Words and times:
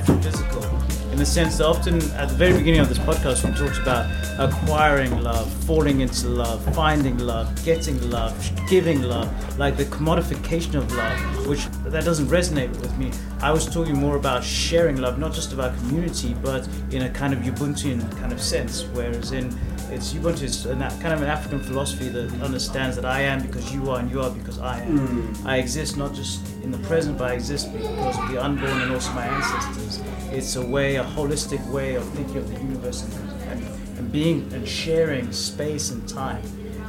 metaphysical 0.00 0.64
in 1.12 1.18
the 1.18 1.26
sense 1.26 1.58
that 1.58 1.66
often 1.66 1.96
at 2.12 2.28
the 2.28 2.34
very 2.34 2.56
beginning 2.56 2.80
of 2.80 2.88
this 2.88 2.98
podcast 2.98 3.44
we 3.44 3.52
talked 3.56 3.78
about 3.78 4.08
acquiring 4.38 5.22
love, 5.22 5.52
falling 5.64 6.00
into 6.00 6.28
love, 6.28 6.62
finding 6.74 7.18
love, 7.18 7.64
getting 7.64 8.10
love, 8.10 8.32
giving 8.68 9.02
love, 9.02 9.28
like 9.58 9.76
the 9.76 9.84
commodification 9.86 10.76
of 10.76 10.90
love, 10.92 11.46
which 11.48 11.66
that 11.84 12.04
doesn't 12.04 12.26
resonate 12.26 12.70
with 12.80 12.96
me. 12.96 13.10
I 13.40 13.50
was 13.50 13.66
talking 13.66 13.98
more 13.98 14.16
about 14.16 14.44
sharing 14.44 14.96
love, 14.96 15.18
not 15.18 15.34
just 15.34 15.52
about 15.52 15.76
community, 15.78 16.34
but 16.42 16.68
in 16.92 17.02
a 17.02 17.10
kind 17.10 17.34
of 17.34 17.40
Ubuntuan 17.40 18.00
kind 18.18 18.32
of 18.32 18.40
sense, 18.40 18.84
whereas 18.92 19.32
in 19.32 19.50
it's 19.92 20.14
Ubuntu 20.14 20.42
is 20.42 20.66
an, 20.66 20.78
kind 20.78 21.12
of 21.12 21.22
an 21.22 21.28
African 21.28 21.60
philosophy 21.60 22.08
that 22.08 22.32
understands 22.40 22.96
that 22.96 23.04
I 23.04 23.22
am 23.22 23.42
because 23.42 23.72
you 23.74 23.90
are 23.90 23.98
and 23.98 24.10
you 24.10 24.22
are 24.22 24.30
because 24.30 24.58
I 24.58 24.80
am. 24.80 24.98
Mm. 24.98 25.46
I 25.46 25.56
exist 25.58 25.96
not 25.96 26.14
just 26.14 26.46
in 26.62 26.70
the 26.70 26.78
present, 26.78 27.18
but 27.18 27.30
I 27.30 27.34
exist 27.34 27.72
because 27.72 28.16
of 28.18 28.30
the 28.30 28.42
unborn 28.42 28.80
and 28.82 28.92
also 28.92 29.12
my 29.12 29.26
ancestors. 29.26 30.00
It's 30.30 30.56
a 30.56 30.64
way, 30.64 30.96
a 30.96 31.04
holistic 31.04 31.64
way 31.70 31.96
of 31.96 32.08
thinking 32.10 32.36
of 32.36 32.48
the 32.48 32.60
universe 32.60 33.02
and, 33.02 33.42
and, 33.50 33.98
and 33.98 34.12
being 34.12 34.52
and 34.52 34.66
sharing 34.66 35.32
space 35.32 35.90
and 35.90 36.08
time. 36.08 36.42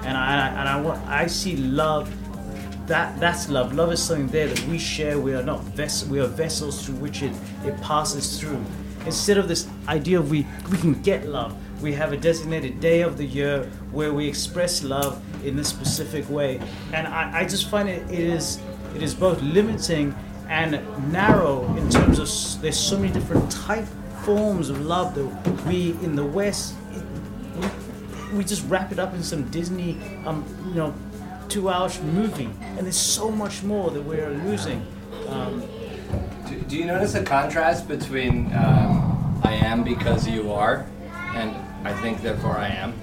And 0.03 0.17
I 0.17 0.47
and 0.49 0.69
I, 0.69 0.81
want 0.81 1.05
I 1.07 1.27
see 1.27 1.57
love. 1.57 2.09
That 2.87 3.19
that's 3.19 3.49
love. 3.49 3.73
Love 3.73 3.91
is 3.93 4.01
something 4.01 4.27
there 4.27 4.47
that 4.47 4.67
we 4.67 4.77
share. 4.77 5.19
We 5.19 5.33
are 5.33 5.43
not 5.43 5.61
vessels. 5.63 6.09
We 6.09 6.19
are 6.19 6.27
vessels 6.27 6.85
through 6.85 6.95
which 6.95 7.21
it 7.21 7.33
it 7.63 7.79
passes 7.81 8.39
through. 8.39 8.63
Instead 9.05 9.37
of 9.37 9.47
this 9.47 9.67
idea 9.87 10.19
of 10.19 10.29
we 10.29 10.45
we 10.71 10.77
can 10.77 10.99
get 11.01 11.27
love 11.27 11.55
we 11.81 11.93
have 11.93 12.13
a 12.13 12.17
designated 12.17 12.79
day 12.79 13.01
of 13.01 13.17
the 13.17 13.25
year 13.25 13.63
where 13.91 14.13
we 14.13 14.27
express 14.27 14.83
love 14.83 15.21
in 15.45 15.55
this 15.55 15.67
specific 15.67 16.29
way. 16.29 16.59
And 16.93 17.07
I, 17.07 17.39
I 17.39 17.45
just 17.45 17.69
find 17.69 17.89
it, 17.89 18.09
it 18.11 18.19
is 18.19 18.59
it 18.95 19.01
is 19.01 19.15
both 19.15 19.41
limiting 19.41 20.15
and 20.49 20.81
narrow 21.11 21.65
in 21.77 21.89
terms 21.89 22.19
of 22.19 22.61
there's 22.61 22.77
so 22.77 22.97
many 22.97 23.11
different 23.11 23.49
type 23.51 23.85
forms 24.23 24.69
of 24.69 24.81
love 24.85 25.15
that 25.15 25.25
we 25.65 25.91
in 26.03 26.15
the 26.15 26.25
West 26.25 26.75
we, 27.55 28.37
we 28.37 28.43
just 28.43 28.67
wrap 28.67 28.91
it 28.91 28.99
up 28.99 29.13
in 29.13 29.23
some 29.23 29.43
Disney 29.49 29.97
um 30.25 30.45
you 30.67 30.75
know 30.75 30.93
two 31.47 31.69
hour 31.69 31.89
movie 32.03 32.49
and 32.61 32.79
there's 32.79 32.97
so 32.97 33.31
much 33.31 33.63
more 33.63 33.89
that 33.91 34.01
we're 34.01 34.29
losing. 34.29 34.85
Um, 35.27 35.63
do, 36.47 36.59
do, 36.61 36.77
you 36.77 36.85
notice 36.85 37.15
a 37.15 37.23
contrast 37.23 37.87
between 37.87 38.53
um, 38.53 39.41
I 39.43 39.53
am 39.53 39.83
because 39.83 40.27
you 40.27 40.51
are 40.51 40.85
and 41.33 41.55
I 41.83 41.93
think, 42.01 42.21
therefore 42.21 42.57
I 42.57 42.67
am. 42.67 42.93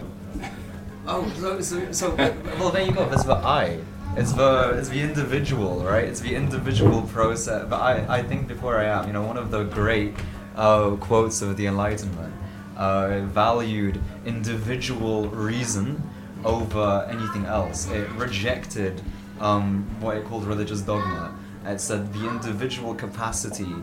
Oh, 1.06 1.30
so, 1.40 1.60
so, 1.60 1.92
so 1.92 2.14
well, 2.58 2.70
there 2.70 2.84
you 2.84 2.92
go. 2.92 3.08
That's 3.08 3.24
the 3.24 3.36
I. 3.36 3.80
It's 4.16 4.32
the 4.32 4.76
it's 4.78 4.88
the 4.88 5.00
individual, 5.00 5.84
right? 5.84 6.04
It's 6.04 6.20
the 6.20 6.34
individual 6.34 7.02
process. 7.02 7.66
But 7.68 7.80
I, 7.80 8.18
I 8.18 8.22
think 8.22 8.48
before 8.48 8.78
I 8.78 8.84
am, 8.84 9.06
you 9.06 9.12
know, 9.12 9.22
one 9.22 9.36
of 9.36 9.50
the 9.50 9.64
great 9.64 10.14
uh, 10.56 10.96
quotes 10.96 11.40
of 11.40 11.56
the 11.56 11.66
Enlightenment 11.66 12.34
uh, 12.76 13.20
valued 13.20 14.00
individual 14.24 15.28
reason 15.28 16.02
over 16.44 17.06
anything 17.10 17.44
else. 17.44 17.90
It 17.90 18.08
rejected 18.12 19.02
um, 19.40 19.84
what 20.00 20.16
it 20.16 20.24
called 20.24 20.44
religious 20.44 20.80
dogma. 20.80 21.36
It 21.66 21.80
said 21.80 22.12
the 22.12 22.28
individual 22.28 22.94
capacity 22.94 23.74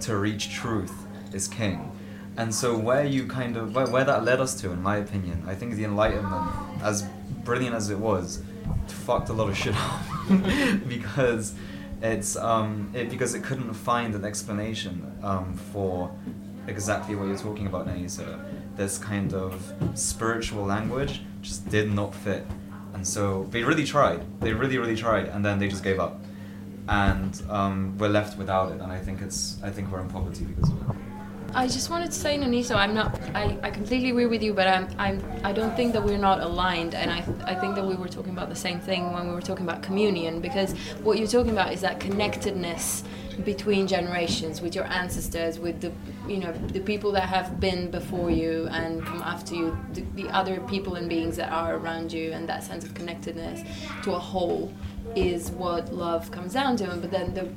to 0.00 0.16
reach 0.16 0.50
truth 0.50 0.94
is 1.32 1.48
king. 1.48 1.90
And 2.36 2.52
so 2.52 2.76
where 2.76 3.04
you 3.04 3.26
kind 3.26 3.56
of 3.56 3.74
where, 3.74 3.86
where 3.86 4.04
that 4.04 4.24
led 4.24 4.40
us 4.40 4.54
to, 4.62 4.70
in 4.70 4.82
my 4.82 4.96
opinion, 4.96 5.44
I 5.46 5.54
think 5.54 5.74
the 5.74 5.84
Enlightenment, 5.84 6.50
as 6.82 7.02
brilliant 7.44 7.76
as 7.76 7.90
it 7.90 7.98
was, 7.98 8.42
fucked 8.88 9.28
a 9.28 9.32
lot 9.32 9.48
of 9.48 9.56
shit 9.56 9.74
up 9.76 10.02
because 10.88 11.54
it's 12.02 12.36
um 12.36 12.90
it, 12.92 13.08
because 13.08 13.34
it 13.34 13.44
couldn't 13.44 13.72
find 13.74 14.14
an 14.14 14.24
explanation 14.24 15.12
um, 15.22 15.54
for 15.72 16.10
exactly 16.66 17.14
what 17.14 17.28
you're 17.28 17.38
talking 17.38 17.66
about, 17.66 17.86
Nisa. 17.86 18.44
This 18.76 18.98
kind 18.98 19.32
of 19.32 19.72
spiritual 19.94 20.64
language 20.64 21.22
just 21.40 21.68
did 21.68 21.92
not 21.92 22.14
fit, 22.14 22.44
and 22.94 23.06
so 23.06 23.46
they 23.50 23.62
really 23.62 23.84
tried. 23.84 24.22
They 24.40 24.52
really, 24.52 24.78
really 24.78 24.96
tried, 24.96 25.26
and 25.28 25.44
then 25.44 25.60
they 25.60 25.68
just 25.68 25.84
gave 25.84 26.00
up, 26.00 26.20
and 26.88 27.40
um, 27.48 27.96
we're 27.98 28.08
left 28.08 28.36
without 28.36 28.72
it. 28.72 28.80
And 28.80 28.90
I 28.90 28.98
think 28.98 29.22
it's 29.22 29.62
I 29.62 29.70
think 29.70 29.92
we're 29.92 30.00
in 30.00 30.08
poverty 30.08 30.44
because 30.44 30.70
of 30.70 30.90
it. 30.90 31.03
I 31.54 31.68
just 31.68 31.88
wanted 31.88 32.06
to 32.06 32.18
say, 32.18 32.36
Noniso, 32.36 32.74
I'm 32.74 32.94
not. 32.94 33.20
I, 33.32 33.56
I 33.62 33.70
completely 33.70 34.10
agree 34.10 34.26
with 34.26 34.42
you, 34.42 34.52
but 34.52 34.66
I'm, 34.66 34.88
I'm. 34.98 35.24
I 35.44 35.52
don't 35.52 35.76
think 35.76 35.92
that 35.92 36.02
we're 36.02 36.18
not 36.18 36.40
aligned, 36.40 36.96
and 36.96 37.12
I, 37.12 37.18
I 37.44 37.54
think 37.54 37.76
that 37.76 37.84
we 37.86 37.94
were 37.94 38.08
talking 38.08 38.32
about 38.32 38.48
the 38.48 38.56
same 38.56 38.80
thing 38.80 39.12
when 39.12 39.28
we 39.28 39.34
were 39.34 39.40
talking 39.40 39.64
about 39.64 39.80
communion, 39.80 40.40
because 40.40 40.72
what 41.04 41.16
you're 41.16 41.28
talking 41.28 41.52
about 41.52 41.72
is 41.72 41.80
that 41.82 42.00
connectedness 42.00 43.04
between 43.44 43.86
generations, 43.86 44.60
with 44.60 44.74
your 44.74 44.84
ancestors, 44.86 45.60
with 45.60 45.80
the, 45.80 45.92
you 46.28 46.38
know, 46.38 46.52
the 46.52 46.80
people 46.80 47.12
that 47.12 47.28
have 47.28 47.60
been 47.60 47.90
before 47.90 48.30
you 48.30 48.68
and 48.70 49.04
come 49.04 49.22
after 49.22 49.54
you, 49.54 49.76
the, 49.92 50.02
the 50.14 50.28
other 50.30 50.60
people 50.62 50.96
and 50.96 51.08
beings 51.08 51.36
that 51.36 51.52
are 51.52 51.76
around 51.76 52.12
you, 52.12 52.32
and 52.32 52.48
that 52.48 52.64
sense 52.64 52.84
of 52.84 52.94
connectedness 52.94 53.62
to 54.02 54.12
a 54.12 54.18
whole 54.18 54.72
is 55.14 55.52
what 55.52 55.92
love 55.92 56.30
comes 56.32 56.54
down 56.54 56.76
to. 56.76 56.86
But 56.96 57.12
then 57.12 57.32
the 57.34 57.48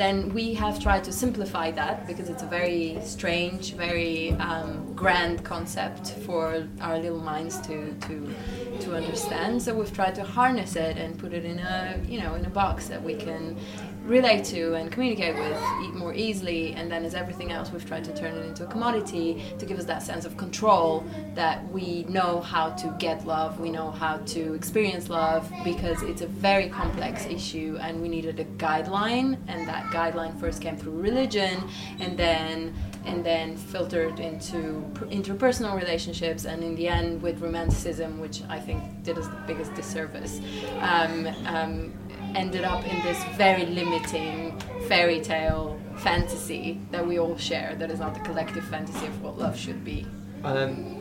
then 0.00 0.32
we 0.32 0.54
have 0.54 0.80
tried 0.80 1.04
to 1.04 1.12
simplify 1.12 1.70
that 1.70 2.06
because 2.06 2.28
it's 2.30 2.42
a 2.42 2.46
very 2.46 2.98
strange, 3.04 3.74
very 3.74 4.32
um, 4.32 4.89
grand 5.00 5.42
concept 5.42 6.10
for 6.26 6.68
our 6.82 6.98
little 6.98 7.24
minds 7.32 7.58
to, 7.62 7.90
to 8.06 8.34
to 8.80 8.94
understand. 8.94 9.62
So 9.62 9.74
we've 9.74 9.92
tried 10.00 10.14
to 10.16 10.22
harness 10.22 10.76
it 10.76 10.98
and 10.98 11.18
put 11.18 11.32
it 11.32 11.46
in 11.46 11.58
a 11.58 11.98
you 12.06 12.20
know 12.20 12.34
in 12.34 12.44
a 12.44 12.50
box 12.50 12.88
that 12.88 13.02
we 13.02 13.14
can 13.14 13.56
relate 14.04 14.44
to 14.44 14.74
and 14.74 14.90
communicate 14.90 15.36
with 15.36 15.94
more 15.94 16.12
easily. 16.12 16.72
And 16.74 16.90
then, 16.90 17.04
as 17.04 17.14
everything 17.14 17.52
else, 17.52 17.70
we've 17.70 17.86
tried 17.86 18.04
to 18.04 18.14
turn 18.14 18.34
it 18.34 18.44
into 18.44 18.64
a 18.64 18.66
commodity 18.66 19.42
to 19.58 19.64
give 19.66 19.78
us 19.78 19.84
that 19.86 20.02
sense 20.02 20.24
of 20.24 20.36
control 20.36 21.04
that 21.34 21.66
we 21.70 22.04
know 22.04 22.40
how 22.40 22.70
to 22.70 22.94
get 22.98 23.26
love, 23.26 23.60
we 23.60 23.70
know 23.70 23.90
how 23.90 24.18
to 24.18 24.54
experience 24.54 25.08
love 25.08 25.50
because 25.64 26.02
it's 26.02 26.22
a 26.22 26.26
very 26.26 26.68
complex 26.68 27.26
issue 27.26 27.78
and 27.80 28.02
we 28.02 28.08
needed 28.08 28.40
a 28.40 28.44
guideline. 28.44 29.38
And 29.48 29.66
that 29.68 29.84
guideline 29.86 30.38
first 30.38 30.60
came 30.60 30.76
through 30.76 31.00
religion 31.00 31.68
and 32.00 32.18
then 32.18 32.74
and 33.04 33.24
then 33.24 33.56
filtered 33.56 34.20
into 34.20 34.84
interpersonal 35.10 35.74
relationships 35.78 36.44
and 36.44 36.62
in 36.62 36.74
the 36.74 36.86
end 36.86 37.20
with 37.22 37.40
romanticism 37.40 38.20
which 38.20 38.42
i 38.48 38.58
think 38.58 38.82
did 39.02 39.16
us 39.16 39.26
the 39.26 39.42
biggest 39.46 39.74
disservice 39.74 40.40
um, 40.80 41.26
um, 41.46 41.92
ended 42.34 42.64
up 42.64 42.84
in 42.86 43.02
this 43.02 43.22
very 43.36 43.66
limiting 43.66 44.58
fairy 44.88 45.20
tale 45.20 45.80
fantasy 45.96 46.80
that 46.90 47.06
we 47.06 47.18
all 47.18 47.36
share 47.36 47.74
that 47.76 47.90
is 47.90 48.00
not 48.00 48.14
the 48.14 48.20
collective 48.20 48.64
fantasy 48.64 49.06
of 49.06 49.22
what 49.22 49.38
love 49.38 49.56
should 49.56 49.84
be. 49.84 50.06
Um, 50.44 50.98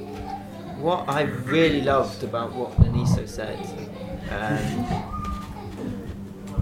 what 0.82 1.08
I 1.10 1.22
really 1.22 1.82
loved 1.82 2.24
about 2.24 2.54
what 2.54 2.72
Naniso 2.80 3.28
said 3.28 3.60
um, 4.32 4.86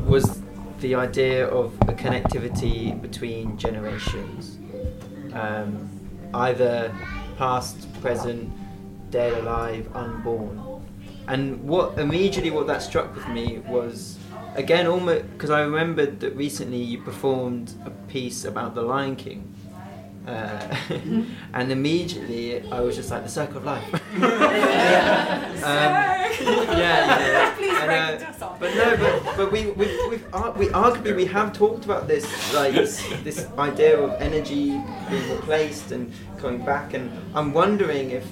was 0.05 0.41
the 0.79 0.95
idea 0.95 1.47
of 1.47 1.73
a 1.81 1.93
connectivity 1.93 2.99
between 3.01 3.57
generations, 3.57 4.57
um, 5.37 5.89
either 6.33 6.93
past, 7.37 7.77
present, 8.01 8.51
dead, 9.11 9.33
alive, 9.33 9.89
unborn. 9.95 10.61
And 11.27 11.61
what 11.63 11.97
immediately 11.99 12.51
what 12.51 12.67
that 12.67 12.81
struck 12.81 13.13
with 13.13 13.27
me 13.27 13.59
was 13.59 14.17
again, 14.55 14.87
almost 14.87 15.29
because 15.31 15.49
I 15.49 15.61
remembered 15.61 16.19
that 16.21 16.35
recently 16.35 16.81
you 16.81 17.01
performed 17.01 17.73
a 17.85 17.91
piece 18.11 18.43
about 18.43 18.75
the 18.75 18.81
Lion 18.81 19.15
King. 19.15 19.53
Uh, 20.27 20.75
and 21.53 21.71
immediately 21.71 22.69
I 22.69 22.81
was 22.81 22.97
just 22.97 23.09
like 23.09 23.23
the 23.23 23.29
circle 23.29 23.57
of 23.57 23.63
life. 23.63 23.83
yeah. 24.19 25.51
Um, 25.55 26.17
yeah, 26.77 26.77
yeah. 26.77 27.55
Please 27.55 27.77
and, 27.79 28.23
uh, 28.23 28.55
but 28.59 28.75
no, 28.75 28.97
but, 28.97 29.37
but 29.37 29.51
we 29.53 29.67
we 29.71 29.85
we 30.09 30.17
we 30.17 30.67
arguably 30.73 31.15
we 31.15 31.25
have 31.25 31.53
talked 31.53 31.85
about 31.85 32.09
this 32.09 32.25
like 32.53 32.73
this 32.73 33.47
idea 33.57 33.97
of 33.97 34.21
energy 34.21 34.81
being 35.09 35.31
replaced 35.31 35.91
and 35.91 36.11
coming 36.37 36.65
back, 36.65 36.93
and 36.93 37.09
I'm 37.33 37.53
wondering 37.53 38.11
if 38.11 38.25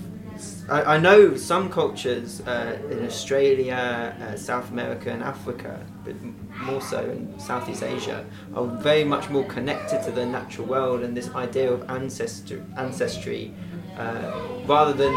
I, 0.68 0.96
I 0.96 0.98
know 0.98 1.36
some 1.36 1.70
cultures 1.70 2.42
uh, 2.42 2.80
in 2.90 3.06
Australia, 3.06 4.16
uh, 4.20 4.36
South 4.36 4.72
America, 4.72 5.12
and 5.12 5.22
Africa, 5.22 5.80
but 6.04 6.16
more 6.58 6.82
so 6.82 7.02
in 7.02 7.40
Southeast 7.40 7.84
Asia, 7.84 8.26
are 8.56 8.66
very 8.66 9.04
much 9.04 9.30
more 9.30 9.44
connected 9.46 10.02
to 10.04 10.12
the 10.12 10.26
natural 10.26 10.66
world 10.68 11.02
and 11.02 11.16
this 11.16 11.30
idea 11.36 11.72
of 11.72 11.88
ancestry, 11.90 12.62
ancestry 12.78 13.54
uh, 13.98 14.42
rather 14.66 14.94
than 14.94 15.14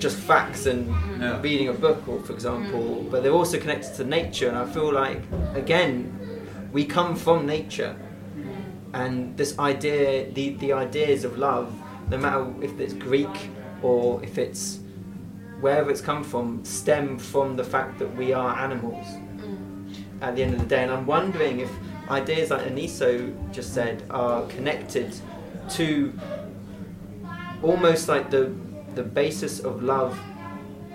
just 0.00 0.16
facts 0.16 0.66
and 0.66 0.88
yeah. 1.20 1.40
reading 1.40 1.68
a 1.68 1.72
book, 1.72 2.06
or 2.08 2.20
for 2.20 2.32
example. 2.32 3.06
But 3.10 3.22
they're 3.22 3.32
also 3.32 3.60
connected 3.60 3.94
to 3.94 4.04
nature, 4.04 4.48
and 4.48 4.58
I 4.58 4.66
feel 4.66 4.92
like 4.92 5.22
again, 5.54 6.48
we 6.72 6.84
come 6.84 7.14
from 7.14 7.46
nature, 7.46 7.94
and 8.92 9.36
this 9.36 9.56
idea, 9.58 10.30
the 10.32 10.50
the 10.54 10.72
ideas 10.72 11.22
of 11.22 11.38
love, 11.38 11.72
no 12.10 12.18
matter 12.18 12.52
if 12.60 12.78
it's 12.80 12.92
Greek 12.92 13.50
or 13.84 14.22
if 14.24 14.38
it's 14.38 14.80
wherever 15.60 15.90
it's 15.90 16.00
come 16.00 16.24
from, 16.24 16.64
stem 16.64 17.18
from 17.18 17.54
the 17.56 17.64
fact 17.64 17.98
that 17.98 18.16
we 18.16 18.32
are 18.32 18.58
animals 18.58 19.06
mm. 19.06 19.94
at 20.22 20.34
the 20.34 20.42
end 20.42 20.54
of 20.54 20.60
the 20.60 20.66
day. 20.66 20.82
And 20.82 20.90
I'm 20.90 21.06
wondering 21.06 21.60
if 21.60 21.70
ideas 22.08 22.50
like 22.50 22.62
Aniso 22.62 23.34
just 23.52 23.74
said 23.74 24.02
are 24.10 24.46
connected 24.46 25.14
to 25.70 26.18
almost 27.62 28.08
like 28.08 28.30
the 28.30 28.52
the 28.94 29.02
basis 29.02 29.60
of 29.60 29.82
love 29.82 30.18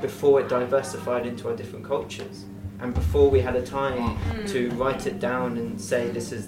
before 0.02 0.40
it 0.40 0.48
diversified 0.48 1.26
into 1.26 1.50
our 1.50 1.56
different 1.56 1.84
cultures 1.84 2.46
and 2.80 2.94
before 2.94 3.30
we 3.30 3.42
had 3.42 3.56
a 3.58 3.66
time 3.66 4.18
to 4.48 4.70
write 4.72 5.06
it 5.06 5.20
down 5.20 5.58
and 5.58 5.82
say 5.82 6.08
this 6.10 6.32
is 6.32 6.48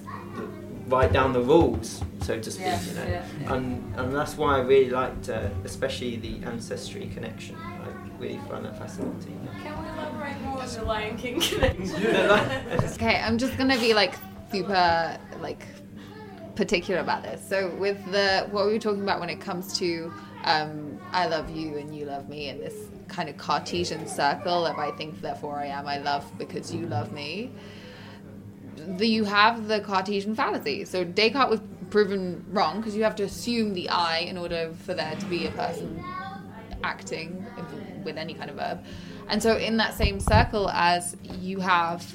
write 0.91 1.13
down 1.13 1.33
the 1.33 1.41
rules 1.41 2.03
so 2.21 2.39
to 2.39 2.51
speak 2.51 2.65
Yeah, 2.65 2.81
you 2.83 2.93
know 2.93 3.05
yeah, 3.05 3.25
yeah. 3.41 3.53
And, 3.53 3.95
and 3.95 4.13
that's 4.13 4.37
why 4.37 4.57
I 4.57 4.59
really 4.59 4.89
liked 4.89 5.29
uh, 5.29 5.49
especially 5.63 6.17
the 6.17 6.43
ancestry 6.45 7.09
connection 7.13 7.55
I 7.55 8.21
really 8.21 8.39
find 8.49 8.65
that 8.65 8.77
fascinating 8.77 9.47
Can 9.63 9.81
we 9.81 9.89
elaborate 9.89 10.41
more 10.41 10.61
on 10.61 10.73
the 10.73 10.83
Lion 10.83 11.17
King 11.17 11.39
connection? 11.39 11.95
Okay, 12.93 13.19
I'm 13.19 13.37
just 13.37 13.57
gonna 13.57 13.79
be 13.79 13.93
like 13.93 14.15
super 14.51 15.17
like 15.39 15.65
particular 16.55 16.99
about 16.99 17.23
this. 17.23 17.41
So 17.47 17.69
with 17.75 18.03
the 18.11 18.47
what 18.51 18.65
we 18.65 18.73
were 18.73 18.79
talking 18.79 19.03
about 19.03 19.19
when 19.19 19.29
it 19.29 19.39
comes 19.39 19.77
to 19.79 20.13
um, 20.43 20.99
I 21.11 21.27
love 21.27 21.49
you 21.49 21.77
and 21.77 21.95
you 21.95 22.05
love 22.05 22.29
me 22.29 22.49
and 22.49 22.59
this 22.59 22.75
kind 23.07 23.29
of 23.29 23.37
Cartesian 23.37 24.07
circle 24.07 24.65
of 24.65 24.77
I 24.77 24.91
think 24.91 25.21
therefore 25.21 25.57
I 25.57 25.67
am 25.67 25.87
I 25.87 25.97
love 25.97 26.25
because 26.37 26.73
you 26.73 26.85
love 26.87 27.11
me. 27.11 27.51
The, 28.87 29.07
you 29.07 29.23
have 29.25 29.67
the 29.67 29.79
Cartesian 29.81 30.35
fallacy. 30.35 30.85
So 30.85 31.03
Descartes 31.03 31.49
was 31.49 31.59
proven 31.89 32.43
wrong 32.49 32.77
because 32.77 32.95
you 32.95 33.03
have 33.03 33.15
to 33.17 33.23
assume 33.23 33.73
the 33.73 33.89
I 33.89 34.19
in 34.19 34.37
order 34.37 34.73
for 34.85 34.93
there 34.93 35.15
to 35.15 35.25
be 35.25 35.45
a 35.45 35.51
person 35.51 36.03
acting 36.83 37.45
with 38.03 38.17
any 38.17 38.33
kind 38.33 38.49
of 38.49 38.55
verb. 38.55 38.83
And 39.27 39.41
so, 39.41 39.55
in 39.55 39.77
that 39.77 39.93
same 39.93 40.19
circle 40.19 40.69
as 40.69 41.15
you 41.39 41.59
have 41.59 42.05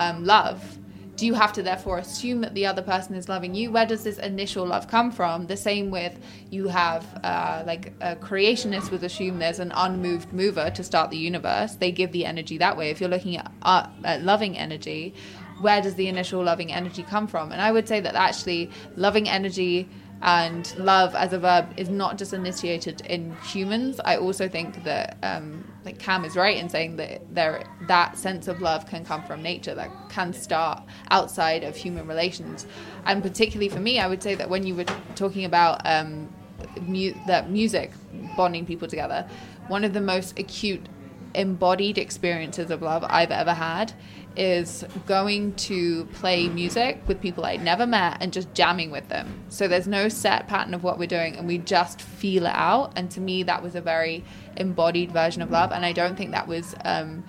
um, 0.00 0.24
love, 0.24 0.78
do 1.16 1.24
you 1.24 1.32
have 1.32 1.52
to 1.54 1.62
therefore 1.62 1.98
assume 1.98 2.42
that 2.42 2.54
the 2.54 2.66
other 2.66 2.82
person 2.82 3.14
is 3.14 3.28
loving 3.28 3.54
you? 3.54 3.70
Where 3.70 3.86
does 3.86 4.04
this 4.04 4.18
initial 4.18 4.66
love 4.66 4.86
come 4.86 5.10
from? 5.10 5.46
The 5.46 5.56
same 5.56 5.90
with 5.90 6.18
you 6.50 6.68
have 6.68 7.06
uh, 7.24 7.62
like 7.66 7.94
a 8.02 8.16
creationist 8.16 8.90
would 8.90 9.02
assume 9.02 9.38
there's 9.38 9.58
an 9.58 9.72
unmoved 9.74 10.32
mover 10.34 10.70
to 10.70 10.84
start 10.84 11.10
the 11.10 11.16
universe. 11.16 11.76
They 11.76 11.90
give 11.90 12.12
the 12.12 12.26
energy 12.26 12.58
that 12.58 12.76
way. 12.76 12.90
If 12.90 13.00
you're 13.00 13.08
looking 13.08 13.38
at, 13.38 13.50
uh, 13.62 13.86
at 14.04 14.22
loving 14.22 14.58
energy, 14.58 15.14
where 15.60 15.80
does 15.80 15.94
the 15.94 16.08
initial 16.08 16.42
loving 16.42 16.72
energy 16.72 17.02
come 17.02 17.26
from? 17.26 17.52
And 17.52 17.60
I 17.60 17.72
would 17.72 17.88
say 17.88 18.00
that 18.00 18.14
actually 18.14 18.70
loving 18.96 19.28
energy 19.28 19.88
and 20.22 20.74
love 20.78 21.14
as 21.14 21.32
a 21.32 21.38
verb 21.38 21.68
is 21.76 21.88
not 21.88 22.16
just 22.16 22.32
initiated 22.32 23.02
in 23.02 23.36
humans. 23.42 24.00
I 24.04 24.16
also 24.16 24.48
think 24.48 24.82
that 24.84 25.18
um, 25.22 25.70
like 25.84 25.98
Cam 25.98 26.24
is 26.24 26.36
right 26.36 26.56
in 26.56 26.68
saying 26.68 26.96
that 26.96 27.34
there 27.34 27.64
that 27.86 28.16
sense 28.16 28.48
of 28.48 28.60
love 28.60 28.86
can 28.86 29.04
come 29.04 29.22
from 29.24 29.42
nature 29.42 29.74
that 29.74 29.90
can 30.08 30.32
start 30.32 30.82
outside 31.10 31.64
of 31.64 31.76
human 31.76 32.06
relations. 32.06 32.66
And 33.04 33.22
particularly 33.22 33.68
for 33.68 33.80
me, 33.80 33.98
I 33.98 34.08
would 34.08 34.22
say 34.22 34.34
that 34.36 34.48
when 34.48 34.66
you 34.66 34.74
were 34.74 34.86
talking 35.16 35.44
about 35.44 35.82
um, 35.84 36.32
mu- 36.80 37.14
that 37.26 37.50
music 37.50 37.92
bonding 38.36 38.64
people 38.64 38.88
together, 38.88 39.28
one 39.68 39.84
of 39.84 39.92
the 39.92 40.00
most 40.00 40.38
acute 40.38 40.88
embodied 41.34 41.98
experiences 41.98 42.70
of 42.70 42.80
love 42.80 43.04
I've 43.06 43.30
ever 43.30 43.52
had 43.52 43.92
is 44.36 44.84
going 45.06 45.54
to 45.54 46.04
play 46.06 46.48
music 46.48 47.00
with 47.06 47.20
people 47.20 47.44
I'd 47.44 47.62
never 47.62 47.86
met 47.86 48.18
and 48.20 48.32
just 48.32 48.52
jamming 48.54 48.90
with 48.90 49.08
them. 49.08 49.44
So 49.48 49.68
there's 49.68 49.88
no 49.88 50.08
set 50.08 50.46
pattern 50.48 50.74
of 50.74 50.82
what 50.82 50.98
we're 50.98 51.06
doing 51.06 51.36
and 51.36 51.46
we 51.46 51.58
just 51.58 52.02
feel 52.02 52.46
it 52.46 52.54
out. 52.54 52.92
And 52.96 53.10
to 53.12 53.20
me, 53.20 53.42
that 53.44 53.62
was 53.62 53.74
a 53.74 53.80
very 53.80 54.24
embodied 54.56 55.12
version 55.12 55.42
of 55.42 55.50
love. 55.50 55.72
And 55.72 55.84
I 55.84 55.92
don't 55.92 56.16
think 56.16 56.32
that 56.32 56.46
was 56.46 56.74
um, 56.84 57.24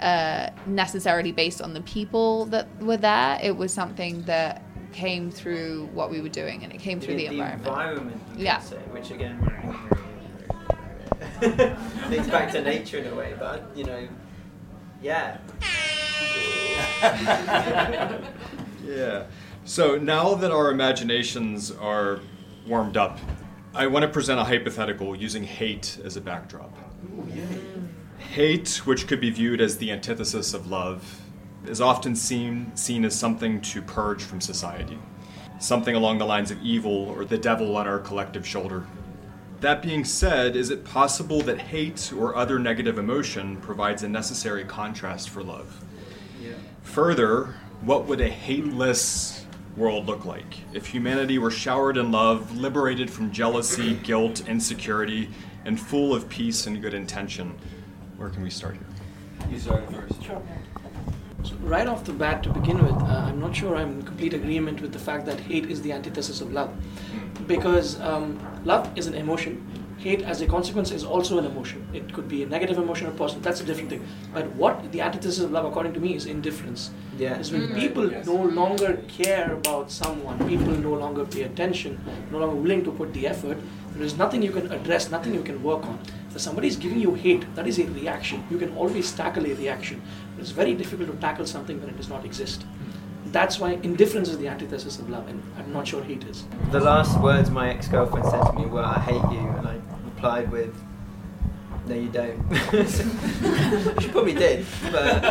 uh, 0.00 0.50
necessarily 0.66 1.32
based 1.32 1.60
on 1.60 1.74
the 1.74 1.82
people 1.82 2.46
that 2.46 2.68
were 2.82 2.96
there. 2.96 3.38
It 3.42 3.56
was 3.56 3.72
something 3.72 4.22
that 4.22 4.62
came 4.92 5.30
through 5.30 5.88
what 5.92 6.10
we 6.10 6.20
were 6.20 6.28
doing 6.28 6.64
and 6.64 6.72
it 6.72 6.80
came 6.80 7.00
through 7.00 7.16
the, 7.16 7.26
environment. 7.26 7.66
environment 7.66 8.22
Yeah. 8.36 8.58
say, 8.58 8.76
which 8.90 9.10
again 9.10 9.38
links 12.08 12.28
back 12.28 12.50
to 12.52 12.62
nature 12.62 12.98
in 12.98 13.06
a 13.06 13.14
way 13.14 13.34
but 13.38 13.70
you 13.74 13.84
know 13.84 14.08
yeah 15.00 15.38
Yeah. 18.90 19.26
So 19.64 19.96
now 19.96 20.34
that 20.34 20.50
our 20.50 20.70
imaginations 20.70 21.70
are 21.70 22.20
warmed 22.66 22.96
up, 22.96 23.20
I 23.74 23.86
want 23.86 24.02
to 24.02 24.08
present 24.08 24.40
a 24.40 24.44
hypothetical 24.44 25.14
using 25.14 25.44
hate 25.44 26.00
as 26.02 26.16
a 26.16 26.20
backdrop. 26.20 26.76
Hate, 28.18 28.80
which 28.84 29.06
could 29.06 29.20
be 29.20 29.30
viewed 29.30 29.60
as 29.60 29.78
the 29.78 29.92
antithesis 29.92 30.54
of 30.54 30.66
love, 30.66 31.20
is 31.66 31.80
often 31.80 32.16
seen, 32.16 32.72
seen 32.74 33.04
as 33.04 33.14
something 33.14 33.60
to 33.60 33.80
purge 33.82 34.22
from 34.22 34.40
society, 34.40 34.98
something 35.60 35.94
along 35.94 36.18
the 36.18 36.26
lines 36.26 36.50
of 36.50 36.60
evil 36.62 37.08
or 37.10 37.24
the 37.24 37.38
devil 37.38 37.76
on 37.76 37.86
our 37.86 37.98
collective 37.98 38.46
shoulder. 38.46 38.86
That 39.60 39.82
being 39.82 40.04
said, 40.04 40.56
is 40.56 40.70
it 40.70 40.84
possible 40.84 41.42
that 41.42 41.60
hate 41.60 42.12
or 42.16 42.34
other 42.34 42.58
negative 42.58 42.98
emotion 42.98 43.58
provides 43.58 44.02
a 44.02 44.08
necessary 44.08 44.64
contrast 44.64 45.28
for 45.28 45.42
love? 45.42 45.84
Further, 46.82 47.54
what 47.82 48.06
would 48.06 48.20
a 48.20 48.28
hateless 48.28 49.46
world 49.76 50.06
look 50.06 50.24
like 50.24 50.58
if 50.72 50.86
humanity 50.86 51.38
were 51.38 51.50
showered 51.50 51.96
in 51.96 52.10
love, 52.10 52.56
liberated 52.56 53.10
from 53.10 53.30
jealousy, 53.30 53.94
guilt, 53.94 54.46
insecurity, 54.48 55.30
and 55.64 55.80
full 55.80 56.14
of 56.14 56.28
peace 56.28 56.66
and 56.66 56.82
good 56.82 56.94
intention? 56.94 57.56
Where 58.16 58.28
can 58.28 58.42
we 58.42 58.50
start 58.50 58.74
here? 58.74 59.50
You 59.50 59.58
start 59.58 59.90
first. 59.92 60.22
Sure. 60.22 60.42
So 61.42 61.54
right 61.62 61.86
off 61.86 62.04
the 62.04 62.12
bat, 62.12 62.42
to 62.42 62.50
begin 62.50 62.84
with, 62.84 62.94
uh, 62.94 63.24
I'm 63.28 63.40
not 63.40 63.56
sure 63.56 63.76
I'm 63.76 64.00
in 64.00 64.02
complete 64.02 64.34
agreement 64.34 64.82
with 64.82 64.92
the 64.92 64.98
fact 64.98 65.24
that 65.26 65.40
hate 65.40 65.70
is 65.70 65.80
the 65.80 65.92
antithesis 65.92 66.40
of 66.40 66.52
love. 66.52 66.70
Because 67.46 67.98
um, 68.00 68.38
love 68.64 68.90
is 68.98 69.06
an 69.06 69.14
emotion, 69.14 69.66
hate 70.00 70.22
as 70.22 70.40
a 70.40 70.46
consequence 70.46 70.90
is 70.90 71.04
also 71.04 71.38
an 71.38 71.44
emotion. 71.44 71.86
It 71.92 72.12
could 72.14 72.28
be 72.28 72.42
a 72.42 72.46
negative 72.46 72.78
emotion 72.78 73.06
or 73.06 73.10
positive, 73.12 73.42
that's 73.42 73.60
a 73.60 73.64
different 73.64 73.90
thing. 73.90 74.06
But 74.32 74.46
what 74.62 74.90
the 74.92 75.00
antithesis 75.02 75.44
of 75.44 75.50
love, 75.52 75.66
according 75.66 75.92
to 75.94 76.00
me, 76.00 76.14
is 76.14 76.26
indifference. 76.26 76.90
yeah 77.18 77.38
Is 77.38 77.52
when 77.52 77.66
mm. 77.68 77.74
people 77.82 78.10
Yes. 78.10 78.26
no 78.26 78.38
longer 78.60 78.90
care 79.18 79.52
about 79.52 79.90
someone, 79.90 80.38
people 80.52 80.74
no 80.88 80.94
longer 81.04 81.24
pay 81.34 81.42
attention, 81.50 81.98
no 82.32 82.38
longer 82.44 82.56
willing 82.56 82.82
to 82.88 82.92
put 83.00 83.12
the 83.18 83.26
effort, 83.32 83.58
there 83.94 84.06
is 84.10 84.16
nothing 84.22 84.42
you 84.48 84.52
can 84.58 84.72
address, 84.78 85.10
nothing 85.16 85.34
you 85.34 85.42
can 85.50 85.62
work 85.62 85.84
on. 85.92 85.98
If 86.34 86.40
somebody 86.40 86.68
is 86.68 86.76
giving 86.76 87.00
you 87.00 87.14
hate, 87.14 87.44
that 87.56 87.66
is 87.66 87.78
a 87.78 87.86
reaction. 88.00 88.42
You 88.50 88.58
can 88.58 88.74
always 88.76 89.12
tackle 89.12 89.44
a 89.52 89.54
reaction. 89.54 90.00
But 90.34 90.42
It's 90.42 90.52
very 90.62 90.74
difficult 90.82 91.10
to 91.12 91.16
tackle 91.26 91.46
something 91.54 91.80
when 91.80 91.90
it 91.90 91.96
does 91.96 92.08
not 92.08 92.24
exist. 92.24 92.64
That's 93.26 93.60
why 93.60 93.70
indifference 93.88 94.28
is 94.28 94.38
the 94.38 94.48
antithesis 94.48 94.98
of 94.98 95.08
love, 95.10 95.28
and 95.28 95.42
I'm 95.58 95.72
not 95.72 95.86
sure 95.86 96.02
hate 96.02 96.24
is. 96.24 96.44
the 96.72 96.80
last 96.80 97.20
words 97.20 97.50
my 97.50 97.66
ex-girlfriend 97.74 98.26
said 98.32 98.42
to 98.48 98.52
me 98.58 98.64
were 98.66 98.82
I 98.82 98.98
hate 99.10 99.26
you 99.36 99.44
and 99.58 99.66
I 99.74 99.76
replied 100.20 100.50
with 100.52 100.74
no 101.86 101.94
you 101.94 102.10
don't. 102.10 102.38
She 104.02 104.08
probably 104.08 104.34
did 104.34 104.66
but 104.92 105.22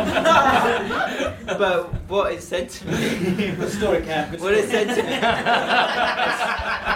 but 1.58 1.94
what 2.08 2.32
it 2.32 2.42
said 2.42 2.68
to 2.70 2.86
me 2.88 3.52
Good 3.52 3.70
story, 3.70 4.02
Cam. 4.02 4.36
What 4.40 4.54
it 4.54 4.68
said 4.68 4.88
to 4.96 5.02
me 5.04 5.20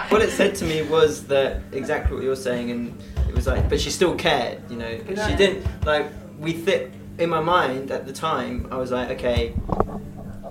what 0.09 0.21
it 0.21 0.31
said 0.31 0.55
to 0.55 0.65
me 0.65 0.81
was 0.83 1.25
that 1.27 1.61
exactly 1.71 2.15
what 2.15 2.23
you're 2.25 2.35
saying 2.35 2.69
and 2.71 3.01
it 3.29 3.33
was 3.33 3.47
like 3.47 3.69
but 3.69 3.79
she 3.79 3.89
still 3.89 4.13
cared 4.15 4.59
you 4.69 4.75
know. 4.75 4.97
She 5.07 5.35
didn't 5.35 5.65
like 5.85 6.07
we 6.37 6.53
th- 6.53 6.91
in 7.17 7.29
my 7.29 7.39
mind 7.39 7.91
at 7.91 8.05
the 8.05 8.13
time 8.13 8.67
I 8.71 8.75
was 8.77 8.91
like 8.91 9.09
okay 9.11 9.53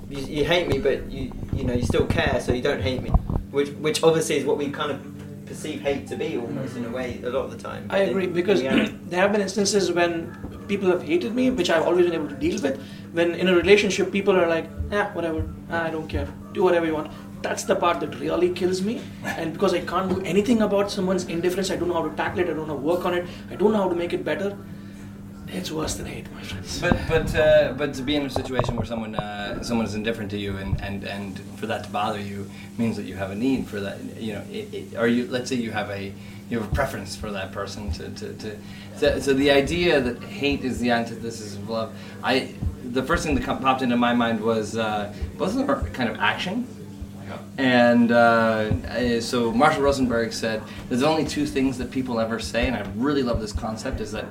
you, 0.09 0.19
you 0.19 0.45
hate 0.47 0.67
me 0.67 0.79
but 0.79 1.11
you 1.11 1.31
you 1.53 1.65
know 1.65 1.75
you 1.75 1.85
still 1.85 2.07
care 2.07 2.41
so 2.41 2.55
you 2.55 2.63
don't 2.63 2.81
hate 2.81 3.03
me 3.03 3.11
which 3.51 3.69
which 3.87 4.03
obviously 4.03 4.37
is 4.37 4.47
what 4.47 4.57
we 4.57 4.71
kind 4.71 4.91
of 4.91 5.14
perceive 5.47 5.81
hate 5.81 6.07
to 6.09 6.17
be 6.17 6.37
almost 6.37 6.77
in 6.77 6.85
a 6.85 6.91
way 6.91 7.21
a 7.23 7.31
lot 7.31 7.45
of 7.45 7.51
the 7.51 7.59
time 7.59 7.87
I 7.91 7.99
agree 7.99 8.25
In 8.25 8.33
because 8.33 8.63
there 9.11 9.21
have 9.21 9.33
been 9.33 9.41
instances 9.41 9.93
when 9.93 10.13
people 10.69 10.89
have 10.91 11.03
hated 11.03 11.35
me, 11.35 11.51
which 11.51 11.71
I've 11.71 11.83
always 11.83 12.07
been 12.07 12.15
able 12.15 12.29
to 12.29 12.35
deal 12.35 12.61
with. 12.63 12.81
When 13.13 13.35
in 13.35 13.49
a 13.49 13.55
relationship, 13.55 14.11
people 14.11 14.37
are 14.37 14.47
like, 14.49 14.69
"Yeah, 14.91 15.13
whatever, 15.15 15.45
ah, 15.71 15.85
I 15.85 15.91
don't 15.91 16.09
care, 16.09 16.29
do 16.53 16.63
whatever 16.63 16.87
you 16.87 16.95
want." 16.95 17.13
That's 17.43 17.65
the 17.65 17.77
part 17.77 18.01
that 18.01 18.19
really 18.21 18.49
kills 18.61 18.81
me, 18.83 19.01
and 19.25 19.53
because 19.53 19.75
I 19.75 19.81
can't 19.81 20.09
do 20.09 20.23
anything 20.35 20.63
about 20.63 20.91
someone's 20.91 21.27
indifference, 21.35 21.71
I 21.71 21.77
don't 21.77 21.89
know 21.89 21.99
how 22.01 22.09
to 22.09 22.17
tackle 22.17 22.41
it, 22.45 22.49
I 22.49 22.55
don't 22.55 22.67
know 22.67 22.77
how 22.77 22.81
to 22.81 22.87
work 22.93 23.05
on 23.05 23.15
it, 23.15 23.27
I 23.51 23.57
don't 23.57 23.73
know 23.73 23.83
how 23.83 23.91
to 23.91 23.95
make 23.95 24.15
it 24.15 24.25
better. 24.25 24.57
It's 25.49 25.71
worse 25.71 25.95
than 25.95 26.07
hate, 26.07 26.31
my 26.33 26.43
friends. 26.43 26.81
But 26.81 26.99
but 27.09 27.35
uh, 27.35 27.75
but 27.77 27.95
to 27.95 28.03
be 28.03 28.17
in 28.17 28.27
a 28.27 28.31
situation 28.31 28.77
where 28.77 28.87
someone 28.87 29.15
uh, 29.15 29.63
someone 29.63 29.87
is 29.87 29.95
indifferent 29.95 30.31
to 30.33 30.39
you 30.39 30.57
and, 30.57 30.81
and, 30.81 31.05
and 31.05 31.39
for 31.59 31.67
that 31.67 31.85
to 31.85 31.91
bother 31.91 32.21
you 32.21 32.51
means 32.79 32.97
that 32.97 33.05
you 33.05 33.15
have 33.17 33.31
a 33.31 33.35
need 33.35 33.67
for 33.67 33.81
that. 33.81 33.99
You 34.17 34.35
know, 34.35 34.45
it, 34.51 34.75
it, 34.75 34.97
or 34.97 35.07
you 35.07 35.27
let's 35.29 35.49
say 35.49 35.57
you 35.57 35.71
have 35.71 35.91
a 35.91 36.13
you 36.51 36.59
have 36.59 36.71
a 36.71 36.75
preference 36.75 37.17
for 37.17 37.31
that 37.31 37.53
person 37.53 37.91
to, 37.93 38.09
to, 38.11 38.35
to 38.35 38.57
so, 38.97 39.19
so 39.19 39.35
the 39.35 39.51
idea 39.51 40.01
that 40.01 40.23
hate 40.23 40.65
is 40.65 40.81
the 40.81 40.91
antithesis 40.91 41.57
of 41.57 41.69
love. 41.69 41.95
I 42.23 42.55
the 42.85 43.03
first 43.03 43.25
thing 43.25 43.35
that 43.35 43.45
popped 43.45 43.83
into 43.83 43.97
my 43.97 44.15
mind 44.15 44.41
was 44.41 44.77
uh, 44.77 45.13
both 45.37 45.51
of 45.51 45.55
them 45.57 45.71
are 45.71 45.83
kind 45.91 46.09
of 46.09 46.19
action. 46.19 46.67
And 47.57 48.13
uh, 48.13 48.71
uh, 48.89 49.21
so 49.21 49.53
Marshall 49.53 49.83
Rosenberg 49.83 50.33
said, 50.33 50.63
"There's 50.89 51.03
only 51.03 51.25
two 51.25 51.47
things 51.47 51.79
that 51.79 51.91
people 51.91 52.21
ever 52.21 52.39
say," 52.39 52.67
and 52.67 52.77
I 52.77 52.85
really 52.97 53.23
love 53.23 53.41
this 53.41 53.53
concept: 53.53 54.01
is 54.01 54.13
that 54.13 54.27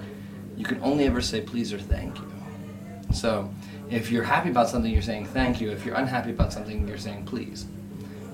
you 0.63 0.69
can 0.75 0.81
only 0.81 1.03
ever 1.03 1.19
say 1.19 1.41
please 1.41 1.73
or 1.73 1.77
thank 1.77 2.17
you. 2.17 2.31
So 3.13 3.53
if 3.89 4.09
you're 4.09 4.23
happy 4.23 4.49
about 4.49 4.69
something, 4.69 4.89
you're 4.89 5.01
saying 5.01 5.25
thank 5.25 5.59
you. 5.59 5.69
If 5.69 5.85
you're 5.85 5.95
unhappy 5.95 6.31
about 6.31 6.53
something, 6.53 6.87
you're 6.87 6.97
saying 6.97 7.25
please. 7.25 7.65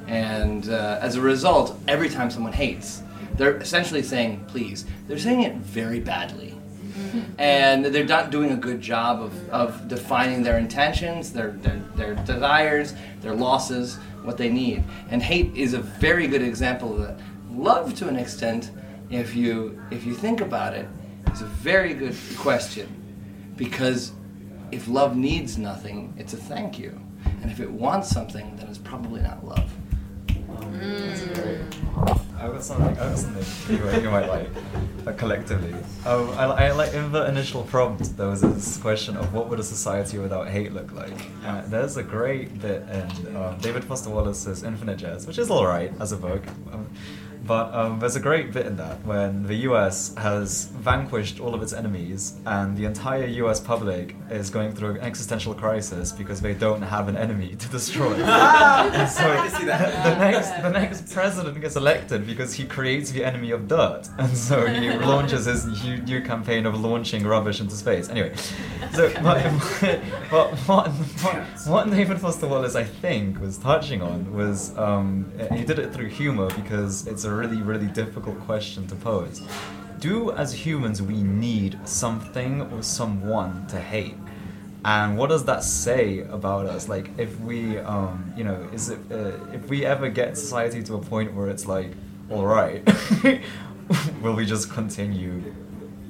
And 0.06 0.70
uh, 0.70 1.00
as 1.02 1.16
a 1.16 1.22
result, 1.22 1.76
every 1.88 2.08
time 2.08 2.30
someone 2.30 2.54
hates, 2.54 3.02
they're 3.34 3.58
essentially 3.58 4.04
saying 4.04 4.46
please. 4.48 4.86
They're 5.08 5.18
saying 5.18 5.42
it 5.42 5.56
very 5.56 6.00
badly. 6.00 6.54
And 7.40 7.86
they're 7.86 8.06
not 8.06 8.30
doing 8.30 8.52
a 8.52 8.58
good 8.58 8.80
job 8.80 9.24
of, 9.24 9.50
of 9.50 9.88
defining 9.88 10.44
their 10.44 10.60
intentions, 10.60 11.34
their, 11.34 11.52
their, 11.64 11.82
their 11.96 12.14
desires, 12.26 12.94
their 13.22 13.34
losses, 13.34 13.96
what 14.22 14.38
they 14.38 14.50
need. 14.50 14.84
And 15.10 15.24
hate 15.24 15.56
is 15.56 15.74
a 15.74 15.80
very 15.80 16.28
good 16.28 16.44
example 16.44 16.94
of 16.94 17.08
that. 17.08 17.20
Love, 17.52 17.96
to 17.96 18.08
an 18.08 18.18
extent, 18.18 18.70
if 19.10 19.36
you, 19.36 19.82
if 19.90 20.06
you 20.06 20.14
think 20.14 20.42
about 20.42 20.76
it, 20.76 20.88
is 21.34 21.42
a 21.42 21.46
very 21.46 21.94
good 21.94 22.16
question. 22.38 22.88
Because 23.56 24.12
if 24.72 24.88
love 24.88 25.16
needs 25.18 25.58
nothing, 25.58 26.14
it's 26.18 26.34
a 26.34 26.38
thank 26.38 26.80
you. 26.80 27.00
And 27.42 27.52
if 27.52 27.60
it 27.60 27.70
wants 27.70 28.10
something, 28.10 28.56
then 28.58 28.68
it's 28.68 28.78
probably 28.78 29.22
not 29.22 29.46
love. 29.46 29.72
That's 30.72 31.22
great. 31.40 31.60
I've 32.40 32.54
got 32.54 32.64
something. 32.64 32.88
I've 32.88 32.98
got 32.98 33.18
something 33.18 33.76
you, 33.78 33.84
might- 33.84 34.02
you 34.04 34.10
might 34.10 34.28
like, 34.30 34.50
uh, 35.06 35.12
collectively. 35.14 35.76
Oh, 36.06 36.32
I, 36.34 36.68
I 36.68 36.72
like 36.72 36.94
in 36.94 37.12
the 37.12 37.28
initial 37.28 37.64
prompt 37.64 38.16
there 38.16 38.28
was 38.28 38.42
this 38.42 38.78
question 38.78 39.18
of 39.18 39.34
what 39.34 39.50
would 39.50 39.60
a 39.60 39.64
society 39.64 40.18
without 40.20 40.48
hate 40.48 40.72
look 40.74 40.94
like. 40.94 41.14
Uh, 41.46 41.62
there's 41.68 41.98
a 41.98 42.04
great 42.04 42.60
bit 42.62 42.84
in 42.90 43.36
um, 43.36 43.58
David 43.60 43.84
Foster 43.84 44.10
Wallace's 44.10 44.64
Infinite 44.64 44.98
Jest, 44.98 45.28
which 45.28 45.38
is 45.38 45.50
all 45.50 45.66
right 45.66 45.92
as 46.00 46.12
a 46.14 46.18
book. 46.18 46.44
Um, 46.72 46.88
but 47.50 47.74
um, 47.74 47.98
there's 47.98 48.16
a 48.16 48.20
great 48.20 48.54
bit 48.54 48.68
in 48.68 48.76
that 48.78 49.04
when 49.04 49.42
the 49.42 49.56
US 49.70 50.14
has 50.14 50.66
vanquished 50.66 51.40
all 51.40 51.56
of 51.56 51.64
its 51.64 51.74
enemies 51.74 52.40
and 52.46 52.78
the 52.78 52.86
entire 52.86 53.26
US 53.26 53.60
public 53.60 54.16
is 54.30 54.52
going 54.52 54.72
through 54.72 54.92
an 54.92 55.02
existential 55.02 55.56
crisis 55.56 56.12
because 56.12 56.42
they 56.42 56.54
don't 56.54 56.84
have 56.84 57.08
an 57.08 57.18
enemy 57.18 57.56
to 57.56 57.68
destroy. 57.70 58.14
And 59.00 59.10
so 59.10 59.24
the 59.66 60.16
next 60.26 60.50
the 60.62 60.70
next 60.70 61.12
president 61.12 61.60
gets 61.60 61.76
elected 61.76 62.28
because 62.28 62.54
he 62.54 62.66
creates 62.66 63.10
the 63.10 63.24
enemy 63.24 63.50
of 63.52 63.68
dirt, 63.68 64.04
and 64.20 64.38
so 64.38 64.68
he 64.68 64.92
launches 65.14 65.46
his 65.46 65.66
new, 65.84 65.98
new 66.12 66.22
campaign 66.22 66.66
of 66.66 66.80
launching 66.80 67.26
rubbish 67.26 67.60
into 67.62 67.76
space. 67.76 68.10
Anyway, 68.10 68.32
so 68.94 69.10
what, 69.26 69.42
what, 70.32 70.48
what, 70.68 70.88
what, 71.24 71.46
what 71.68 71.90
David 71.90 72.20
Foster 72.20 72.48
Wallace 72.48 72.76
I 72.76 72.84
think 72.84 73.40
was 73.40 73.58
touching 73.58 74.02
on 74.02 74.34
was 74.34 74.78
um, 74.78 75.32
he 75.52 75.64
did 75.64 75.80
it 75.80 75.94
through 75.94 76.10
humor 76.10 76.48
because 76.56 77.08
it's 77.08 77.24
a 77.24 77.39
really 77.40 77.62
really 77.62 77.88
difficult 77.88 78.40
question 78.42 78.86
to 78.88 78.96
pose. 78.96 79.42
Do 80.00 80.32
as 80.32 80.54
humans 80.54 81.02
we 81.02 81.22
need 81.24 81.80
something 81.86 82.62
or 82.72 82.84
someone 82.84 83.68
to 83.68 83.80
hate? 83.80 84.18
And 84.86 85.18
what 85.18 85.30
does 85.30 85.44
that 85.46 85.64
say 85.64 86.20
about 86.20 86.66
us? 86.66 86.88
Like, 86.88 87.10
if 87.18 87.38
we, 87.42 87.78
um, 87.80 88.34
you 88.38 88.46
know, 88.46 88.70
is 88.72 88.90
it 88.90 89.00
uh, 89.12 89.34
if 89.54 89.68
we 89.70 89.86
ever 89.86 90.10
get 90.10 90.38
society 90.38 90.82
to 90.84 90.96
a 90.96 91.00
point 91.00 91.34
where 91.34 91.50
it's 91.50 91.66
like, 91.66 91.92
all 92.30 92.46
right, 92.46 92.82
will 94.22 94.36
we 94.36 94.46
just 94.46 94.72
continue 94.72 95.54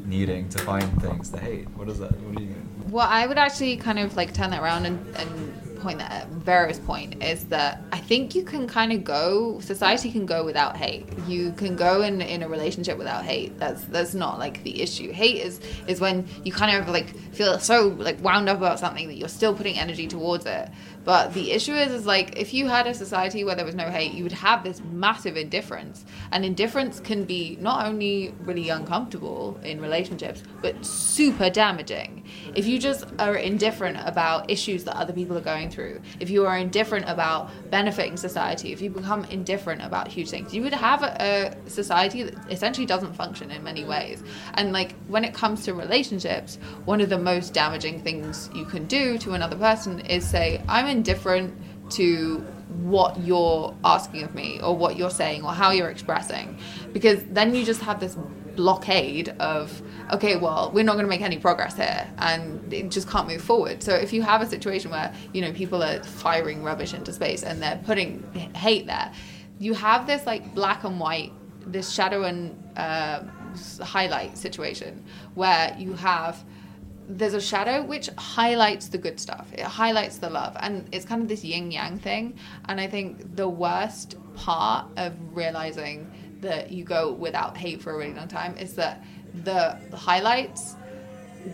needing 0.05 0.49
to 0.49 0.59
find 0.59 1.01
things 1.01 1.29
to 1.29 1.39
hate? 1.39 1.67
What 1.71 1.89
is 1.89 1.97
that? 1.99 2.11
What 2.21 2.35
do 2.37 2.43
you? 2.43 2.55
Well, 2.89 3.07
I 3.09 3.25
would 3.25 3.39
actually 3.39 3.77
kind 3.77 3.97
of 3.97 4.15
like 4.15 4.33
turn 4.33 4.51
that 4.51 4.61
around 4.61 4.85
and, 4.85 5.15
and 5.15 5.68
point 5.79 5.99
that 5.99 6.11
at 6.11 6.27
Vera's 6.29 6.79
point 6.79 7.23
is 7.23 7.45
that 7.45 7.81
I 7.91 7.97
think 7.97 8.35
you 8.35 8.43
can 8.43 8.67
kind 8.67 8.91
of 8.91 9.03
go 9.03 9.59
society 9.59 10.11
can 10.11 10.25
go 10.25 10.43
without 10.43 10.77
hate. 10.77 11.07
You 11.27 11.51
can 11.53 11.75
go 11.75 12.01
in 12.01 12.21
in 12.21 12.43
a 12.43 12.49
relationship 12.49 12.97
without 12.97 13.23
hate. 13.23 13.57
That's 13.59 13.83
that's 13.85 14.13
not 14.13 14.39
like 14.39 14.63
the 14.63 14.81
issue. 14.81 15.11
Hate 15.11 15.37
is 15.37 15.59
is 15.87 15.99
when 15.99 16.27
you 16.43 16.51
kind 16.51 16.77
of 16.77 16.89
like 16.89 17.15
feel 17.33 17.59
so 17.59 17.89
like 17.97 18.21
wound 18.21 18.49
up 18.49 18.57
about 18.57 18.79
something 18.79 19.07
that 19.07 19.15
you're 19.15 19.29
still 19.29 19.55
putting 19.55 19.77
energy 19.77 20.07
towards 20.07 20.45
it. 20.45 20.69
But 21.03 21.33
the 21.33 21.51
issue 21.51 21.73
is 21.73 21.91
is 21.91 22.05
like 22.05 22.37
if 22.37 22.53
you 22.53 22.67
had 22.67 22.87
a 22.87 22.93
society 22.93 23.43
where 23.43 23.55
there 23.55 23.65
was 23.65 23.75
no 23.75 23.89
hate, 23.89 24.13
you 24.13 24.23
would 24.23 24.31
have 24.31 24.63
this 24.63 24.81
massive 24.91 25.37
indifference. 25.37 26.05
And 26.31 26.43
indifference 26.43 26.99
can 26.99 27.25
be 27.25 27.57
not 27.59 27.85
only 27.85 28.33
really 28.41 28.69
uncomfortable 28.69 29.59
in 29.63 29.81
relationships, 29.81 30.43
but 30.61 30.85
super 30.85 31.49
damaging. 31.49 32.25
If 32.55 32.67
you 32.67 32.79
just 32.79 33.05
are 33.17 33.35
indifferent 33.35 33.97
about 34.05 34.49
issues 34.51 34.83
that 34.83 34.95
other 34.95 35.13
people 35.13 35.37
are 35.37 35.41
going 35.41 35.69
through, 35.69 36.01
if 36.19 36.29
you 36.29 36.45
are 36.45 36.57
indifferent 36.57 37.09
about 37.09 37.49
benefiting 37.71 38.17
society, 38.17 38.73
if 38.73 38.81
you 38.81 38.89
become 38.89 39.25
indifferent 39.25 39.81
about 39.81 40.07
huge 40.07 40.29
things, 40.29 40.53
you 40.53 40.61
would 40.63 40.73
have 40.73 41.03
a, 41.03 41.55
a 41.65 41.69
society 41.69 42.23
that 42.23 42.51
essentially 42.51 42.85
doesn't 42.85 43.13
function 43.13 43.51
in 43.51 43.63
many 43.63 43.83
ways. 43.83 44.21
And 44.55 44.73
like 44.73 44.95
when 45.07 45.23
it 45.23 45.33
comes 45.33 45.63
to 45.65 45.73
relationships, 45.73 46.57
one 46.85 47.01
of 47.01 47.09
the 47.09 47.17
most 47.17 47.53
damaging 47.53 48.01
things 48.01 48.49
you 48.53 48.65
can 48.65 48.85
do 48.85 49.17
to 49.19 49.33
another 49.33 49.55
person 49.55 50.01
is 50.01 50.27
say, 50.27 50.61
I'm 50.67 50.88
indifferent 50.89 51.55
to 51.91 52.37
what 52.81 53.19
you're 53.19 53.75
asking 53.83 54.23
of 54.23 54.35
me 54.35 54.59
or 54.61 54.75
what 54.75 54.95
you're 54.95 55.09
saying 55.09 55.43
or 55.43 55.51
how 55.51 55.71
you're 55.71 55.89
expressing. 55.89 56.57
Because 56.93 57.23
then 57.25 57.55
you 57.55 57.65
just 57.65 57.81
have 57.81 57.99
this 57.99 58.17
blockade 58.55 59.29
of 59.39 59.81
okay 60.11 60.35
well 60.35 60.69
we're 60.73 60.83
not 60.83 60.93
going 60.93 61.05
to 61.05 61.09
make 61.09 61.21
any 61.21 61.37
progress 61.37 61.77
here 61.77 62.05
and 62.17 62.73
it 62.73 62.91
just 62.91 63.07
can't 63.09 63.27
move 63.27 63.41
forward. 63.41 63.81
So 63.81 63.95
if 63.95 64.11
you 64.11 64.21
have 64.21 64.41
a 64.41 64.45
situation 64.45 64.91
where 64.91 65.13
you 65.33 65.41
know 65.41 65.53
people 65.53 65.81
are 65.81 66.03
firing 66.03 66.61
rubbish 66.61 66.93
into 66.93 67.13
space 67.13 67.43
and 67.43 67.61
they're 67.61 67.81
putting 67.85 68.23
hate 68.53 68.85
there 68.85 69.13
you 69.59 69.73
have 69.73 70.07
this 70.07 70.25
like 70.25 70.55
black 70.55 70.83
and 70.85 70.99
white 70.99 71.31
this 71.67 71.91
shadow 71.91 72.23
and 72.23 72.57
uh, 72.77 73.21
highlight 73.81 74.37
situation 74.37 75.03
where 75.35 75.75
you 75.77 75.93
have 75.93 76.43
there's 77.09 77.33
a 77.33 77.41
shadow 77.41 77.81
which 77.81 78.07
highlights 78.17 78.89
the 78.89 78.97
good 78.99 79.19
stuff. 79.19 79.47
It 79.51 79.61
highlights 79.61 80.19
the 80.19 80.29
love, 80.29 80.55
and 80.59 80.87
it's 80.91 81.05
kind 81.05 81.23
of 81.23 81.27
this 81.27 81.43
yin 81.43 81.71
yang 81.71 81.97
thing. 81.97 82.37
And 82.65 82.79
I 82.79 82.87
think 82.87 83.35
the 83.35 83.49
worst 83.49 84.15
part 84.35 84.85
of 84.95 85.13
realizing 85.35 86.11
that 86.41 86.71
you 86.71 86.83
go 86.83 87.11
without 87.11 87.57
hate 87.57 87.81
for 87.81 87.93
a 87.93 87.97
really 87.97 88.13
long 88.13 88.27
time 88.27 88.55
is 88.57 88.75
that 88.75 89.03
the 89.33 89.77
highlights 89.93 90.75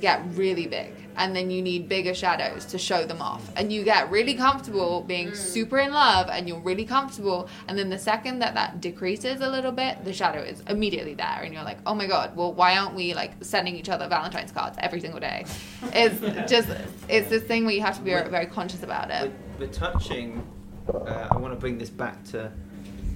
get 0.02 0.22
really 0.34 0.68
big 0.68 0.94
and 1.18 1.36
then 1.36 1.50
you 1.50 1.62
need 1.62 1.88
bigger 1.88 2.14
shadows 2.14 2.66
to 2.66 2.78
show 2.78 3.06
them 3.06 3.22
off. 3.22 3.50
And 3.56 3.72
you 3.72 3.84
get 3.84 4.10
really 4.12 4.34
comfortable 4.34 5.02
being 5.02 5.34
super 5.34 5.80
in 5.80 5.92
love 5.92 6.30
and 6.30 6.48
you're 6.48 6.60
really 6.60 6.86
comfortable 6.86 7.50
and 7.68 7.78
then 7.78 7.90
the 7.90 7.98
second 7.98 8.40
that 8.40 8.54
that 8.56 8.82
decreases 8.82 9.42
a 9.42 9.50
little 9.50 9.72
bit 9.72 10.04
the 10.04 10.14
shadow 10.14 10.42
is 10.42 10.62
immediately 10.68 11.14
there 11.14 11.42
and 11.44 11.54
you're 11.54 11.64
like 11.64 11.78
oh 11.86 11.94
my 11.94 12.08
god 12.08 12.36
well 12.36 12.54
why 12.54 12.78
aren't 12.78 12.96
we 12.96 13.14
like 13.14 13.32
sending 13.42 13.76
each 13.76 13.90
other 13.90 14.08
valentine's 14.08 14.52
cards 14.52 14.78
every 14.80 15.00
single 15.00 15.20
day? 15.20 15.46
It's 15.94 16.20
just 16.52 16.68
it's 17.08 17.30
this 17.30 17.44
thing 17.44 17.66
where 17.66 17.74
you 17.74 17.82
have 17.82 17.98
to 17.98 18.02
be 18.04 18.12
very, 18.12 18.30
very 18.30 18.46
conscious 18.48 18.84
about 18.84 19.10
it. 19.12 19.32
We're, 19.60 19.68
we're 19.68 19.74
touching. 19.74 20.46
Uh, 20.90 21.28
I 21.32 21.38
want 21.38 21.54
to 21.54 21.60
bring 21.60 21.78
this 21.78 21.90
back 21.90 22.24
to 22.26 22.52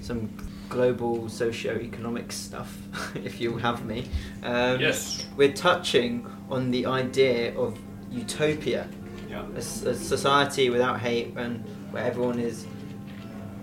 some 0.02 0.30
global 0.70 1.28
socio-economic 1.30 2.32
stuff, 2.32 2.78
if 3.16 3.42
you 3.42 3.52
will 3.52 3.60
have 3.60 3.86
me. 3.86 4.06
Um, 4.44 4.80
Yes. 4.80 5.26
We're 5.36 5.54
touching 5.54 6.26
on 6.50 6.72
the 6.72 6.86
idea 6.86 7.56
of 7.58 7.78
utopia, 8.12 8.88
Yeah. 9.30 9.46
a, 9.56 9.60
a 9.60 9.94
society 9.96 10.70
without 10.70 11.00
hate 11.00 11.34
and 11.36 11.64
where 11.92 12.04
everyone 12.04 12.40
is, 12.40 12.66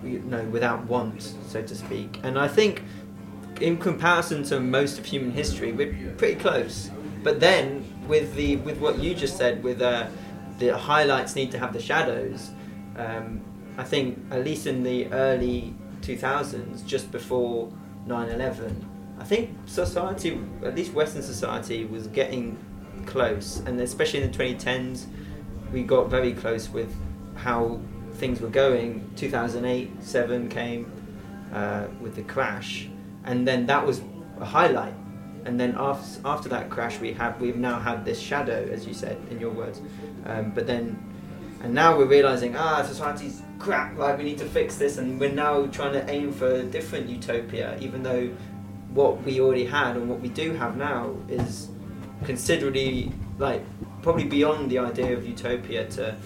you 0.04 0.18
know, 0.20 0.42
without 0.44 0.84
want, 0.86 1.34
so 1.48 1.62
to 1.62 1.74
speak. 1.74 2.20
And 2.22 2.38
I 2.38 2.48
think, 2.48 2.82
in 3.60 3.78
comparison 3.78 4.42
to 4.44 4.60
most 4.60 4.98
of 4.98 5.04
human 5.06 5.30
history, 5.32 5.72
we're 5.72 5.94
pretty 6.18 6.34
close. 6.38 6.90
But 7.22 7.40
then, 7.40 7.84
with 8.06 8.34
the 8.34 8.56
with 8.56 8.78
what 8.78 8.98
you 8.98 9.14
just 9.14 9.36
said, 9.36 9.62
with 9.64 9.80
uh, 9.82 10.06
the 10.58 10.76
highlights 10.76 11.34
need 11.34 11.50
to 11.52 11.58
have 11.58 11.72
the 11.72 11.80
shadows. 11.80 12.50
Um, 12.96 13.40
I 13.78 13.82
think 13.84 14.18
at 14.30 14.44
least 14.44 14.66
in 14.66 14.82
the 14.82 15.06
early 15.12 15.74
2000s, 16.06 16.86
just 16.86 17.10
before 17.10 17.72
9/11, 18.06 18.84
I 19.18 19.24
think 19.24 19.50
society, 19.66 20.40
at 20.64 20.74
least 20.74 20.92
Western 20.92 21.22
society, 21.22 21.84
was 21.84 22.06
getting 22.06 22.58
close, 23.06 23.62
and 23.66 23.80
especially 23.80 24.22
in 24.22 24.30
the 24.30 24.38
2010s, 24.38 25.06
we 25.72 25.82
got 25.82 26.08
very 26.08 26.32
close 26.32 26.68
with 26.68 26.94
how 27.34 27.80
things 28.14 28.40
were 28.40 28.48
going. 28.48 29.10
2008, 29.16 30.02
7 30.02 30.48
came 30.48 30.90
uh, 31.52 31.86
with 32.00 32.14
the 32.14 32.22
crash, 32.22 32.88
and 33.24 33.46
then 33.46 33.66
that 33.66 33.84
was 33.84 34.02
a 34.40 34.44
highlight. 34.44 34.94
And 35.44 35.60
then 35.60 35.76
after, 35.78 36.20
after 36.24 36.48
that 36.48 36.70
crash, 36.70 36.98
we 36.98 37.12
have 37.12 37.40
we've 37.40 37.56
now 37.56 37.78
had 37.78 38.04
this 38.04 38.18
shadow, 38.20 38.68
as 38.70 38.86
you 38.86 38.92
said 38.92 39.16
in 39.30 39.38
your 39.38 39.52
words. 39.52 39.80
Um, 40.24 40.50
but 40.50 40.66
then, 40.66 40.98
and 41.62 41.74
now 41.74 41.96
we're 41.96 42.06
realizing, 42.06 42.56
ah, 42.56 42.82
society's 42.82 43.42
crap. 43.58 43.96
Like 43.96 44.18
we 44.18 44.24
need 44.24 44.38
to 44.38 44.44
fix 44.44 44.76
this, 44.76 44.98
and 44.98 45.18
we're 45.18 45.32
now 45.32 45.66
trying 45.66 45.92
to 45.92 46.08
aim 46.10 46.32
for 46.32 46.48
a 46.48 46.62
different 46.62 47.08
utopia, 47.08 47.76
even 47.80 48.02
though 48.02 48.30
what 48.90 49.22
we 49.22 49.40
already 49.40 49.64
had 49.66 49.96
and 49.96 50.08
what 50.08 50.20
we 50.20 50.28
do 50.28 50.54
have 50.54 50.76
now 50.76 51.14
is 51.28 51.68
considerably 52.24 53.12
like 53.38 53.62
probably 54.02 54.24
beyond 54.24 54.70
the 54.70 54.78
idea 54.78 55.12
of 55.12 55.26
utopia 55.26 55.86
to 55.90 56.16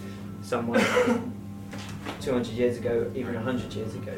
someone 0.42 0.80
200 2.20 2.46
years 2.52 2.76
ago, 2.78 3.10
even 3.14 3.34
100 3.34 3.72
years 3.72 3.94
ago. 3.94 4.14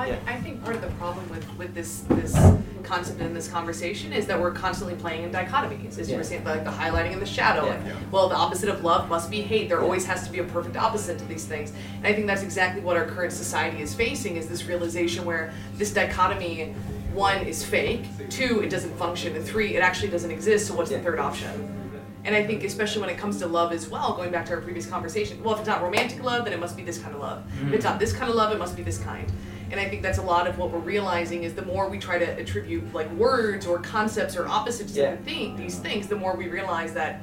Well, 0.00 0.08
Yeah. 0.08 0.18
I, 0.26 0.32
I 0.32 0.40
think 0.40 0.64
part 0.64 0.76
of 0.76 0.82
the 0.82 0.88
problem 0.92 1.28
with, 1.28 1.46
with 1.58 1.74
this 1.74 2.00
this 2.08 2.34
concept 2.82 3.20
in 3.20 3.34
this 3.34 3.48
conversation 3.48 4.14
is 4.14 4.26
that 4.26 4.40
we're 4.40 4.52
constantly 4.52 4.96
playing 4.96 5.24
in 5.24 5.30
dichotomies, 5.30 5.98
as 5.98 6.10
you 6.10 6.16
were 6.16 6.24
saying, 6.24 6.42
like 6.44 6.64
the 6.64 6.70
highlighting 6.70 7.12
and 7.12 7.20
the 7.20 7.26
shadow. 7.26 7.66
Yeah. 7.66 7.86
Yeah. 7.86 7.96
Well, 8.10 8.30
the 8.30 8.34
opposite 8.34 8.70
of 8.70 8.82
love 8.82 9.10
must 9.10 9.30
be 9.30 9.42
hate. 9.42 9.68
There 9.68 9.82
always 9.82 10.06
has 10.06 10.26
to 10.26 10.32
be 10.32 10.38
a 10.38 10.44
perfect 10.44 10.78
opposite 10.78 11.18
to 11.18 11.24
these 11.26 11.44
things. 11.44 11.74
And 11.98 12.06
I 12.06 12.14
think 12.14 12.26
that's 12.26 12.42
exactly 12.42 12.80
what 12.80 12.96
our 12.96 13.04
current 13.04 13.32
society 13.32 13.82
is 13.82 13.94
facing: 13.94 14.36
is 14.36 14.48
this 14.48 14.64
realization 14.64 15.26
where 15.26 15.52
this 15.74 15.92
dichotomy, 15.92 16.74
one 17.12 17.46
is 17.46 17.62
fake, 17.62 18.06
two 18.30 18.62
it 18.62 18.70
doesn't 18.70 18.96
function, 18.96 19.36
and 19.36 19.44
three 19.44 19.76
it 19.76 19.80
actually 19.80 20.08
doesn't 20.08 20.30
exist. 20.30 20.66
So 20.66 20.74
what's 20.74 20.90
Yeah. 20.90 20.98
the 20.98 21.04
third 21.04 21.18
option? 21.18 21.76
And 22.24 22.34
I 22.34 22.46
think, 22.46 22.64
especially 22.64 23.00
when 23.00 23.10
it 23.10 23.18
comes 23.18 23.38
to 23.38 23.46
love 23.46 23.72
as 23.72 23.88
well, 23.88 24.14
going 24.14 24.30
back 24.30 24.44
to 24.46 24.54
our 24.54 24.60
previous 24.60 24.86
conversation, 24.86 25.42
well, 25.42 25.54
if 25.54 25.60
it's 25.60 25.68
not 25.68 25.82
romantic 25.82 26.22
love, 26.22 26.44
then 26.44 26.52
it 26.52 26.60
must 26.60 26.76
be 26.76 26.82
this 26.82 26.98
kind 26.98 27.14
of 27.14 27.20
love. 27.20 27.44
If 27.66 27.72
it's 27.72 27.84
mm. 27.84 27.90
not 27.90 27.98
this 27.98 28.12
kind 28.12 28.28
of 28.28 28.36
love, 28.36 28.52
it 28.52 28.58
must 28.58 28.76
be 28.76 28.82
this 28.82 28.98
kind. 28.98 29.30
And 29.70 29.78
I 29.78 29.88
think 29.88 30.02
that's 30.02 30.18
a 30.18 30.22
lot 30.22 30.46
of 30.48 30.58
what 30.58 30.70
we're 30.70 30.78
realizing 30.80 31.44
is 31.44 31.54
the 31.54 31.64
more 31.64 31.88
we 31.88 31.98
try 31.98 32.18
to 32.18 32.38
attribute 32.38 32.92
like 32.92 33.10
words 33.12 33.66
or 33.66 33.78
concepts 33.78 34.36
or 34.36 34.48
opposites 34.48 34.96
Yeah. 34.96 35.12
to 35.12 35.16
thi- 35.22 35.54
these 35.56 35.78
things, 35.78 36.08
the 36.08 36.16
more 36.16 36.34
we 36.36 36.48
realize 36.48 36.92
that 36.94 37.22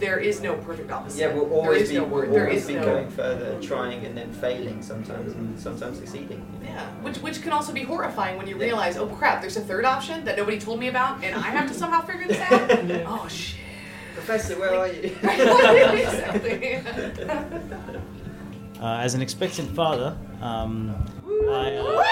there 0.00 0.18
is 0.18 0.40
no 0.40 0.54
perfect 0.56 0.90
opposite. 0.90 1.20
Yeah, 1.20 1.32
we'll 1.34 1.52
always 1.52 1.82
is 1.82 1.88
be, 1.90 1.96
no 1.96 2.04
we'll 2.04 2.28
always 2.28 2.62
is 2.62 2.66
be 2.66 2.74
no. 2.74 2.84
going 2.84 3.08
further, 3.10 3.60
trying 3.62 4.04
and 4.04 4.16
then 4.18 4.32
failing 4.32 4.82
sometimes, 4.82 5.32
and 5.34 5.58
sometimes 5.58 5.98
succeeding. 5.98 6.44
Yeah, 6.64 6.84
which 7.02 7.18
which 7.18 7.40
can 7.42 7.52
also 7.52 7.72
be 7.72 7.82
horrifying 7.82 8.36
when 8.36 8.48
you 8.48 8.56
realize, 8.56 8.96
oh 8.96 9.06
crap, 9.06 9.40
there's 9.40 9.56
a 9.56 9.60
third 9.60 9.84
option 9.84 10.24
that 10.24 10.36
nobody 10.36 10.58
told 10.58 10.80
me 10.80 10.88
about, 10.88 11.22
and 11.22 11.34
I 11.36 11.42
have 11.50 11.68
to 11.68 11.74
somehow 11.74 12.00
figure 12.00 12.26
this 12.26 12.40
out. 12.40 12.70
Oh 13.06 13.28
shit. 13.28 13.60
Professor, 14.14 14.58
where 14.58 14.74
are 14.74 14.88
you? 14.88 15.02
exactly. 15.22 16.82
Uh, 18.80 18.98
as 18.98 19.14
an 19.14 19.22
expectant 19.22 19.70
father, 19.70 20.16
um, 20.42 20.94
I, 21.50 21.76
uh, 21.76 22.04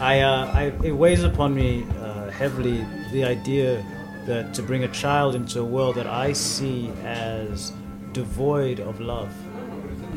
I, 0.00 0.20
uh, 0.20 0.52
I, 0.52 0.62
it 0.84 0.92
weighs 0.92 1.22
upon 1.22 1.54
me 1.54 1.84
uh, 2.00 2.30
heavily 2.30 2.86
the 3.12 3.24
idea 3.24 3.84
that 4.26 4.54
to 4.54 4.62
bring 4.62 4.84
a 4.84 4.88
child 4.88 5.34
into 5.34 5.60
a 5.60 5.64
world 5.64 5.94
that 5.96 6.06
I 6.06 6.32
see 6.32 6.90
as 7.04 7.72
devoid 8.12 8.80
of 8.80 9.00
love, 9.00 9.32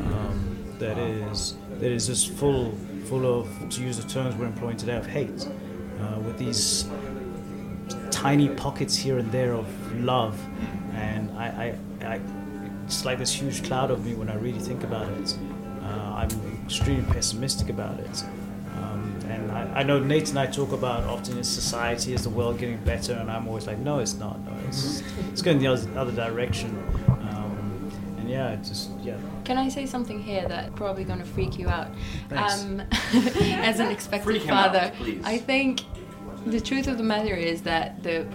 um, 0.06 0.56
that 0.78 0.98
is 0.98 1.56
that 1.78 1.90
is 1.90 2.06
just 2.06 2.30
full 2.32 2.72
full 3.06 3.40
of, 3.40 3.48
to 3.70 3.82
use 3.82 3.96
the 3.96 4.08
terms 4.08 4.36
we're 4.36 4.46
employing 4.46 4.76
today, 4.76 4.96
of 4.96 5.06
hate, 5.06 5.48
uh, 6.00 6.18
with 6.20 6.38
these 6.38 6.88
tiny 8.10 8.48
pockets 8.48 8.96
here 8.96 9.18
and 9.18 9.30
there 9.32 9.54
of 9.54 9.66
love, 9.96 10.38
and 10.94 11.30
I, 11.38 11.74
I, 12.02 12.06
I 12.06 12.20
it's 12.84 13.04
like 13.04 13.18
this 13.18 13.32
huge 13.32 13.64
cloud 13.64 13.90
of 13.90 14.04
me 14.04 14.14
when 14.14 14.28
I 14.28 14.34
really 14.34 14.58
think 14.58 14.82
about 14.82 15.08
it. 15.12 15.36
Uh, 15.90 16.14
I'm 16.14 16.62
extremely 16.64 17.10
pessimistic 17.12 17.68
about 17.68 17.98
it. 17.98 18.24
Um, 18.76 19.18
and 19.28 19.50
I, 19.50 19.80
I 19.80 19.82
know 19.82 19.98
Nate 19.98 20.30
and 20.30 20.38
I 20.38 20.46
talk 20.46 20.72
about 20.72 21.04
often 21.04 21.36
is 21.38 21.48
society, 21.48 22.14
is 22.14 22.22
the 22.22 22.30
world 22.30 22.58
getting 22.58 22.78
better? 22.84 23.14
And 23.14 23.30
I'm 23.30 23.48
always 23.48 23.66
like, 23.66 23.78
no, 23.78 23.98
it's 23.98 24.14
not. 24.14 24.38
No, 24.44 24.52
it's, 24.68 25.02
it's 25.32 25.42
going 25.42 25.58
the 25.58 25.66
other, 25.66 25.98
other 25.98 26.12
direction. 26.12 26.70
Um, 27.08 27.90
and 28.18 28.30
yeah, 28.30 28.52
it 28.52 28.62
just, 28.64 28.90
yeah. 29.02 29.16
Can 29.44 29.58
I 29.58 29.68
say 29.68 29.86
something 29.86 30.22
here 30.22 30.46
that 30.48 30.74
probably 30.76 31.04
going 31.04 31.18
to 31.18 31.24
freak 31.24 31.58
you 31.58 31.68
out? 31.68 31.88
Um, 32.30 32.82
as 33.12 33.80
an 33.80 33.88
expected 33.88 34.24
Freak 34.24 34.42
him 34.42 34.54
out, 34.54 34.72
father, 34.72 34.92
please. 34.96 35.22
I 35.24 35.38
think 35.38 35.82
the 36.46 36.60
truth 36.60 36.86
of 36.86 36.96
the 36.96 37.04
matter 37.04 37.34
is 37.34 37.62
that 37.62 38.02
the 38.02 38.26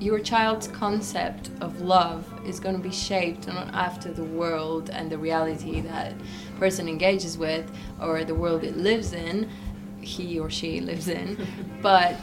your 0.00 0.18
child's 0.18 0.68
concept 0.68 1.50
of 1.60 1.80
love 1.80 2.26
is 2.46 2.60
going 2.60 2.76
to 2.76 2.82
be 2.82 2.90
shaped 2.90 3.46
not 3.46 3.72
after 3.74 4.12
the 4.12 4.24
world 4.24 4.90
and 4.90 5.10
the 5.10 5.18
reality 5.18 5.80
that 5.80 6.14
person 6.58 6.88
engages 6.88 7.38
with 7.38 7.70
or 8.00 8.24
the 8.24 8.34
world 8.34 8.64
it 8.64 8.76
lives 8.76 9.12
in 9.12 9.48
he 10.00 10.38
or 10.38 10.50
she 10.50 10.80
lives 10.80 11.08
in 11.08 11.46
but 11.82 12.16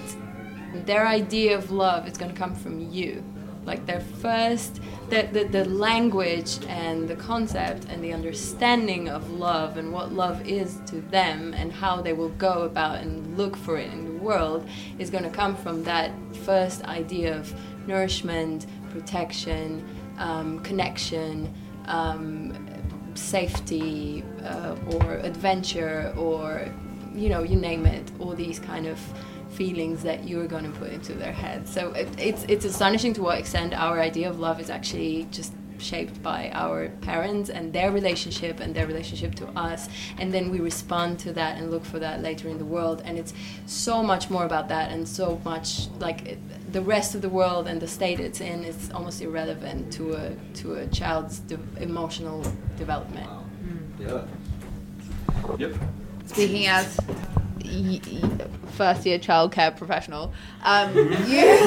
their 0.74 1.08
idea 1.08 1.58
of 1.58 1.72
love 1.72 2.08
is 2.08 2.18
going 2.18 2.32
to 2.32 2.38
come 2.38 2.56
from 2.56 2.92
you. 2.92 3.24
Like 3.66 3.86
their 3.86 4.00
first 4.00 4.80
the, 5.10 5.28
the, 5.32 5.44
the 5.44 5.66
language 5.66 6.58
and 6.68 7.08
the 7.08 7.16
concept 7.16 7.86
and 7.90 8.04
the 8.04 8.14
understanding 8.14 9.10
of 9.10 9.30
love 9.32 9.78
and 9.78 9.92
what 9.92 10.14
love 10.14 10.48
is 10.48 10.80
to 10.88 11.02
them 11.02 11.54
and 11.54 11.72
how 11.72 12.02
they 12.02 12.14
will 12.14 12.30
go 12.30 12.64
about 12.64 13.02
and 13.02 13.38
look 13.38 13.56
for 13.56 13.78
it 13.78 13.92
in 13.92 14.11
world 14.22 14.68
is 15.00 15.10
going 15.10 15.24
to 15.24 15.30
come 15.30 15.56
from 15.56 15.84
that 15.84 16.12
first 16.44 16.84
idea 16.86 17.36
of 17.36 17.54
nourishment 17.88 18.66
protection 18.92 19.88
um, 20.18 20.60
connection 20.60 21.54
um, 21.86 22.54
safety 23.16 24.24
uh, 24.44 24.76
or 24.94 25.16
adventure 25.16 26.14
or 26.18 26.68
you 27.14 27.30
know 27.30 27.44
you 27.44 27.56
name 27.56 27.86
it 27.86 28.10
all 28.20 28.34
these 28.34 28.60
kind 28.60 28.88
of 28.88 29.00
feelings 29.52 30.02
that 30.04 30.28
you're 30.28 30.48
going 30.48 30.64
to 30.64 30.80
put 30.80 30.92
into 30.92 31.14
their 31.14 31.34
head. 31.34 31.68
So 31.68 31.92
it, 31.92 32.08
it's 32.18 32.44
it's 32.48 32.66
astonishing 32.66 33.14
to 33.14 33.22
what 33.22 33.38
extent 33.38 33.74
our 33.74 34.00
idea 34.00 34.30
of 34.30 34.40
love 34.40 34.60
is 34.60 34.70
actually 34.70 35.28
just 35.32 35.54
shaped 35.82 36.22
by 36.22 36.50
our 36.54 36.90
parents 37.02 37.50
and 37.50 37.74
their 37.74 37.92
relationship 37.92 38.60
and 38.60 38.74
their 38.76 38.88
relationship 38.88 39.36
to 39.36 39.48
us. 39.50 39.90
And 40.20 40.34
then 40.34 40.50
we 40.50 40.60
respond 40.60 41.20
to 41.20 41.34
that 41.34 41.58
and 41.58 41.72
look 41.72 41.86
for 41.86 42.00
that 42.00 42.22
later 42.22 42.48
in 42.50 42.58
the 42.58 42.66
world. 42.66 43.02
And 43.06 43.18
it's 43.18 43.34
so 43.66 44.04
much 44.04 44.30
more 44.30 44.46
about 44.46 44.70
that 44.70 44.92
and 44.92 45.08
so 45.08 45.42
much 45.44 45.88
like 46.00 46.26
it, 46.26 46.40
the 46.72 46.82
rest 46.82 47.16
of 47.16 47.22
the 47.22 47.30
world 47.30 47.68
and 47.68 47.82
the 47.82 47.88
state 47.88 48.20
it's 48.20 48.42
in 48.42 48.64
is 48.64 48.92
almost 48.92 49.22
irrelevant 49.22 49.92
to 49.94 50.14
a 50.14 50.36
to 50.56 50.76
a 50.76 50.88
child's 50.88 51.40
de- 51.40 51.60
emotional 51.80 52.44
development. 52.78 53.28
Hmm. 53.28 54.02
Yeah. 54.02 54.26
Yep. 55.58 55.76
Speaking 56.28 56.68
as 56.68 56.98
y- 57.66 58.48
first 58.72 59.06
year 59.06 59.20
childcare 59.20 59.76
professional, 59.76 60.34
um, 60.64 60.96
you, 61.28 61.60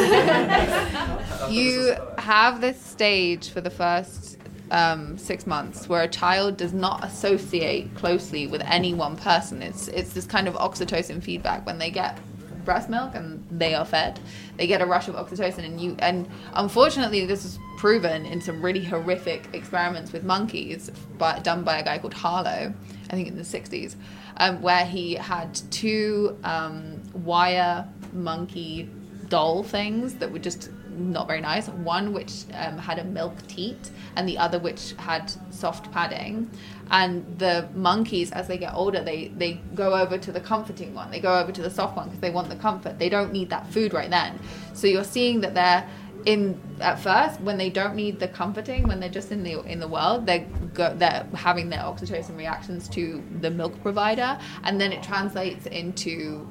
you 1.50 1.96
have 2.18 2.61
this 2.61 2.80
stage 2.80 3.50
for 3.50 3.61
the 3.61 3.70
first 3.70 4.38
um, 4.70 5.16
six 5.18 5.46
months 5.46 5.88
where 5.88 6.02
a 6.02 6.09
child 6.09 6.57
does 6.57 6.72
not 6.72 7.04
associate 7.04 7.94
closely 7.94 8.46
with 8.46 8.62
any 8.62 8.94
one 8.94 9.16
person. 9.16 9.62
It's, 9.62 9.88
it's 9.88 10.12
this 10.12 10.26
kind 10.26 10.48
of 10.48 10.54
oxytocin 10.54 11.22
feedback. 11.22 11.66
When 11.66 11.78
they 11.78 11.90
get 11.90 12.18
breast 12.64 12.88
milk 12.88 13.14
and 13.14 13.44
they 13.50 13.74
are 13.74 13.85
fed 13.85 14.18
they 14.57 14.66
get 14.66 14.80
a 14.80 14.87
rush 14.87 15.07
of 15.09 15.14
oxytocin 15.14 15.64
and 15.64 15.80
you 15.80 15.94
and 15.98 16.26
unfortunately 16.54 17.26
this 17.26 17.44
is 17.44 17.59
proven 17.76 18.24
in 18.24 18.40
some 18.40 18.62
really 18.64 18.83
horrific 18.83 19.46
experiments 19.52 20.12
with 20.12 20.24
monkeys 20.24 20.90
by, 21.18 21.38
done 21.40 21.62
by 21.62 21.78
a 21.78 21.85
guy 21.85 21.98
called 21.98 22.14
harlow 22.14 22.72
i 23.11 23.14
think 23.14 23.28
in 23.28 23.37
the 23.37 23.42
60s 23.42 23.96
um, 24.38 24.62
where 24.62 24.85
he 24.85 25.14
had 25.14 25.55
two 25.70 26.38
um, 26.44 27.03
wire 27.12 27.87
monkey 28.12 28.88
doll 29.29 29.62
things 29.62 30.14
that 30.16 30.31
were 30.31 30.38
just 30.38 30.70
not 30.97 31.27
very 31.27 31.40
nice. 31.40 31.68
One 31.68 32.12
which 32.12 32.44
um, 32.53 32.79
had 32.79 32.99
a 32.99 33.05
milk 33.05 33.35
teat, 33.49 33.90
and 34.16 34.29
the 34.29 34.38
other 34.38 34.59
which 34.59 34.94
had 34.97 35.33
soft 35.51 35.90
padding. 35.92 36.51
And 36.90 37.38
the 37.38 37.68
monkeys, 37.75 38.31
as 38.31 38.47
they 38.47 38.59
get 38.59 38.75
older, 38.75 39.03
they 39.03 39.29
they 39.29 39.55
go 39.75 39.94
over 39.94 40.18
to 40.18 40.33
the 40.33 40.40
comforting 40.40 40.94
one. 40.94 41.11
They 41.11 41.20
go 41.20 41.38
over 41.38 41.51
to 41.51 41.62
the 41.62 41.70
soft 41.70 41.97
one 41.97 42.07
because 42.07 42.20
they 42.20 42.31
want 42.31 42.49
the 42.49 42.57
comfort. 42.57 42.99
They 42.99 43.09
don't 43.09 43.33
need 43.33 43.51
that 43.51 43.66
food 43.73 43.92
right 43.92 44.11
then. 44.11 44.38
So 44.75 44.87
you're 44.87 45.05
seeing 45.05 45.40
that 45.40 45.55
they're 45.55 45.88
in 46.27 46.59
at 46.81 46.99
first 46.99 47.41
when 47.41 47.59
they 47.59 47.69
don't 47.69 47.95
need 47.95 48.19
the 48.19 48.29
comforting 48.29 48.89
when 48.89 48.99
they're 48.99 49.09
just 49.09 49.31
in 49.31 49.43
the 49.43 49.61
in 49.65 49.79
the 49.79 49.89
world 49.89 50.25
they 50.25 50.41
go 50.73 50.95
they're 50.95 51.27
having 51.35 51.69
their 51.69 51.81
oxytocin 51.81 52.37
reactions 52.37 52.89
to 52.89 53.23
the 53.41 53.51
milk 53.51 53.81
provider 53.83 54.39
and 54.63 54.81
then 54.81 54.93
it 54.93 55.03
translates 55.03 55.67
into 55.67 56.49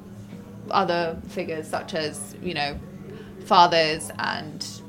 other 0.70 1.20
figures 1.28 1.68
such 1.68 1.94
as 1.96 2.36
you 2.42 2.54
know 2.54 2.80
fathers 3.46 4.12
and 4.20 4.82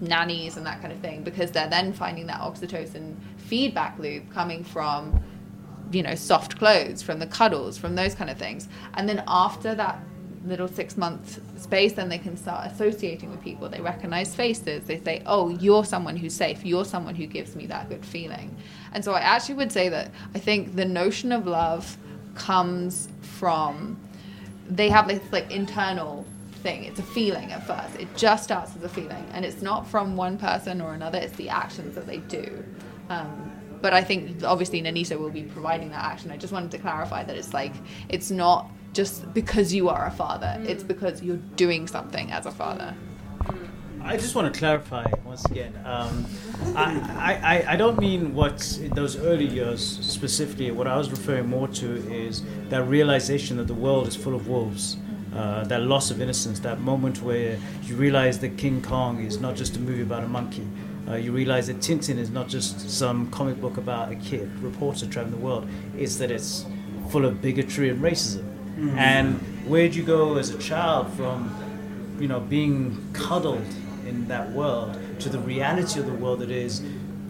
nannies 0.00 0.56
and 0.56 0.66
that 0.66 0.80
kind 0.80 0.92
of 0.92 0.98
thing 1.00 1.22
because 1.22 1.50
they're 1.50 1.68
then 1.68 1.92
finding 1.92 2.26
that 2.26 2.40
oxytocin 2.40 3.14
feedback 3.36 3.98
loop 3.98 4.28
coming 4.32 4.64
from 4.64 5.22
you 5.92 6.02
know 6.02 6.14
soft 6.14 6.58
clothes 6.58 7.02
from 7.02 7.18
the 7.18 7.26
cuddles 7.26 7.78
from 7.78 7.94
those 7.94 8.14
kind 8.14 8.30
of 8.30 8.38
things. 8.38 8.68
And 8.94 9.08
then 9.08 9.22
after 9.26 9.74
that 9.74 9.98
little 10.44 10.68
six 10.68 10.96
month 10.96 11.40
space 11.60 11.94
then 11.94 12.08
they 12.08 12.18
can 12.18 12.36
start 12.36 12.70
associating 12.70 13.30
with 13.30 13.42
people. 13.42 13.68
They 13.68 13.80
recognize 13.80 14.34
faces. 14.34 14.84
They 14.84 15.00
say 15.00 15.22
oh 15.26 15.48
you're 15.48 15.84
someone 15.84 16.16
who's 16.16 16.34
safe. 16.34 16.64
You're 16.64 16.84
someone 16.84 17.14
who 17.14 17.26
gives 17.26 17.56
me 17.56 17.66
that 17.66 17.88
good 17.88 18.04
feeling. 18.04 18.54
And 18.92 19.04
so 19.04 19.12
i 19.12 19.20
actually 19.20 19.56
would 19.56 19.72
say 19.72 19.88
that 19.88 20.10
i 20.34 20.38
think 20.38 20.76
the 20.76 20.84
notion 20.84 21.32
of 21.32 21.46
love 21.46 21.96
comes 22.34 23.08
from 23.20 23.98
they 24.68 24.88
have 24.88 25.08
this 25.08 25.20
like 25.32 25.50
internal 25.50 26.24
thing. 26.62 26.84
It's 26.84 26.98
a 26.98 27.02
feeling 27.02 27.52
at 27.52 27.66
first. 27.66 28.00
It 28.00 28.08
just 28.16 28.44
starts 28.44 28.74
as 28.74 28.82
a 28.82 28.88
feeling 28.88 29.26
and 29.32 29.44
it's 29.44 29.62
not 29.62 29.86
from 29.86 30.16
one 30.16 30.38
person 30.38 30.80
or 30.80 30.94
another. 30.94 31.18
It's 31.18 31.36
the 31.36 31.50
actions 31.50 31.94
that 31.94 32.06
they 32.06 32.18
do. 32.18 32.64
Um, 33.10 33.52
but 33.82 33.92
i 33.92 34.02
think 34.02 34.42
obviously 34.42 34.80
nanita 34.80 35.18
will 35.18 35.28
be 35.28 35.42
providing 35.42 35.90
that 35.90 36.02
action. 36.02 36.30
I 36.30 36.38
just 36.38 36.54
wanted 36.54 36.70
to 36.70 36.78
clarify 36.78 37.22
that 37.22 37.36
it's 37.36 37.52
like 37.52 37.74
it's 38.08 38.30
not 38.30 38.70
just 38.94 39.32
because 39.34 39.74
you 39.74 39.88
are 39.88 40.06
a 40.06 40.10
father 40.10 40.56
it's 40.66 40.82
because 40.82 41.22
you're 41.22 41.42
doing 41.56 41.86
something 41.86 42.30
as 42.32 42.46
a 42.46 42.50
father 42.50 42.94
I 44.02 44.18
just 44.18 44.34
want 44.34 44.52
to 44.52 44.58
clarify 44.58 45.06
once 45.24 45.46
again. 45.46 45.72
Um, 45.86 46.26
I, 46.76 46.84
I, 47.30 47.32
I- 47.56 47.72
I 47.72 47.76
don't 47.76 47.98
mean 47.98 48.34
what 48.34 48.58
those 48.92 49.16
early 49.16 49.46
years 49.46 49.80
specifically. 49.82 50.70
What 50.70 50.86
I 50.86 50.96
was 50.98 51.10
referring 51.10 51.46
more 51.48 51.68
to 51.68 51.88
is 52.12 52.42
that 52.68 52.82
realization 52.82 53.56
that 53.56 53.66
the 53.66 53.72
world 53.86 54.06
is 54.06 54.14
full 54.14 54.34
of 54.34 54.46
wolves. 54.46 54.98
uh, 55.34 55.64
that 55.64 55.80
loss 55.82 56.10
of 56.10 56.20
innocence, 56.20 56.60
that 56.60 56.80
moment 56.80 57.22
where 57.22 57.58
you 57.84 57.96
realize 57.96 58.38
that 58.40 58.58
King 58.58 58.82
Kong 58.82 59.20
is 59.24 59.40
not 59.40 59.56
just 59.56 59.76
a 59.76 59.80
movie 59.80 60.02
about 60.02 60.22
a 60.22 60.28
monkey. 60.28 60.66
Uh, 61.08 61.14
you 61.14 61.32
realize 61.32 61.66
that 61.68 61.78
Tintin 61.78 62.18
is 62.18 62.28
not 62.30 62.46
just 62.46 62.88
some 62.90 63.30
comic 63.30 63.58
book 63.58 63.78
about 63.78 64.12
a 64.12 64.16
kid, 64.16 64.48
reporter 64.62 65.06
traveling 65.06 65.34
the 65.40 65.44
world. 65.44 65.66
It's 65.96 66.16
that 66.16 66.30
it's 66.30 66.66
full 67.10 67.24
of 67.24 67.40
bigotry 67.40 67.88
and 67.88 68.00
racism. 68.02 68.44
And 68.96 69.38
where'd 69.66 69.94
you 69.94 70.02
go 70.02 70.36
as 70.36 70.50
a 70.50 70.58
child 70.58 71.12
from, 71.14 71.54
you 72.20 72.28
know, 72.28 72.40
being 72.40 72.96
cuddled 73.12 73.64
in 74.06 74.26
that 74.28 74.50
world 74.52 74.98
to 75.20 75.28
the 75.28 75.38
reality 75.38 76.00
of 76.00 76.06
the 76.06 76.12
world 76.14 76.40
that 76.40 76.50
is, 76.50 76.82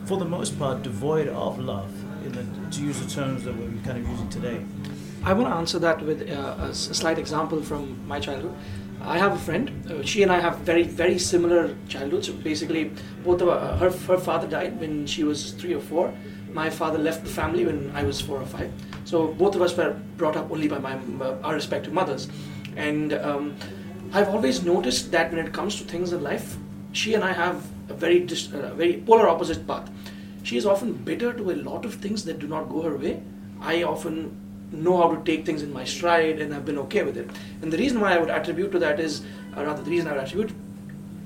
for 0.07 0.17
the 0.19 0.25
most 0.25 0.59
part, 0.59 0.83
devoid 0.83 1.29
of 1.29 1.59
love, 1.59 1.91
in 2.25 2.33
the, 2.33 2.45
to 2.77 2.83
use 2.83 2.99
the 3.01 3.11
terms 3.11 3.45
that 3.45 3.55
we're 3.57 3.69
kind 3.85 3.99
of 3.99 4.09
using 4.09 4.29
today. 4.29 4.65
I 5.23 5.33
want 5.33 5.49
to 5.49 5.55
answer 5.55 5.79
that 5.79 6.03
with 6.03 6.23
uh, 6.31 6.57
a 6.67 6.69
s- 6.69 6.89
a 6.91 6.95
slight 6.95 7.19
example 7.19 7.63
from 7.63 8.07
my 8.07 8.21
childhood. 8.21 8.55
I 9.03 9.19
have 9.19 9.33
a 9.35 9.39
friend. 9.39 9.71
Uh, 9.91 10.03
she 10.03 10.23
and 10.23 10.31
I 10.33 10.41
have 10.41 10.59
very, 10.59 10.83
very 10.83 11.19
similar 11.19 11.75
childhoods. 11.89 12.29
Basically, 12.29 12.91
both 13.25 13.41
of 13.43 13.49
uh, 13.49 13.77
her 13.79 13.91
her 14.09 14.19
father 14.19 14.47
died 14.47 14.79
when 14.81 15.07
she 15.07 15.25
was 15.25 15.53
three 15.53 15.75
or 15.75 15.81
four. 15.81 16.13
My 16.55 16.71
father 16.71 16.99
left 16.99 17.25
the 17.25 17.31
family 17.31 17.67
when 17.67 17.91
I 17.95 18.05
was 18.05 18.21
four 18.21 18.41
or 18.41 18.47
five. 18.47 18.73
So 19.05 19.27
both 19.27 19.57
of 19.57 19.61
us 19.61 19.77
were 19.77 20.01
brought 20.17 20.37
up 20.37 20.51
only 20.51 20.69
by 20.69 20.79
my 20.79 20.95
uh, 21.21 21.37
our 21.43 21.55
respective 21.55 21.93
mothers, 21.93 22.29
and 22.77 23.13
um, 23.13 23.57
I've 24.13 24.29
always 24.29 24.63
noticed 24.63 25.11
that 25.11 25.33
when 25.33 25.45
it 25.45 25.53
comes 25.53 25.77
to 25.81 25.85
things 25.85 26.13
in 26.13 26.23
life, 26.23 26.57
she 26.93 27.15
and 27.15 27.25
I 27.25 27.33
have 27.33 27.67
a 27.89 27.95
very 27.95 28.21
dis- 28.21 28.53
uh, 28.53 28.73
very 28.75 29.03
polar 29.05 29.29
opposite 29.29 29.67
path. 29.67 29.91
She 30.45 30.57
is 30.57 30.65
often 30.65 30.93
bitter 30.93 31.33
to 31.33 31.51
a 31.51 31.57
lot 31.57 31.85
of 31.85 31.95
things 31.95 32.25
that 32.25 32.39
do 32.39 32.47
not 32.47 32.69
go 32.69 32.83
her 32.83 32.97
way. 32.97 33.21
I 33.61 33.83
often 33.83 34.31
know 34.71 34.97
how 34.99 35.15
to 35.15 35.25
take 35.25 35.45
things 35.47 35.63
in 35.63 35.73
my 35.73 35.85
stride 35.85 36.41
and 36.41 36.55
I've 36.55 36.65
been 36.65 36.79
okay 36.79 37.03
with 37.03 37.17
it. 37.17 37.31
And 37.63 37.73
the 37.73 37.79
reason 37.79 38.01
why 38.01 38.15
I 38.15 38.19
would 38.19 38.31
attribute 38.31 38.73
to 38.73 38.79
that 38.81 39.01
is, 39.01 39.23
or 39.57 39.65
rather, 39.65 39.83
the 39.83 39.91
reason 39.91 40.09
I 40.09 40.13
would 40.13 40.23
attribute 40.23 40.53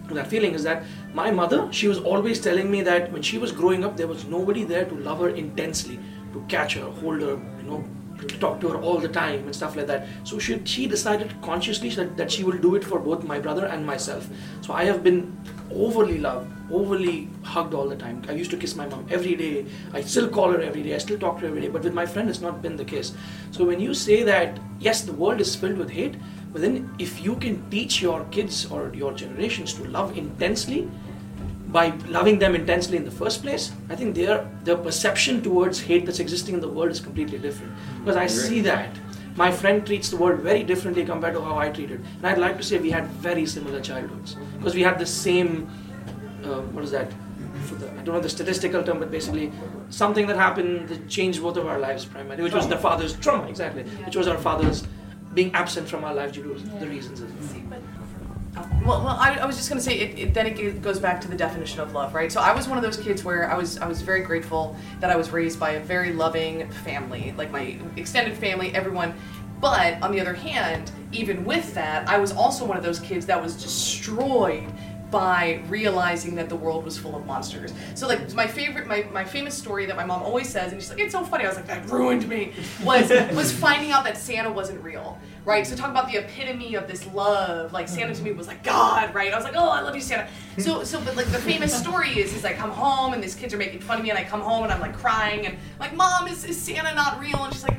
to 0.09 0.14
that 0.14 0.29
feeling 0.29 0.55
is 0.55 0.62
that 0.62 0.85
my 1.14 1.31
mother, 1.31 1.73
she 1.73 1.88
was 1.88 1.99
always 1.99 2.40
telling 2.40 2.71
me 2.71 2.83
that 2.83 3.11
when 3.12 3.23
she 3.23 3.38
was 3.38 3.53
growing 3.53 3.85
up, 3.85 3.97
there 3.97 4.07
was 4.07 4.25
nobody 4.27 4.64
there 4.64 4.85
to 4.85 4.94
love 4.94 5.21
her 5.21 5.31
intensely, 5.31 5.99
to 6.33 6.44
catch 6.49 6.75
her, 6.75 6.85
hold 6.85 7.23
her, 7.23 7.40
you 7.59 7.62
know, 7.66 7.85
to 8.18 8.38
talk 8.38 8.61
to 8.61 8.68
her 8.68 8.79
all 8.81 8.99
the 8.99 9.09
time 9.09 9.44
and 9.44 9.55
stuff 9.55 9.77
like 9.77 9.87
that. 9.87 10.07
So 10.25 10.38
she, 10.38 10.61
she 10.64 10.87
decided 10.87 11.35
consciously 11.40 11.90
that, 11.90 12.16
that 12.16 12.31
she 12.31 12.42
will 12.42 12.59
do 12.59 12.75
it 12.75 12.85
for 12.85 12.99
both 12.99 13.23
my 13.25 13.38
brother 13.38 13.66
and 13.66 13.87
myself. 13.87 14.29
So 14.61 14.73
I 14.73 14.85
have 14.85 15.05
been 15.05 15.37
overly 15.71 16.18
loved, 16.18 16.51
overly 16.71 17.29
hugged 17.42 17.75
all 17.75 17.88
the 17.88 17.97
time. 17.97 18.25
I 18.29 18.33
used 18.33 18.51
to 18.51 18.57
kiss 18.57 18.75
my 18.75 18.87
mom 18.87 19.07
every 19.11 19.37
day. 19.37 19.66
I 19.92 20.01
still 20.01 20.29
call 20.29 20.51
her 20.51 20.61
every 20.61 20.83
day. 20.83 20.94
I 20.94 20.99
still 20.99 21.18
talk 21.18 21.37
to 21.37 21.42
her 21.42 21.49
every 21.49 21.61
day. 21.61 21.68
But 21.68 21.85
with 21.85 21.94
my 21.94 22.07
friend, 22.07 22.29
it's 22.29 22.40
not 22.40 22.61
been 22.61 22.77
the 22.77 22.85
case. 22.85 23.12
So 23.53 23.64
when 23.64 23.81
you 23.81 23.94
say 23.94 24.23
that, 24.25 24.59
yes, 24.81 25.03
the 25.03 25.12
world 25.12 25.40
is 25.40 25.55
filled 25.55 25.79
with 25.79 25.90
hate, 25.90 26.16
but 26.53 26.63
then 26.63 26.91
if 26.99 27.23
you 27.23 27.37
can 27.37 27.69
teach 27.71 28.01
your 28.01 28.25
kids 28.27 28.71
or 28.71 28.93
your 28.95 29.13
generations 29.13 29.75
to 29.75 29.85
love 29.85 30.17
intensely, 30.17 30.89
by 31.69 31.91
loving 32.09 32.39
them 32.39 32.55
intensely 32.55 32.97
in 32.97 33.05
the 33.05 33.11
first 33.11 33.43
place, 33.43 33.73
I 33.91 33.97
think 33.97 34.15
their 34.15 34.49
their 34.65 34.77
perception 34.77 35.43
towards 35.43 35.81
hate 35.81 36.07
that's 36.07 36.19
existing 36.19 36.55
in 36.55 36.61
the 36.61 36.69
world 36.69 36.91
is 36.91 37.01
completely 37.01 37.39
different. 37.39 37.73
Because 38.01 38.17
I 38.17 38.27
see 38.27 38.61
that 38.63 38.89
my 39.37 39.53
friend 39.53 39.85
treats 39.87 40.09
the 40.09 40.17
world 40.17 40.41
very 40.41 40.63
differently 40.63 41.05
compared 41.05 41.35
to 41.35 41.41
how 41.43 41.59
I 41.59 41.69
treat 41.69 41.91
it, 41.91 42.01
and 42.01 42.27
I'd 42.27 42.39
like 42.39 42.57
to 42.57 42.63
say 42.63 42.79
we 42.79 42.91
had 42.91 43.07
very 43.29 43.47
similar 43.47 43.81
childhoods 43.81 44.37
because 44.59 44.75
we 44.75 44.83
had 44.83 44.99
the 44.99 45.07
same. 45.07 45.69
Uh, 46.43 46.61
what 46.73 46.85
is 46.85 46.91
that? 46.93 47.13
For 47.67 47.75
the, 47.75 47.91
I 47.91 48.03
don't 48.03 48.15
know 48.15 48.21
the 48.21 48.29
statistical 48.29 48.83
term, 48.83 49.01
but 49.01 49.11
basically 49.11 49.53
something 49.91 50.27
that 50.29 50.37
happened 50.37 50.89
that 50.89 51.09
changed 51.09 51.43
both 51.43 51.57
of 51.57 51.67
our 51.67 51.79
lives 51.79 52.05
primarily, 52.05 52.43
which 52.43 52.55
was 52.55 52.69
the 52.69 52.79
father's 52.79 53.15
trauma, 53.15 53.49
exactly, 53.49 53.83
which 53.83 54.17
was 54.17 54.27
our 54.27 54.39
father's 54.39 54.85
being 55.38 55.55
absent 55.55 55.88
from 55.88 56.03
our 56.03 56.12
lives 56.12 56.33
due 56.33 56.42
to 56.42 56.55
the 56.81 56.88
reasons. 56.88 57.22
Uh, 57.22 58.66
well, 58.85 59.05
well 59.05 59.16
I, 59.20 59.38
I 59.40 59.46
was 59.46 59.57
just 59.57 59.68
gonna 59.68 59.81
say 59.81 59.96
it, 60.01 60.18
it. 60.18 60.35
Then 60.35 60.46
it 60.48 60.83
goes 60.83 60.98
back 60.98 61.20
to 61.20 61.29
the 61.29 61.37
definition 61.37 61.79
of 61.79 61.92
love, 61.92 62.12
right? 62.12 62.33
So 62.33 62.40
I 62.40 62.53
was 62.53 62.66
one 62.66 62.77
of 62.77 62.83
those 62.83 62.96
kids 62.96 63.22
where 63.22 63.48
I 63.48 63.57
was 63.57 63.79
I 63.79 63.87
was 63.87 64.03
very 64.03 64.22
grateful 64.22 64.74
that 64.98 65.11
I 65.11 65.16
was 65.16 65.31
raised 65.31 65.61
by 65.61 65.70
a 65.81 65.81
very 65.81 66.12
loving 66.12 66.68
family, 66.87 67.33
like 67.38 67.53
my 67.53 67.79
extended 67.94 68.37
family, 68.37 68.74
everyone. 68.74 69.14
But 69.61 70.03
on 70.03 70.11
the 70.11 70.20
other 70.20 70.35
hand, 70.35 70.90
even 71.12 71.44
with 71.44 71.72
that, 71.74 72.09
I 72.09 72.18
was 72.18 72.33
also 72.33 72.64
one 72.64 72.77
of 72.77 72.83
those 72.83 72.98
kids 72.98 73.24
that 73.27 73.40
was 73.40 73.55
destroyed 73.62 74.68
by 75.11 75.62
realizing 75.68 76.35
that 76.35 76.48
the 76.48 76.57
world 76.57 76.85
was 76.85 76.98
full 76.98 77.16
of 77.16 77.24
monsters. 77.27 77.72
So 77.94 78.07
like 78.07 78.33
my 78.35 78.46
favorite, 78.46 78.87
my, 78.87 79.07
my 79.12 79.24
famous 79.24 79.57
story 79.57 79.87
that 79.87 79.96
my 79.96 80.05
mom 80.05 80.22
always 80.22 80.48
says, 80.48 80.72
and 80.72 80.81
she's 80.81 80.90
like, 80.90 81.01
it's 81.01 81.12
so 81.12 81.24
funny. 81.24 81.44
I 81.44 81.48
was 81.48 81.57
like, 81.57 81.66
that 81.66 81.88
ruined 81.88 82.29
me. 82.29 82.53
Was 82.83 83.11
was 83.35 83.53
finding 83.53 83.90
out 83.90 84.05
that 84.05 84.18
Santa 84.18 84.51
wasn't 84.51 84.83
real, 84.83 85.18
right? 85.49 85.67
So 85.67 85.75
talk 85.75 85.91
about 85.91 86.13
the 86.13 86.19
epitome 86.19 86.75
of 86.75 86.87
this 86.87 87.07
love. 87.15 87.73
Like 87.73 87.89
Santa 87.89 88.15
to 88.15 88.23
me 88.23 88.33
was 88.33 88.47
like 88.47 88.63
God, 88.63 89.15
right? 89.15 89.33
I 89.33 89.37
was 89.37 89.45
like, 89.45 89.55
oh, 89.57 89.71
I 89.71 89.81
love 89.81 89.95
you, 89.95 90.03
Santa. 90.03 90.29
So 90.59 90.85
so 90.85 91.01
but 91.01 91.17
like 91.17 91.27
the 91.29 91.39
famous 91.39 91.77
story 91.77 92.11
is, 92.11 92.35
is 92.35 92.45
I 92.45 92.53
come 92.53 92.71
home 92.71 93.15
and 93.15 93.25
these 93.25 93.35
kids 93.35 93.55
are 93.55 93.57
making 93.57 93.81
fun 93.81 93.97
of 93.97 94.05
me, 94.05 94.11
and 94.11 94.19
I 94.19 94.25
come 94.25 94.43
home 94.43 94.65
and 94.65 94.73
I'm 94.73 94.81
like 94.81 94.97
crying 94.97 95.47
and 95.47 95.57
like, 95.81 95.97
mom, 95.97 96.29
is, 96.29 96.45
is 96.45 96.61
Santa 96.61 96.95
not 96.95 97.19
real? 97.19 97.43
And 97.43 97.53
she's 97.53 97.65
like. 97.65 97.79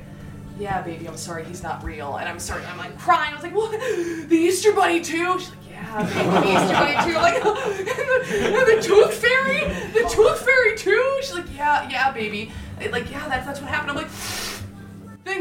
Yeah, 0.58 0.82
baby, 0.82 1.08
I'm 1.08 1.16
sorry, 1.16 1.46
he's 1.46 1.64
not 1.64 1.82
real. 1.86 2.18
And 2.18 2.28
I'm 2.28 2.38
sorry, 2.38 2.66
I'm 2.66 2.78
like 2.78 2.98
crying. 3.00 3.32
I 3.32 3.36
was 3.36 3.44
like, 3.44 3.56
what? 3.56 3.72
The 3.72 4.36
Easter 4.36 4.74
Bunny 4.74 5.00
too? 5.00 5.40
She's 5.40 5.52
like, 5.52 5.70
yeah, 5.70 6.04
baby, 6.04 6.30
the 6.32 6.52
Easter 6.52 6.74
Bunny 6.74 7.12
too. 7.12 7.18
I'm 7.18 7.22
like, 7.24 7.46
and 7.46 8.10
the, 8.10 8.58
and 8.58 8.68
the 8.68 8.82
Tooth 8.86 9.14
Fairy? 9.14 9.60
The 9.94 10.10
Tooth 10.10 10.42
Fairy 10.42 10.76
too? 10.76 11.18
She's 11.22 11.34
like, 11.34 11.56
yeah, 11.56 11.88
yeah, 11.90 12.12
baby. 12.12 12.52
Like, 12.92 13.10
yeah, 13.10 13.30
that's 13.30 13.46
that's 13.46 13.62
what 13.62 13.70
happened. 13.70 13.92
I'm 13.92 13.96
like, 13.96 14.10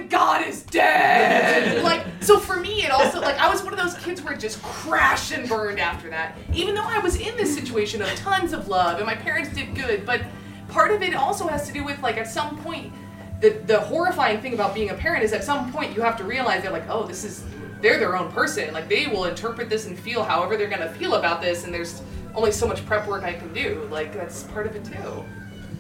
God 0.09 0.47
is 0.47 0.63
dead. 0.63 1.83
like, 1.85 2.05
so 2.21 2.39
for 2.39 2.59
me, 2.59 2.83
it 2.83 2.91
also 2.91 3.21
like 3.21 3.37
I 3.39 3.49
was 3.51 3.63
one 3.63 3.73
of 3.73 3.79
those 3.79 3.95
kids 3.99 4.23
where 4.23 4.35
it 4.35 4.41
just 4.41 4.63
crashed 4.63 5.33
and 5.33 5.49
burned 5.49 5.81
after 5.81 6.11
that. 6.11 6.37
Even 6.53 6.75
though 6.75 6.87
I 6.87 6.99
was 6.99 7.17
in 7.17 7.37
this 7.37 7.55
situation 7.55 8.03
of 8.03 8.09
tons 8.17 8.53
of 8.53 8.69
love 8.69 8.99
and 8.99 9.07
my 9.07 9.15
parents 9.15 9.55
did 9.55 9.75
good, 9.75 10.05
but 10.05 10.23
part 10.69 10.91
of 10.91 11.03
it 11.03 11.15
also 11.15 11.47
has 11.49 11.67
to 11.67 11.73
do 11.73 11.85
with 11.85 12.01
like 12.03 12.17
at 12.17 12.29
some 12.29 12.57
point, 12.59 12.93
the 13.41 13.51
the 13.67 13.81
horrifying 13.81 14.41
thing 14.41 14.55
about 14.55 14.75
being 14.75 14.91
a 14.91 14.95
parent 14.95 15.25
is 15.25 15.33
at 15.33 15.45
some 15.45 15.73
point 15.73 15.95
you 15.95 16.03
have 16.03 16.17
to 16.19 16.25
realize 16.25 16.63
they're 16.63 16.73
like, 16.73 16.89
oh, 16.89 17.07
this 17.07 17.25
is 17.25 17.45
they're 17.81 17.99
their 17.99 18.17
own 18.17 18.31
person. 18.33 18.73
Like 18.75 18.89
they 18.89 19.07
will 19.07 19.25
interpret 19.27 19.69
this 19.69 19.87
and 19.87 19.99
feel 19.99 20.23
however 20.23 20.57
they're 20.57 20.69
gonna 20.69 20.93
feel 20.95 21.15
about 21.15 21.41
this, 21.41 21.65
and 21.65 21.73
there's 21.73 22.03
only 22.35 22.53
so 22.53 22.67
much 22.67 22.85
prep 22.87 23.07
work 23.07 23.25
I 23.25 23.35
can 23.35 23.53
do. 23.53 23.89
Like 23.91 24.13
that's 24.13 24.45
part 24.45 24.67
of 24.67 24.77
it 24.77 24.85
too. 24.85 25.25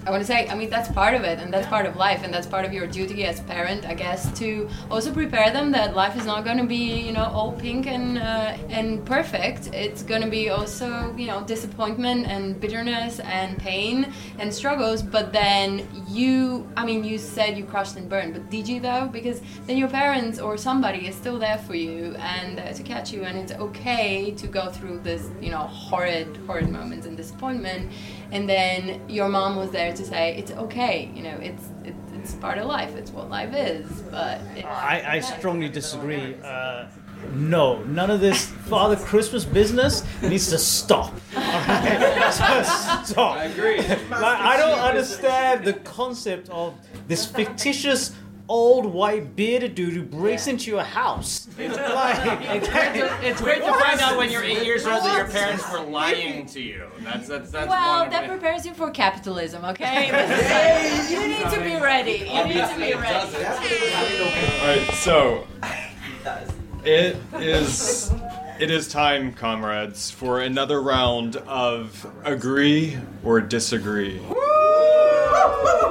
I 0.08 0.10
want 0.10 0.22
to 0.22 0.26
say, 0.26 0.48
I 0.48 0.54
mean, 0.54 0.70
that's 0.70 0.90
part 0.90 1.12
of 1.12 1.22
it, 1.22 1.38
and 1.38 1.52
that's 1.52 1.66
part 1.66 1.84
of 1.84 1.96
life, 1.96 2.22
and 2.24 2.32
that's 2.32 2.46
part 2.46 2.64
of 2.64 2.72
your 2.72 2.86
duty 2.86 3.26
as 3.26 3.40
parent, 3.40 3.84
I 3.84 3.92
guess, 3.92 4.32
to 4.38 4.66
also 4.90 5.12
prepare 5.12 5.50
them 5.50 5.70
that 5.72 5.94
life 5.94 6.16
is 6.16 6.24
not 6.24 6.46
going 6.46 6.56
to 6.56 6.64
be, 6.64 6.98
you 6.98 7.12
know, 7.12 7.24
all 7.24 7.52
pink 7.52 7.86
and 7.86 8.16
uh, 8.16 8.56
and 8.70 9.04
perfect. 9.04 9.66
It's 9.74 10.02
going 10.02 10.22
to 10.22 10.30
be 10.30 10.48
also, 10.48 11.14
you 11.14 11.26
know, 11.26 11.44
disappointment 11.44 12.26
and 12.26 12.58
bitterness 12.58 13.20
and 13.20 13.58
pain 13.58 14.10
and 14.38 14.48
struggles. 14.52 15.02
But 15.02 15.30
then 15.30 15.86
you, 16.08 16.66
I 16.74 16.86
mean, 16.86 17.04
you 17.04 17.18
said 17.18 17.58
you 17.58 17.64
crushed 17.64 17.96
and 17.96 18.08
burned, 18.08 18.32
but 18.32 18.48
did 18.48 18.66
you 18.66 18.80
though? 18.80 19.10
Because 19.12 19.42
then 19.66 19.76
your 19.76 19.90
parents 19.90 20.38
or 20.38 20.56
somebody 20.56 21.06
is 21.06 21.16
still 21.16 21.38
there 21.38 21.58
for 21.58 21.74
you 21.74 22.14
and 22.14 22.60
uh, 22.60 22.72
to 22.72 22.82
catch 22.82 23.12
you, 23.12 23.24
and 23.24 23.36
it's 23.36 23.52
okay 23.52 24.30
to 24.30 24.46
go 24.46 24.70
through 24.70 25.00
this, 25.00 25.28
you 25.42 25.50
know, 25.50 25.64
horrid, 25.66 26.34
horrid 26.46 26.70
moments 26.70 27.04
and 27.04 27.14
disappointment 27.14 27.92
and 28.32 28.48
then 28.48 29.08
your 29.08 29.28
mom 29.28 29.56
was 29.56 29.70
there 29.70 29.92
to 29.94 30.04
say 30.04 30.36
it's 30.36 30.50
okay 30.52 31.10
you 31.14 31.22
know 31.22 31.36
it's 31.40 31.64
it, 31.84 31.94
it's 32.14 32.34
part 32.34 32.58
of 32.58 32.66
life 32.66 32.94
it's 32.94 33.10
what 33.10 33.28
life 33.30 33.54
is 33.54 33.86
but 34.10 34.40
it, 34.56 34.64
I, 34.64 35.16
I 35.16 35.20
strongly 35.20 35.68
disagree. 35.68 36.36
Uh, 36.42 36.86
no, 37.34 37.82
none 37.84 38.10
of 38.10 38.20
this 38.20 38.46
Father 38.46 38.96
Christmas 38.96 39.44
business 39.44 40.04
needs 40.22 40.48
to 40.50 40.58
stop. 40.58 41.12
Alright? 41.36 42.00
Just 42.38 43.10
stop. 43.10 43.36
I 43.36 43.44
agree. 43.44 43.78
Like, 43.78 44.00
I 44.10 44.56
don't 44.56 44.78
understand 44.78 45.64
the 45.64 45.74
concept 45.74 46.48
of 46.50 46.74
this 47.06 47.26
fictitious 47.26 48.14
old 48.48 48.86
white 48.86 49.36
bearded 49.36 49.74
dude 49.74 49.92
who 49.92 50.02
breaks 50.02 50.46
into 50.46 50.70
your 50.70 50.82
house. 50.82 51.46
Like, 51.58 52.40
It's 52.42 52.68
great 52.68 52.94
to, 52.94 53.26
it's 53.28 53.40
great 53.40 53.62
to 53.64 53.72
find 53.74 54.00
out 54.00 54.16
when 54.16 54.30
you're 54.30 54.42
eight 54.42 54.64
years 54.64 54.86
old 54.86 55.04
that 55.04 55.16
your 55.16 55.28
parents 55.28 55.70
were 55.70 55.80
lying 55.80 56.46
to 56.46 56.60
you. 56.60 56.86
That's 57.00 57.28
that's 57.28 57.50
that's 57.50 57.68
well 57.68 58.08
that 58.08 58.22
way- 58.22 58.28
prepares 58.28 58.64
you 58.64 58.74
for 58.74 58.90
capitalism 58.90 59.64
okay? 59.66 60.08
You 61.10 61.26
need 61.28 61.50
to 61.50 61.60
be 61.60 61.76
ready. 61.76 62.28
You 62.30 62.44
need 62.44 62.66
to 62.66 62.74
be 62.76 62.94
ready. 62.94 63.36
All 63.44 64.66
right, 64.66 64.90
so 64.94 65.46
it 66.84 67.16
is 67.34 68.12
it 68.58 68.70
is 68.72 68.88
time, 68.88 69.32
comrades, 69.34 70.10
for 70.10 70.40
another 70.40 70.82
round 70.82 71.36
of 71.36 72.04
agree 72.24 72.98
or 73.22 73.40
disagree. 73.40 74.20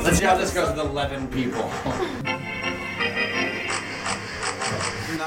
Let's 0.02 0.20
see 0.20 0.26
how 0.26 0.38
this 0.38 0.54
goes 0.54 0.70
with 0.70 0.80
11 0.80 1.28
people. 1.30 1.72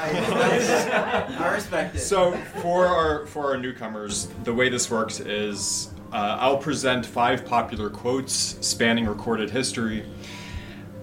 I 1.39 1.53
respect 1.53 1.95
it. 1.95 1.99
So 1.99 2.33
for 2.61 2.85
our 2.87 3.25
for 3.27 3.51
our 3.51 3.57
newcomers, 3.57 4.27
the 4.43 4.53
way 4.53 4.69
this 4.69 4.89
works 4.89 5.19
is 5.19 5.93
uh, 6.11 6.37
I'll 6.39 6.57
present 6.57 7.05
five 7.05 7.45
popular 7.45 7.89
quotes 7.89 8.33
spanning 8.65 9.05
recorded 9.05 9.49
history 9.49 10.05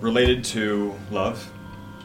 related 0.00 0.44
to 0.44 0.94
love, 1.10 1.50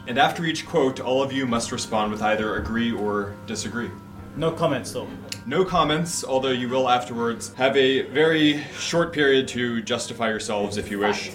And 0.06 0.18
after 0.18 0.44
each 0.44 0.66
quote, 0.66 1.00
all 1.00 1.22
of 1.22 1.32
you 1.32 1.46
must 1.46 1.70
respond 1.70 2.10
with 2.10 2.22
either 2.22 2.56
agree 2.56 2.92
or 2.92 3.34
disagree. 3.46 3.90
No 4.36 4.50
comments 4.50 4.92
though. 4.92 5.08
No 5.46 5.64
comments, 5.64 6.24
although 6.24 6.50
you 6.50 6.68
will 6.68 6.88
afterwards 6.88 7.52
have 7.54 7.76
a 7.76 8.02
very 8.02 8.64
short 8.78 9.12
period 9.12 9.46
to 9.48 9.82
justify 9.82 10.28
yourselves 10.28 10.76
if 10.76 10.90
you 10.90 10.98
wish. 10.98 11.32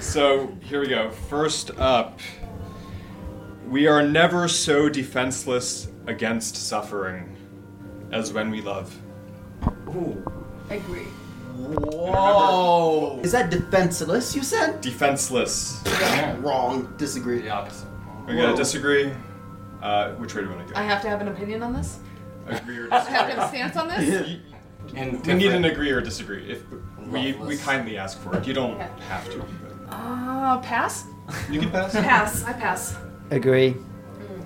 So, 0.00 0.56
here 0.62 0.80
we 0.80 0.86
go. 0.86 1.10
First 1.10 1.72
up, 1.78 2.20
we 3.72 3.86
are 3.86 4.02
never 4.06 4.48
so 4.48 4.86
defenseless 4.90 5.88
against 6.06 6.54
suffering 6.56 7.34
as 8.12 8.30
when 8.30 8.50
we 8.50 8.60
love. 8.60 8.94
Ooh. 9.88 10.22
Agree. 10.68 11.06
Whoa! 11.56 13.18
Is 13.22 13.32
that 13.32 13.48
defenseless? 13.48 14.36
You 14.36 14.42
said 14.42 14.82
Defenseless. 14.82 15.82
wrong. 16.40 16.92
Disagree. 16.98 17.40
The 17.40 17.48
opposite. 17.48 17.88
We're 18.26 18.36
gonna 18.36 18.54
disagree. 18.56 19.10
Uh, 19.82 20.10
which 20.16 20.34
way 20.34 20.42
do 20.42 20.48
we 20.50 20.54
want 20.54 20.68
to 20.68 20.74
go? 20.74 20.78
I 20.78 20.82
have 20.82 21.00
to 21.02 21.08
have 21.08 21.22
an 21.22 21.28
opinion 21.28 21.62
on 21.62 21.72
this. 21.72 21.98
Agree 22.48 22.76
or 22.76 22.88
disagree? 22.88 22.90
I 22.92 23.00
have 23.10 23.28
to 23.30 23.34
have 23.34 23.44
a 23.44 23.48
stance 23.48 23.76
on 23.78 23.88
this. 23.88 24.38
And 24.94 25.26
We 25.26 25.34
need 25.34 25.52
an 25.52 25.64
agree 25.64 25.90
or 25.92 26.02
disagree. 26.02 26.50
If 26.50 26.62
we, 27.06 27.32
we 27.32 27.56
kindly 27.56 27.96
ask 27.96 28.20
for 28.20 28.36
it. 28.36 28.46
You 28.46 28.52
don't 28.52 28.74
Okay. 28.74 28.88
have 29.08 29.30
to. 29.30 29.38
But 29.38 29.94
Uh, 29.96 30.58
pass. 30.58 31.04
you 31.50 31.58
can 31.60 31.70
pass. 31.70 31.92
Pass. 31.94 32.44
I 32.44 32.52
pass. 32.52 32.96
Agree. 33.32 33.74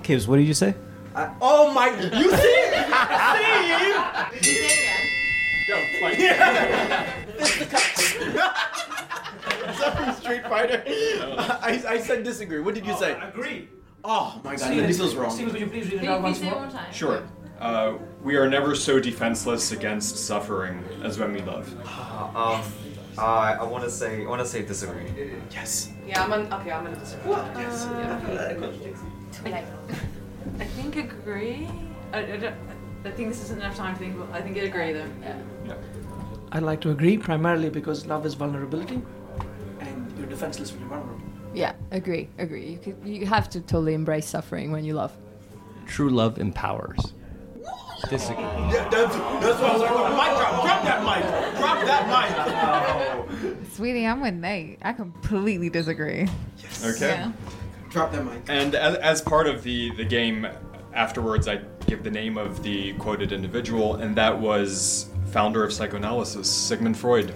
Kibbs, 0.05 0.29
what 0.29 0.37
did 0.37 0.47
you 0.47 0.55
say? 0.55 0.77
I- 1.15 1.35
oh 1.41 1.73
my! 1.73 1.89
You 1.89 2.31
see? 2.31 2.37
Steve! 2.37 3.97
Did 4.33 4.47
you 4.47 4.55
say 4.55 4.67
it 4.67 4.79
again? 4.79 5.03
Go, 5.67 5.75
fight. 6.01 6.19
Is 9.69 9.79
that 9.81 9.97
from 9.97 10.15
Street 10.23 10.45
Fighter? 10.45 10.85
I, 10.87 11.83
I 11.89 11.99
said 11.99 12.23
disagree. 12.23 12.61
What 12.61 12.77
did 12.77 12.87
you 12.87 12.97
say? 12.97 13.19
Agree. 13.21 13.69
Oh 14.05 14.41
my 14.45 14.53
god, 14.53 14.61
Stephen, 14.61 14.87
that 14.87 14.95
feels 14.95 15.17
wrong. 15.17 15.31
Stephen, 15.33 15.53
would 15.53 15.61
you 15.63 15.67
please 15.67 15.91
read 15.93 16.05
it 16.05 16.09
out 16.09 16.23
once 16.23 16.39
please 16.39 16.43
say 16.45 16.49
it 16.49 16.53
more? 16.53 16.61
one 16.61 16.71
time? 16.71 16.93
Sure. 16.93 17.23
Uh, 17.59 17.95
we 18.23 18.37
are 18.37 18.49
never 18.49 18.77
so 18.77 19.01
defenseless 19.01 19.73
against 19.73 20.17
suffering 20.17 20.85
as 21.03 21.19
when 21.19 21.33
we 21.33 21.41
love. 21.41 21.69
Um, 22.37 22.63
Uh, 23.19 23.25
I 23.25 23.53
I 23.55 23.65
want 23.65 23.85
to 23.85 23.91
say 23.91 24.25
I 24.25 24.29
want 24.29 24.41
to 24.41 24.47
say 24.47 24.63
disagree. 24.63 25.11
Yes. 25.51 25.91
Yeah, 26.07 26.23
I'm 26.23 26.33
on. 26.33 26.53
Okay, 26.61 26.71
I'm 26.71 26.85
gonna 26.85 26.97
disagree. 26.97 27.33
I, 29.45 29.65
I 30.61 30.65
think 30.65 30.97
agree. 30.97 31.69
I, 32.13 32.19
I, 32.19 32.37
don't, 32.37 32.55
I 33.05 33.11
think 33.11 33.29
this 33.29 33.43
isn't 33.45 33.59
enough 33.59 33.77
time 33.77 33.95
to 33.95 33.99
think. 33.99 34.19
But 34.19 34.31
I 34.33 34.43
think 34.43 34.57
I 34.57 34.61
agree 34.61 34.93
though. 34.93 35.09
Yeah. 35.23 35.75
I'd 36.53 36.63
like 36.63 36.81
to 36.83 36.91
agree 36.91 37.19
primarily 37.19 37.71
because 37.71 38.07
love 38.07 38.25
is 38.25 38.35
vulnerability, 38.35 39.03
and 39.81 40.15
you're 40.19 40.27
defenseless 40.27 40.73
when 40.73 40.81
you're 40.81 40.91
vulnerable. 40.91 41.21
Yeah, 41.55 41.73
agree, 41.91 42.29
agree. 42.39 42.67
You 42.67 42.79
could, 42.79 42.97
you 43.05 43.27
have 43.27 43.49
to 43.51 43.61
totally 43.61 43.95
embrace 43.95 44.27
suffering 44.27 44.73
when 44.73 44.85
you 44.85 44.95
love. 44.95 45.17
True 45.87 46.11
love 46.11 46.39
empowers. 46.39 47.15
Disagree. 48.09 48.45
Yeah, 48.45 48.89
that's, 48.91 49.15
that's 49.17 49.61
what 49.61 49.71
I 49.71 49.73
was 49.73 49.83
like. 49.83 49.91
oh, 49.91 50.09
Mic 50.11 50.37
drop. 50.37 50.63
Drop 50.65 50.83
that 50.85 51.03
mic. 51.03 51.59
Drop 51.59 51.85
that 51.87 53.47
mic. 53.49 53.67
Sweetie, 53.73 54.07
I'm 54.07 54.21
with 54.21 54.35
Nate. 54.35 54.79
I 54.83 54.93
completely 54.93 55.71
disagree. 55.71 56.29
Okay. 56.85 57.09
Yeah. 57.09 57.33
Drop 57.91 58.13
that 58.13 58.25
mic. 58.25 58.43
And 58.49 58.75
as, 58.75 58.97
as 58.97 59.23
part 59.23 59.47
of 59.47 59.63
the, 59.63 59.91
the 59.97 60.05
game, 60.05 60.47
afterwards 60.95 61.49
I 61.49 61.61
give 61.87 62.03
the 62.03 62.11
name 62.11 62.37
of 62.37 62.63
the 62.63 62.93
quoted 62.95 63.33
individual, 63.33 63.97
and 63.97 64.15
that 64.17 64.39
was 64.39 65.11
founder 65.37 65.63
of 65.63 65.71
psychoanalysis, 65.71 66.51
Sigmund 66.51 66.97
Freud. 66.97 67.31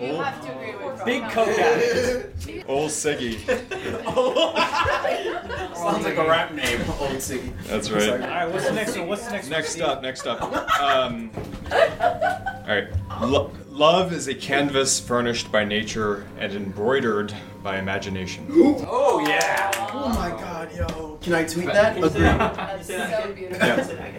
You 0.00 0.14
have 0.14 0.42
to 0.46 0.50
agree 0.50 0.74
with 0.82 1.04
Big 1.04 1.22
coke 1.24 1.48
addict. 1.48 2.64
Old 2.66 2.88
Siggy. 2.88 3.38
Sounds 5.76 6.04
like 6.06 6.16
a 6.16 6.26
rap 6.26 6.54
name. 6.54 6.80
Old 6.98 7.18
Siggy. 7.18 7.52
That's 7.64 7.90
right. 7.90 8.08
All 8.08 8.16
right. 8.16 8.20
right, 8.20 8.50
what's 8.50 8.66
the 8.66 8.72
next 8.72 8.96
one? 8.96 9.08
What's 9.08 9.26
the 9.26 9.32
next? 9.32 9.50
Next 9.50 9.78
up, 9.78 10.00
next 10.00 10.26
up. 10.26 10.40
Um, 10.80 11.30
all 11.70 12.66
right. 12.66 12.88
Lo- 13.20 13.52
love 13.68 14.14
is 14.14 14.28
a 14.28 14.34
canvas 14.34 14.98
furnished 14.98 15.52
by 15.52 15.64
nature 15.64 16.26
and 16.38 16.54
embroidered 16.54 17.34
by 17.62 17.78
imagination. 17.78 18.46
Oh 18.90 19.20
yeah. 19.20 19.70
Oh 19.92 20.08
my 20.08 20.30
god, 20.30 20.74
yo. 20.74 21.18
Can 21.20 21.34
I 21.34 21.44
tweet 21.44 21.66
that? 21.66 21.98
Agree. 21.98 22.08
That's 22.08 22.86
so 22.86 23.32
beautiful. 23.34 23.66
Yeah. 23.66 24.12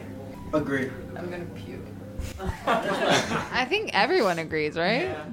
Agree. 0.53 0.91
I'm 1.15 1.29
gonna 1.29 1.45
puke. 1.55 1.68
I 2.67 3.65
think 3.67 3.91
everyone 3.93 4.39
agrees, 4.39 4.77
right? 4.77 5.03
Yeah. 5.03 5.25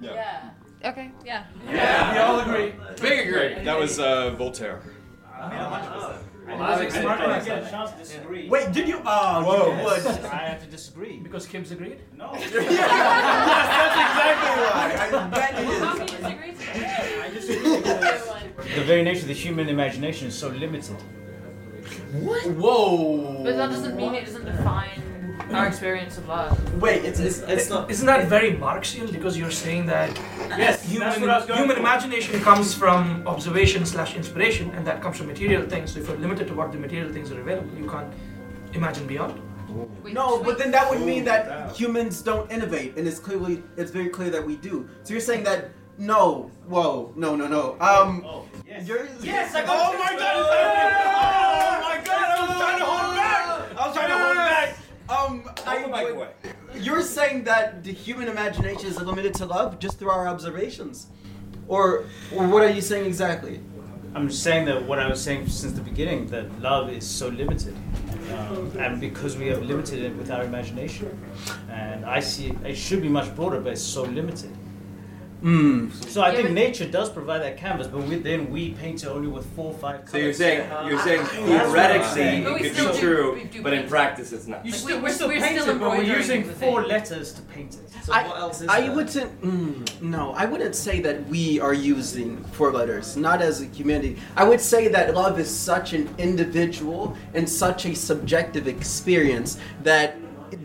Yeah. 0.00 0.50
Okay, 0.84 1.10
yeah. 1.24 1.44
Yeah, 1.66 2.12
we 2.12 2.18
all 2.18 2.40
agree. 2.40 2.74
Big 3.00 3.28
agree. 3.28 3.64
That 3.64 3.78
was 3.78 3.98
uh, 3.98 4.30
Voltaire. 4.36 4.82
I'm 5.38 5.50
not 5.50 7.18
gonna 7.18 7.44
get 7.44 7.66
a 7.66 7.70
chance 7.70 7.92
to 7.92 7.98
disagree. 7.98 8.48
Wait, 8.48 8.72
did 8.72 8.88
you? 8.88 9.00
Oh, 9.06 9.44
Whoa. 9.44 9.76
you 9.76 9.84
would. 9.84 10.24
I 10.24 10.48
have 10.48 10.62
to 10.62 10.70
disagree. 10.70 11.18
Because 11.18 11.46
Kibbs 11.46 11.70
agreed. 11.70 12.00
No. 12.16 12.32
yes, 12.34 12.52
that's 12.52 13.96
exactly 14.06 14.50
why. 14.62 14.84
I 15.00 15.28
bet 15.28 15.54
it 15.54 15.68
is. 15.68 15.78
How 15.78 15.94
do 15.94 16.00
you 16.00 16.08
disagree 16.08 16.52
to 16.52 17.22
I 17.22 17.30
disagree 17.30 18.74
the 18.74 18.84
very 18.84 19.02
nature 19.02 19.22
of 19.22 19.28
the 19.28 19.34
human 19.34 19.68
imagination 19.68 20.28
is 20.28 20.34
so 20.34 20.48
limited. 20.48 20.96
What? 22.12 22.46
Whoa. 22.46 23.44
But 23.44 23.56
that 23.56 23.70
doesn't 23.70 23.96
mean 23.96 24.14
it 24.14 24.26
doesn't 24.26 24.44
define 24.44 25.09
our 25.52 25.66
experience 25.66 26.18
of 26.18 26.28
love. 26.28 26.52
Wait, 26.80 27.04
it's 27.04 27.18
it's, 27.20 27.38
it's 27.40 27.68
not. 27.70 27.90
Isn't 27.90 28.06
that 28.06 28.26
very 28.28 28.52
Marxian? 28.52 29.10
Because 29.10 29.36
you're 29.38 29.50
saying 29.50 29.86
that 29.86 30.10
Yes, 30.58 30.82
human, 30.84 31.08
that's 31.08 31.20
what 31.20 31.30
I 31.30 31.36
was 31.38 31.46
going 31.46 31.60
human 31.60 31.76
imagination 31.78 32.40
comes 32.40 32.74
from 32.74 33.26
observation 33.26 33.84
slash 33.86 34.14
inspiration, 34.16 34.70
and 34.74 34.86
that 34.86 35.00
comes 35.02 35.16
from 35.18 35.26
material 35.28 35.62
things. 35.68 35.92
So 35.92 36.00
if 36.00 36.08
you're 36.08 36.16
limited 36.18 36.46
to 36.48 36.54
what 36.54 36.72
the 36.72 36.78
material 36.78 37.12
things 37.12 37.30
are 37.32 37.40
available, 37.40 37.70
you 37.78 37.88
can't 37.88 38.12
imagine 38.74 39.06
beyond. 39.06 39.40
Wait, 40.02 40.14
No, 40.14 40.36
wait. 40.36 40.44
but 40.44 40.58
then 40.58 40.70
that 40.72 40.90
would 40.90 41.00
mean 41.02 41.22
that 41.24 41.74
humans 41.76 42.22
don't 42.22 42.50
innovate, 42.50 42.96
and 42.96 43.06
it's 43.06 43.18
clearly 43.20 43.62
it's 43.76 43.90
very 43.92 44.08
clear 44.08 44.30
that 44.30 44.44
we 44.44 44.56
do. 44.56 44.88
So 45.04 45.12
you're 45.14 45.20
saying 45.20 45.44
that 45.44 45.70
no, 45.98 46.50
whoa, 46.66 47.12
no, 47.14 47.36
no, 47.36 47.46
no. 47.46 47.76
Um, 47.80 48.24
Oh, 48.26 48.46
yes. 48.66 48.88
you're 48.88 49.06
Yes, 49.20 49.54
I 49.54 49.62
Oh 49.62 49.92
my 49.98 50.12
god! 50.18 50.36
it's. 50.36 50.48
Oh 50.50 51.80
my 51.88 51.98
god! 52.04 52.26
I 52.38 52.46
was 52.48 52.56
trying 52.58 52.78
to 52.78 52.84
hold 52.84 53.14
back. 53.16 53.42
I 53.78 53.86
was 53.86 53.94
trying 53.96 54.08
to 54.08 54.18
hold 54.18 54.36
back. 54.36 54.76
Um, 55.10 55.50
I, 55.66 55.84
would- 56.12 56.28
you're 56.80 57.02
saying 57.02 57.44
that 57.44 57.82
the 57.82 57.92
human 57.92 58.28
imagination 58.28 58.86
is 58.86 59.00
limited 59.00 59.34
to 59.34 59.46
love 59.46 59.78
just 59.80 59.98
through 59.98 60.10
our 60.10 60.28
observations, 60.28 61.08
or, 61.66 62.04
or 62.34 62.46
what 62.46 62.62
are 62.62 62.70
you 62.70 62.80
saying 62.80 63.06
exactly? 63.06 63.60
I'm 64.14 64.28
just 64.28 64.42
saying 64.42 64.66
that 64.66 64.84
what 64.84 64.98
I 64.98 65.08
was 65.08 65.20
saying 65.22 65.48
since 65.48 65.72
the 65.72 65.80
beginning 65.82 66.26
that 66.28 66.60
love 66.60 66.90
is 66.90 67.06
so 67.06 67.28
limited, 67.28 67.74
um, 68.38 68.72
and 68.78 69.00
because 69.00 69.36
we 69.36 69.46
have 69.48 69.62
limited 69.62 70.00
it 70.02 70.16
with 70.16 70.30
our 70.30 70.44
imagination, 70.44 71.18
and 71.70 72.04
I 72.04 72.20
see 72.20 72.56
it 72.64 72.74
should 72.76 73.02
be 73.02 73.08
much 73.08 73.34
broader, 73.34 73.60
but 73.60 73.72
it's 73.72 73.82
so 73.82 74.02
limited. 74.02 74.50
Hmm. 75.40 75.88
So 75.90 76.20
I 76.20 76.30
Yeah, 76.30 76.36
think 76.42 76.50
nature 76.50 76.86
does 76.86 77.08
provide 77.08 77.38
that 77.42 77.56
canvas, 77.56 77.86
but 77.86 78.02
we, 78.02 78.16
then 78.16 78.50
we 78.50 78.70
paint 78.72 79.02
it 79.04 79.06
only 79.08 79.28
with 79.28 79.46
four 79.56 79.72
five 79.72 80.04
colors. 80.04 80.10
So 80.10 80.18
you're 80.18 80.32
saying 80.34 80.70
you're 80.86 80.98
saying 81.00 81.22
That's 81.22 81.34
what 81.38 81.46
theoretically 81.66 82.08
saying. 82.10 82.42
It 82.42 82.74
could 82.74 82.86
be 82.86 82.92
do- 82.92 82.98
true, 83.00 83.34
we 83.34 83.44
do 83.44 83.62
but 83.62 83.72
in 83.72 83.88
practice 83.88 84.32
it's 84.32 84.46
not. 84.46 84.64
You 84.66 84.72
Like, 84.72 84.80
still, 84.80 84.96
we- 84.98 85.02
we 85.04 85.10
still 85.10 85.28
we're 85.28 85.40
paint 85.40 85.60
still 85.62 85.74
it, 85.76 85.80
but 85.80 85.90
we're 85.90 86.02
using 86.02 86.44
four 86.44 86.80
thing. 86.82 86.90
letters 86.90 87.32
to 87.32 87.42
paint 87.42 87.74
it. 87.74 87.80
So 88.04 88.12
I, 88.12 88.26
what 88.28 88.38
else 88.38 88.60
is 88.60 88.68
I 88.68 88.80
there? 88.82 88.92
wouldn't. 88.94 89.42
Mm, 89.42 90.02
no, 90.02 90.32
I 90.32 90.44
wouldn't 90.44 90.74
say 90.76 91.00
that 91.00 91.26
we 91.28 91.58
are 91.60 91.74
using 91.74 92.44
four 92.52 92.70
letters. 92.72 93.16
Not 93.16 93.40
as 93.40 93.62
a 93.62 93.66
humanity. 93.66 94.18
I 94.36 94.44
would 94.44 94.60
say 94.60 94.88
that 94.88 95.14
love 95.14 95.38
is 95.40 95.48
such 95.48 95.94
an 95.94 96.08
individual 96.18 97.16
and 97.34 97.48
such 97.48 97.86
a 97.86 97.94
subjective 97.94 98.68
experience 98.68 99.58
that 99.84 100.16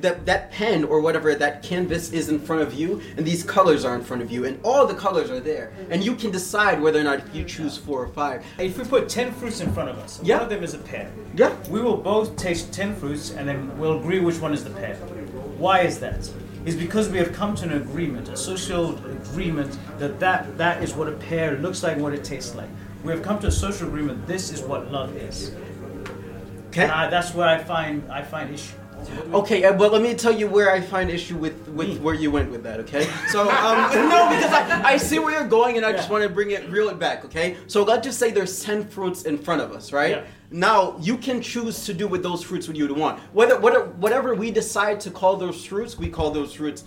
that 0.02 0.26
that 0.26 0.52
pen 0.52 0.84
or 0.84 1.00
whatever 1.02 1.36
that 1.36 1.64
canvas 1.64 2.12
is 2.12 2.30
in 2.30 2.40
front 2.40 2.62
of 2.62 2.74
you, 2.74 3.02
and 3.18 3.26
these 3.26 3.44
colors 3.44 3.86
are 3.86 3.96
in 3.96 4.04
front 4.04 4.22
of 4.22 4.32
you, 4.32 4.46
and 4.46 4.60
all 4.64 4.86
the 4.86 4.94
colors 4.94 5.30
are 5.32 5.40
there, 5.40 5.72
and 5.90 6.04
you 6.04 6.16
can 6.16 6.32
decide 6.32 6.82
whether 6.82 7.00
or 7.00 7.04
not 7.04 7.34
you 7.36 7.44
choose 7.44 7.78
four 7.78 8.02
or 8.04 8.08
five. 8.08 8.44
If 8.60 8.78
we 8.78 8.84
put 8.84 9.10
ten 9.10 9.32
fruits 9.34 9.60
in 9.62 9.72
front 9.74 9.90
of 9.90 9.98
us, 10.00 10.20
Yeah. 10.24 10.36
one 10.36 10.44
of 10.44 10.50
them 10.50 10.64
is 10.64 10.74
a 10.74 10.80
pear, 10.80 11.10
Yeah. 11.36 11.52
we 11.70 11.82
will 11.82 11.98
both 11.98 12.36
taste 12.36 12.72
10 12.72 12.96
fruits 12.96 13.32
and 13.32 13.48
then 13.48 13.78
we'll 13.78 14.00
agree 14.00 14.20
which 14.20 14.40
one 14.40 14.54
is 14.54 14.64
the 14.64 14.70
pear. 14.70 14.96
Why 15.58 15.82
is 15.82 16.00
that 16.00 16.30
is 16.66 16.76
because 16.76 17.10
we 17.10 17.18
have 17.20 17.32
come 17.32 17.54
to 17.56 17.64
an 17.66 17.74
agreement, 17.74 18.28
a 18.30 18.36
social 18.36 18.96
agreement, 19.06 19.78
that 20.00 20.20
that, 20.20 20.58
that 20.58 20.82
is 20.84 20.94
what 20.96 21.08
a 21.08 21.12
pear 21.12 21.58
looks 21.58 21.84
like, 21.84 21.98
what 21.98 22.14
it 22.14 22.24
tastes 22.24 22.56
like. 22.56 22.68
We 23.04 23.12
have 23.14 23.22
come 23.22 23.38
to 23.40 23.48
a 23.48 23.52
social 23.52 23.88
agreement, 23.88 24.26
this 24.26 24.52
is 24.52 24.62
what 24.62 24.92
love 24.92 25.16
is. 25.16 25.54
Okay. 26.70 26.84
And 26.84 26.92
I, 26.92 27.08
that's 27.10 27.34
where 27.36 27.48
I 27.48 27.60
find, 27.60 28.04
I 28.12 28.24
find 28.24 28.52
issue. 28.54 28.74
Okay, 29.34 29.64
uh, 29.64 29.74
well, 29.74 29.92
let 29.92 30.02
me 30.02 30.14
tell 30.14 30.32
you 30.32 30.48
where 30.48 30.72
I 30.72 30.82
find 30.82 31.10
issue 31.10 31.38
with, 31.38 31.68
with 31.70 32.00
where 32.00 32.14
you 32.14 32.32
went 32.32 32.52
with 32.52 32.64
that, 32.64 32.80
okay? 32.82 33.08
So, 33.30 33.50
um, 33.50 34.10
no, 34.10 34.30
because 34.30 34.52
I, 34.52 34.82
I 34.84 34.98
see 34.98 35.20
where 35.20 35.34
you're 35.34 35.48
going 35.48 35.78
and 35.78 35.86
I 35.86 35.92
just 35.92 36.10
want 36.10 36.24
to 36.24 36.30
bring 36.30 36.52
it, 36.52 36.70
reel 36.70 36.90
it 36.90 37.00
back, 37.00 37.26
okay? 37.26 37.58
So 37.68 37.84
let's 37.84 38.06
just 38.06 38.20
say 38.20 38.32
there's 38.32 38.64
10 38.64 38.88
fruits 38.88 39.24
in 39.24 39.38
front 39.38 39.62
of 39.62 39.72
us, 39.72 39.92
right? 39.92 40.12
Yeah. 40.12 40.26
Now, 40.52 40.98
you 41.02 41.18
can 41.18 41.42
choose 41.42 41.86
to 41.86 41.94
do 41.94 42.08
with 42.08 42.24
those 42.24 42.44
fruits 42.44 42.68
what 42.68 42.78
you 42.78 42.88
would 42.88 42.98
want. 42.98 43.20
Whether, 43.34 43.60
whatever, 43.60 43.86
whatever 43.86 44.36
we 44.36 44.52
decide 44.52 45.00
to 45.02 45.12
call 45.12 45.38
those 45.38 45.66
fruits, 45.66 45.98
we 45.98 46.10
call 46.10 46.32
those 46.32 46.54
fruits 46.54 46.84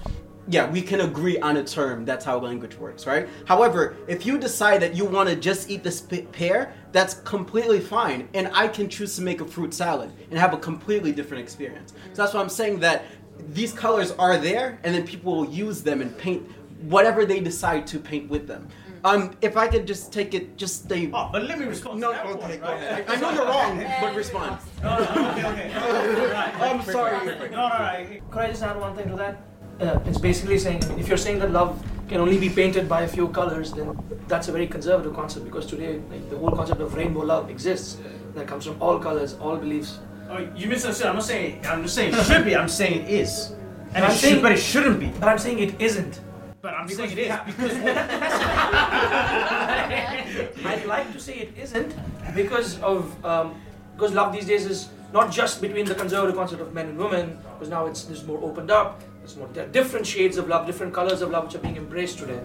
yeah, 0.48 0.70
we 0.70 0.80
can 0.80 1.02
agree 1.02 1.38
on 1.38 1.58
a 1.58 1.64
term. 1.64 2.04
That's 2.04 2.24
how 2.24 2.38
language 2.38 2.76
works, 2.76 3.06
right? 3.06 3.28
However, 3.44 3.96
if 4.06 4.24
you 4.24 4.38
decide 4.38 4.80
that 4.82 4.94
you 4.94 5.04
want 5.04 5.28
to 5.28 5.36
just 5.36 5.68
eat 5.68 5.82
this 5.82 6.00
p- 6.00 6.22
pear, 6.22 6.72
that's 6.90 7.14
completely 7.14 7.80
fine, 7.80 8.28
and 8.32 8.50
I 8.54 8.68
can 8.68 8.88
choose 8.88 9.14
to 9.16 9.22
make 9.22 9.42
a 9.42 9.44
fruit 9.44 9.74
salad 9.74 10.10
and 10.30 10.38
have 10.38 10.54
a 10.54 10.58
completely 10.58 11.12
different 11.12 11.42
experience. 11.42 11.92
So 12.14 12.22
that's 12.22 12.34
why 12.34 12.40
I'm 12.40 12.48
saying 12.48 12.80
that 12.80 13.04
these 13.50 13.72
colors 13.72 14.12
are 14.12 14.38
there, 14.38 14.78
and 14.84 14.94
then 14.94 15.06
people 15.06 15.36
will 15.36 15.50
use 15.50 15.82
them 15.82 16.00
and 16.00 16.16
paint 16.16 16.50
whatever 16.82 17.26
they 17.26 17.40
decide 17.40 17.86
to 17.88 17.98
paint 17.98 18.30
with 18.30 18.46
them. 18.46 18.68
Um, 19.04 19.36
if 19.42 19.56
I 19.56 19.68
could 19.68 19.86
just 19.86 20.12
take 20.12 20.34
it, 20.34 20.56
just 20.56 20.84
stay. 20.84 21.10
Oh, 21.12 21.28
but 21.30 21.44
let 21.44 21.58
me 21.58 21.66
respond. 21.66 22.00
No, 22.00 22.10
to 22.10 22.16
that 22.16 22.26
okay, 22.26 22.40
point, 22.40 22.60
go 22.60 22.68
right? 22.68 22.82
ahead. 22.82 23.04
I, 23.08 23.14
I 23.14 23.20
know 23.20 23.30
you're 23.30 23.46
wrong, 23.46 23.86
but 24.00 24.14
respond. 24.16 24.58
No, 24.82 24.98
no, 24.98 25.30
okay, 25.30 25.46
okay. 25.46 26.32
Right. 26.32 26.54
I'm 26.60 26.82
sorry. 26.82 27.26
No, 27.26 27.34
no, 27.34 27.48
no. 27.48 28.20
Could 28.30 28.40
I 28.40 28.48
just 28.48 28.62
add 28.62 28.80
one 28.80 28.96
thing 28.96 29.08
to 29.10 29.16
that? 29.16 29.47
Uh, 29.80 30.00
it's 30.06 30.18
basically 30.18 30.58
saying 30.58 30.82
if 30.98 31.06
you're 31.06 31.16
saying 31.16 31.38
that 31.38 31.52
love 31.52 31.80
can 32.08 32.20
only 32.20 32.36
be 32.38 32.48
painted 32.48 32.88
by 32.88 33.02
a 33.02 33.08
few 33.08 33.28
colors, 33.28 33.72
then 33.72 33.96
that's 34.26 34.48
a 34.48 34.52
very 34.52 34.66
conservative 34.66 35.14
concept 35.14 35.44
because 35.44 35.66
today 35.66 36.00
like, 36.10 36.28
the 36.30 36.36
whole 36.36 36.50
concept 36.50 36.80
of 36.80 36.94
rainbow 36.94 37.20
love 37.20 37.48
exists. 37.50 37.98
That 38.34 38.46
comes 38.46 38.66
from 38.66 38.80
all 38.82 38.98
colors, 38.98 39.34
all 39.40 39.56
beliefs. 39.56 40.00
Oh, 40.28 40.38
you 40.54 40.68
misunderstood. 40.68 41.06
I'm 41.06 41.14
not 41.14 41.24
saying. 41.24 41.64
I'm 41.66 41.82
just 41.82 41.94
saying 41.94 42.12
it 42.14 42.24
should 42.24 42.44
be. 42.44 42.54
I'm 42.56 42.68
saying 42.68 43.04
it 43.06 43.10
is. 43.10 43.52
And 43.94 44.04
I'm 44.04 44.10
saying- 44.12 44.34
should, 44.34 44.42
but 44.42 44.52
it 44.52 44.58
shouldn't 44.58 45.00
be. 45.00 45.06
But 45.18 45.28
I'm 45.28 45.38
saying 45.38 45.58
it 45.60 45.80
isn't. 45.80 46.20
But 46.60 46.74
I'm 46.74 46.86
Because 46.86 47.10
saying 47.10 47.18
it 47.18 47.30
is 47.30 47.38
because. 47.46 47.72
I'd 50.66 50.84
like 50.86 51.12
to 51.12 51.20
say 51.20 51.34
it 51.38 51.52
isn't 51.56 51.94
because 52.34 52.78
of 52.80 53.24
um, 53.24 53.54
because 53.94 54.12
love 54.12 54.32
these 54.32 54.46
days 54.46 54.66
is 54.66 54.88
not 55.12 55.30
just 55.30 55.60
between 55.62 55.86
the 55.86 55.94
conservative 55.94 56.36
concept 56.36 56.60
of 56.60 56.74
men 56.74 56.88
and 56.88 56.98
women 56.98 57.38
because 57.54 57.68
now 57.68 57.86
it's 57.86 58.04
there's 58.04 58.24
more 58.26 58.38
opened 58.42 58.70
up. 58.70 59.00
There's 59.28 59.36
more 59.36 59.48
there 59.52 59.64
are 59.64 59.68
different 59.68 60.06
shades 60.06 60.38
of 60.38 60.48
love, 60.48 60.66
different 60.66 60.94
colors 60.94 61.20
of 61.20 61.30
love 61.30 61.44
which 61.44 61.54
are 61.54 61.58
being 61.58 61.76
embraced 61.76 62.18
today. 62.18 62.40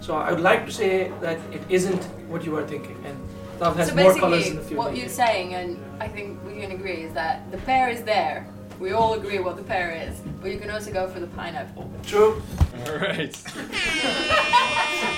So 0.00 0.14
I 0.14 0.30
would 0.30 0.40
like 0.40 0.64
to 0.66 0.72
say 0.72 1.10
that 1.20 1.40
it 1.52 1.62
isn't 1.68 2.04
what 2.30 2.44
you 2.44 2.56
are 2.56 2.64
thinking, 2.64 2.96
and 3.04 3.18
love 3.58 3.74
has 3.74 3.88
so 3.88 3.96
more 3.96 4.14
colors 4.14 4.46
in 4.46 4.54
the 4.54 4.62
future. 4.62 4.76
what 4.76 4.96
you're 4.96 5.08
saying, 5.08 5.54
and 5.54 5.82
I 5.98 6.06
think 6.06 6.38
we 6.46 6.60
can 6.60 6.70
agree, 6.70 7.02
is 7.02 7.12
that 7.14 7.50
the 7.50 7.58
pear 7.58 7.88
is 7.88 8.04
there. 8.04 8.46
We 8.78 8.92
all 8.92 9.14
agree 9.14 9.40
what 9.40 9.56
the 9.56 9.64
pear 9.64 9.90
is, 9.90 10.20
but 10.40 10.52
you 10.52 10.58
can 10.60 10.70
also 10.70 10.92
go 10.92 11.08
for 11.08 11.18
the 11.18 11.26
pineapple. 11.26 11.90
True. 12.04 12.40
All 12.86 12.98
right. 12.98 13.42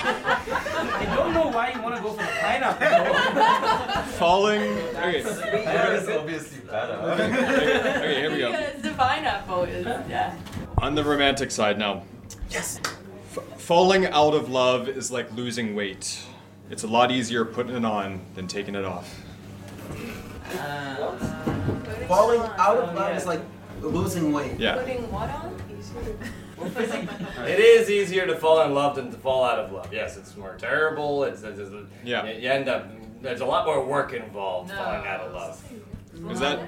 I 0.06 1.12
don't 1.16 1.34
know 1.34 1.48
why 1.48 1.72
you 1.74 1.82
want 1.82 1.96
to 1.96 2.02
go 2.02 2.12
for 2.12 2.22
the 2.22 2.32
pineapple. 2.40 4.02
Falling. 4.18 4.62
Okay. 4.96 5.22
Pear 5.22 5.94
is 5.96 6.08
obviously 6.08 6.60
better. 6.60 6.94
Okay, 6.94 8.20
here 8.20 8.30
we 8.32 8.38
go. 8.38 8.50
Because 8.52 8.82
the 8.82 8.92
pineapple 8.92 9.64
is, 9.64 9.84
yeah. 10.08 10.34
On 10.84 10.94
the 10.94 11.02
romantic 11.02 11.50
side 11.50 11.78
now. 11.78 12.02
Yes. 12.50 12.78
F- 13.34 13.58
falling 13.58 14.04
out 14.04 14.34
of 14.34 14.50
love 14.50 14.86
is 14.86 15.10
like 15.10 15.32
losing 15.34 15.74
weight. 15.74 16.22
It's 16.68 16.82
a 16.82 16.86
lot 16.86 17.10
easier 17.10 17.46
putting 17.46 17.74
it 17.74 17.86
on 17.86 18.20
than 18.34 18.46
taking 18.46 18.74
it 18.74 18.84
off. 18.84 19.22
Uh, 20.52 21.16
falling 22.06 22.42
uh, 22.42 22.56
out 22.58 22.76
of 22.76 22.90
uh, 22.90 23.00
love 23.00 23.16
is 23.16 23.24
like 23.24 23.40
losing 23.80 24.30
weight. 24.30 24.60
Yeah. 24.60 24.76
Putting 24.76 25.10
what 25.10 25.30
on? 25.30 25.58
It 27.48 27.58
is 27.60 27.88
easier 27.88 28.26
to 28.26 28.36
fall 28.36 28.60
in 28.60 28.74
love 28.74 28.96
than 28.96 29.10
to 29.10 29.16
fall 29.16 29.42
out 29.42 29.58
of 29.58 29.72
love. 29.72 29.90
Yes, 29.90 30.18
it's 30.18 30.36
more 30.36 30.54
terrible. 30.58 31.24
It's, 31.24 31.42
it's, 31.42 31.60
it's 31.60 31.74
Yeah. 32.04 32.26
You, 32.26 32.42
you 32.42 32.50
end 32.50 32.68
up. 32.68 32.90
There's 33.22 33.40
a 33.40 33.46
lot 33.46 33.64
more 33.64 33.82
work 33.82 34.12
involved 34.12 34.70
falling 34.70 35.06
out 35.06 35.20
of 35.20 35.32
love. 35.32 35.64
Is 36.30 36.40
that? 36.40 36.58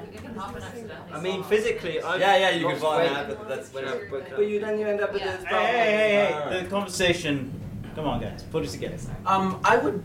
I 1.12 1.20
mean, 1.20 1.42
physically, 1.44 2.00
I've 2.02 2.20
Yeah, 2.20 2.36
yeah, 2.36 2.50
you 2.50 2.60
can 2.66 2.70
lost 2.72 2.80
fall 2.82 2.98
in 2.98 3.06
weight 3.06 3.12
that, 3.14 3.38
but 3.38 3.48
that's 3.48 3.72
when. 3.72 3.84
I've 3.86 4.10
up. 4.10 4.36
But 4.36 4.46
you 4.48 4.60
then 4.60 4.78
you 4.78 4.86
end 4.86 5.00
up 5.00 5.12
with 5.12 5.22
Yeah. 5.22 5.36
this 5.36 5.44
Hey, 5.46 5.66
hey, 5.66 5.72
hey, 5.72 6.32
Alright. 6.34 6.52
hey. 6.52 6.62
The 6.64 6.68
conversation. 6.70 7.52
Come 7.94 8.06
on, 8.06 8.20
guys. 8.20 8.42
Put 8.52 8.64
it 8.64 8.68
together. 8.70 8.96
Um, 9.24 9.58
I 9.64 9.78
would 9.78 10.02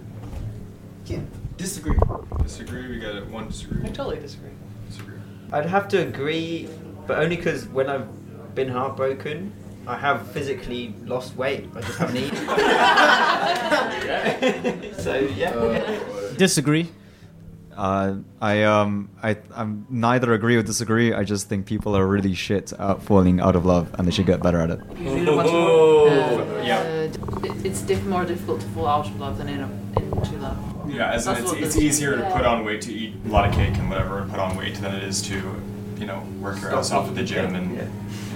yeah, 1.06 1.20
disagree. 1.58 1.98
Disagree. 2.44 2.88
We 2.88 3.00
got 3.00 3.16
it. 3.16 3.28
One 3.28 3.48
disagree. 3.48 3.82
I 3.84 3.88
totally 3.90 4.20
disagree. 4.20 4.52
Disagree. 4.90 5.18
I'd 5.52 5.66
have 5.66 5.88
to 5.90 5.98
agree, 6.08 6.70
but 7.08 7.20
only 7.20 7.36
because 7.36 7.68
when 7.68 7.90
I've 7.90 8.08
been 8.56 8.70
heartbroken, 8.70 9.52
I 9.86 9.98
have 9.98 10.28
physically 10.32 10.94
lost 11.04 11.36
weight. 11.36 11.68
I 11.76 11.82
just 11.82 11.98
haven't 11.98 12.18
eaten. 14.82 14.94
so 15.00 15.16
yeah. 15.36 16.00
Disagree. 16.38 16.90
Uh, 17.82 18.18
I 18.40 18.62
um 18.62 19.10
I 19.24 19.38
I'm 19.56 19.88
neither 19.90 20.34
agree 20.34 20.56
or 20.56 20.62
disagree. 20.62 21.14
I 21.14 21.24
just 21.24 21.50
think 21.50 21.66
people 21.66 21.98
are 21.98 22.06
really 22.06 22.36
shit 22.36 22.72
at 22.74 23.02
falling 23.02 23.40
out 23.42 23.56
of 23.56 23.66
love, 23.66 23.90
and 23.98 24.08
they 24.08 24.12
should 24.12 24.28
get 24.28 24.44
better 24.44 24.62
at 24.62 24.70
it. 24.70 24.80
Usually 25.00 25.26
the 25.26 25.36
ones 25.36 25.50
Oh. 25.52 26.08
Uh, 26.08 26.62
Yeah. 26.64 26.78
uh, 26.78 27.54
it's 27.64 27.82
diff- 27.82 28.06
more 28.06 28.24
difficult 28.24 28.62
to 28.62 28.68
fall 28.68 28.86
out 28.86 29.08
of 29.08 29.20
love 29.20 29.40
than 29.40 29.50
in, 29.50 29.62
a, 29.62 29.70
into 30.00 30.38
love. 30.38 30.58
Yeah, 30.88 31.10
as 31.12 31.26
it's, 31.26 31.54
it's 31.54 31.76
easier 31.78 32.18
to 32.18 32.24
put 32.36 32.46
on 32.46 32.64
weight 32.64 32.82
to 32.84 32.94
eat 32.94 33.16
a 33.26 33.30
lot 33.30 33.50
of 33.50 33.56
cake 33.56 33.76
and 33.80 33.90
whatever 33.90 34.20
and 34.20 34.30
put 34.30 34.40
on 34.40 34.56
weight 34.56 34.76
than 34.76 34.94
it 34.94 35.02
is 35.04 35.20
to, 35.24 35.36
you 35.98 36.06
know, 36.06 36.22
work 36.40 36.62
your 36.62 36.76
ass 36.76 36.92
off 36.92 37.08
at 37.08 37.16
the 37.16 37.24
gym 37.24 37.56
and 37.56 37.76
Yeah. 37.76 37.88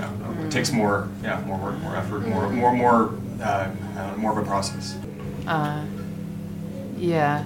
you 0.10 0.24
know, 0.24 0.44
it 0.48 0.52
takes 0.52 0.72
more 0.72 1.08
yeah 1.22 1.40
more 1.46 1.60
work, 1.60 1.78
more 1.82 1.96
effort, 1.96 2.22
more 2.28 2.50
more 2.50 2.74
more 2.74 3.14
uh, 3.40 3.70
uh, 4.00 4.14
more 4.18 4.32
of 4.32 4.40
a 4.40 4.44
process. 4.48 4.98
Uh, 5.46 5.84
yeah. 6.98 7.44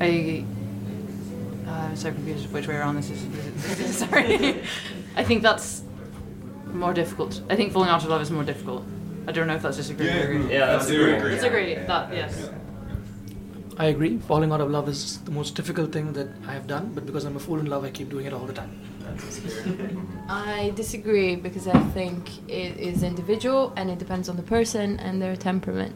I. 0.00 0.44
Uh, 1.66 1.70
I'm 1.70 1.96
so 1.96 2.12
confused 2.12 2.52
which 2.52 2.68
way 2.68 2.76
around 2.76 2.96
this 2.96 3.10
is. 3.10 3.28
this 3.28 3.80
is- 3.80 3.96
Sorry. 3.98 4.62
I 5.16 5.24
think 5.24 5.42
that's 5.42 5.82
more 6.72 6.92
difficult. 6.94 7.42
I 7.50 7.56
think 7.56 7.72
falling 7.72 7.88
out 7.88 8.02
of 8.02 8.08
love 8.08 8.22
is 8.22 8.30
more 8.30 8.44
difficult. 8.44 8.84
I 9.26 9.32
don't 9.32 9.46
know 9.48 9.54
if 9.56 9.62
that's 9.62 9.76
disagree 9.76 10.08
or 10.10 10.22
agree. 10.30 10.52
Yeah, 10.52 10.66
that's 10.66 10.86
I 10.86 10.90
do 10.90 11.02
agree. 11.02 11.14
agree. 11.16 11.34
Disagree. 11.34 11.74
That 11.74 12.12
yes. 12.14 12.50
I 13.78 13.86
agree. 13.86 14.18
Falling 14.18 14.52
out 14.52 14.60
of 14.60 14.70
love 14.70 14.88
is 14.88 15.18
the 15.22 15.30
most 15.32 15.54
difficult 15.56 15.92
thing 15.92 16.12
that 16.14 16.28
I 16.46 16.52
have 16.52 16.66
done, 16.66 16.92
but 16.94 17.04
because 17.04 17.24
I'm 17.24 17.36
a 17.36 17.40
fool 17.40 17.58
in 17.58 17.66
love, 17.66 17.84
I 17.84 17.90
keep 17.90 18.08
doing 18.08 18.26
it 18.26 18.32
all 18.32 18.46
the 18.46 18.52
time. 18.52 18.70
I 20.28 20.72
disagree 20.74 21.36
because 21.36 21.66
I 21.68 21.78
think 21.90 22.28
it 22.48 22.76
is 22.78 23.02
individual 23.02 23.72
and 23.76 23.90
it 23.90 23.98
depends 23.98 24.28
on 24.28 24.36
the 24.36 24.42
person 24.42 24.98
and 25.00 25.20
their 25.20 25.36
temperament. 25.36 25.94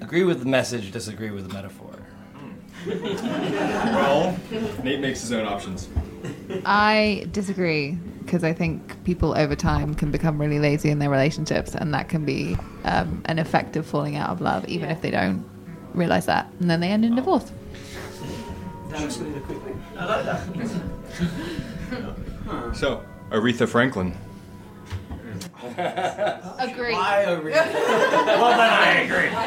Agree 0.00 0.24
with 0.24 0.40
the 0.40 0.46
message, 0.46 0.90
disagree 0.92 1.30
with 1.30 1.46
the 1.48 1.54
metaphor. 1.54 1.87
Well, 2.86 4.36
Nate 4.82 5.00
makes 5.00 5.20
his 5.20 5.32
own 5.32 5.46
options. 5.46 5.88
I 6.64 7.26
disagree 7.32 7.98
because 8.24 8.44
I 8.44 8.52
think 8.52 9.02
people 9.04 9.36
over 9.36 9.56
time 9.56 9.94
can 9.94 10.10
become 10.10 10.38
really 10.38 10.58
lazy 10.58 10.90
in 10.90 10.98
their 10.98 11.10
relationships, 11.10 11.74
and 11.74 11.92
that 11.94 12.08
can 12.08 12.24
be 12.24 12.56
um, 12.84 13.22
an 13.26 13.38
effective 13.38 13.86
falling 13.86 14.16
out 14.16 14.30
of 14.30 14.40
love, 14.40 14.64
even 14.66 14.90
if 14.90 15.00
they 15.00 15.10
don't 15.10 15.44
realize 15.94 16.26
that, 16.26 16.50
and 16.60 16.70
then 16.70 16.80
they 16.80 16.88
end 16.88 17.04
in 17.04 17.16
divorce. 17.16 17.50
That 18.90 19.00
escalated 19.00 19.44
quickly. 19.44 19.72
I 19.96 20.04
like 20.04 20.24
that. 20.24 22.76
So 22.76 23.04
Aretha 23.30 23.68
Franklin. 23.68 24.16
Agree. 26.58 26.94
I 26.94 27.20
agree. 27.22 27.52
well, 27.52 28.50
then 28.50 28.60
I 28.60 29.00
agree. 29.04 29.28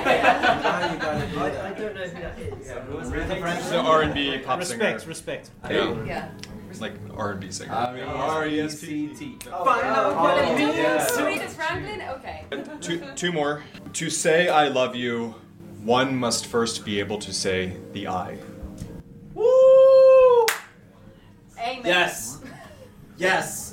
You 0.91 0.97
do 1.30 1.39
I, 1.39 1.69
I 1.69 1.73
don't 1.73 1.95
know 1.95 2.08
who 2.10 2.19
that 2.19 2.39
is. 2.39 3.63
She's 3.63 3.71
an 3.71 3.86
R&B 3.86 4.38
pop 4.39 4.60
Respect, 4.60 4.99
singer. 5.01 5.10
respect. 5.10 5.49
Yeah, 5.69 6.04
Yeah. 6.06 6.32
it's 6.69 6.82
like 6.82 6.93
R&B 7.15 7.51
singer. 7.51 7.71
R 7.73 7.97
E 7.97 8.01
S 8.60 8.84
R-E-S-P-T. 8.84 9.38
Aretha 9.49 11.49
Franklin? 11.49 12.01
Okay. 12.01 12.45
Uh, 12.51 12.58
two, 12.80 13.01
two 13.15 13.32
more. 13.32 13.63
To 13.93 14.10
say 14.10 14.49
I 14.49 14.67
love 14.69 14.95
you, 14.95 15.36
one 15.84 16.15
must 16.15 16.45
first 16.47 16.84
be 16.86 16.99
able 16.99 17.17
to 17.19 17.34
say 17.34 17.75
the 17.93 18.08
I. 18.08 18.38
Woo! 19.34 20.45
Amen. 21.60 21.82
Yes. 21.86 22.39
Yes. 23.17 23.70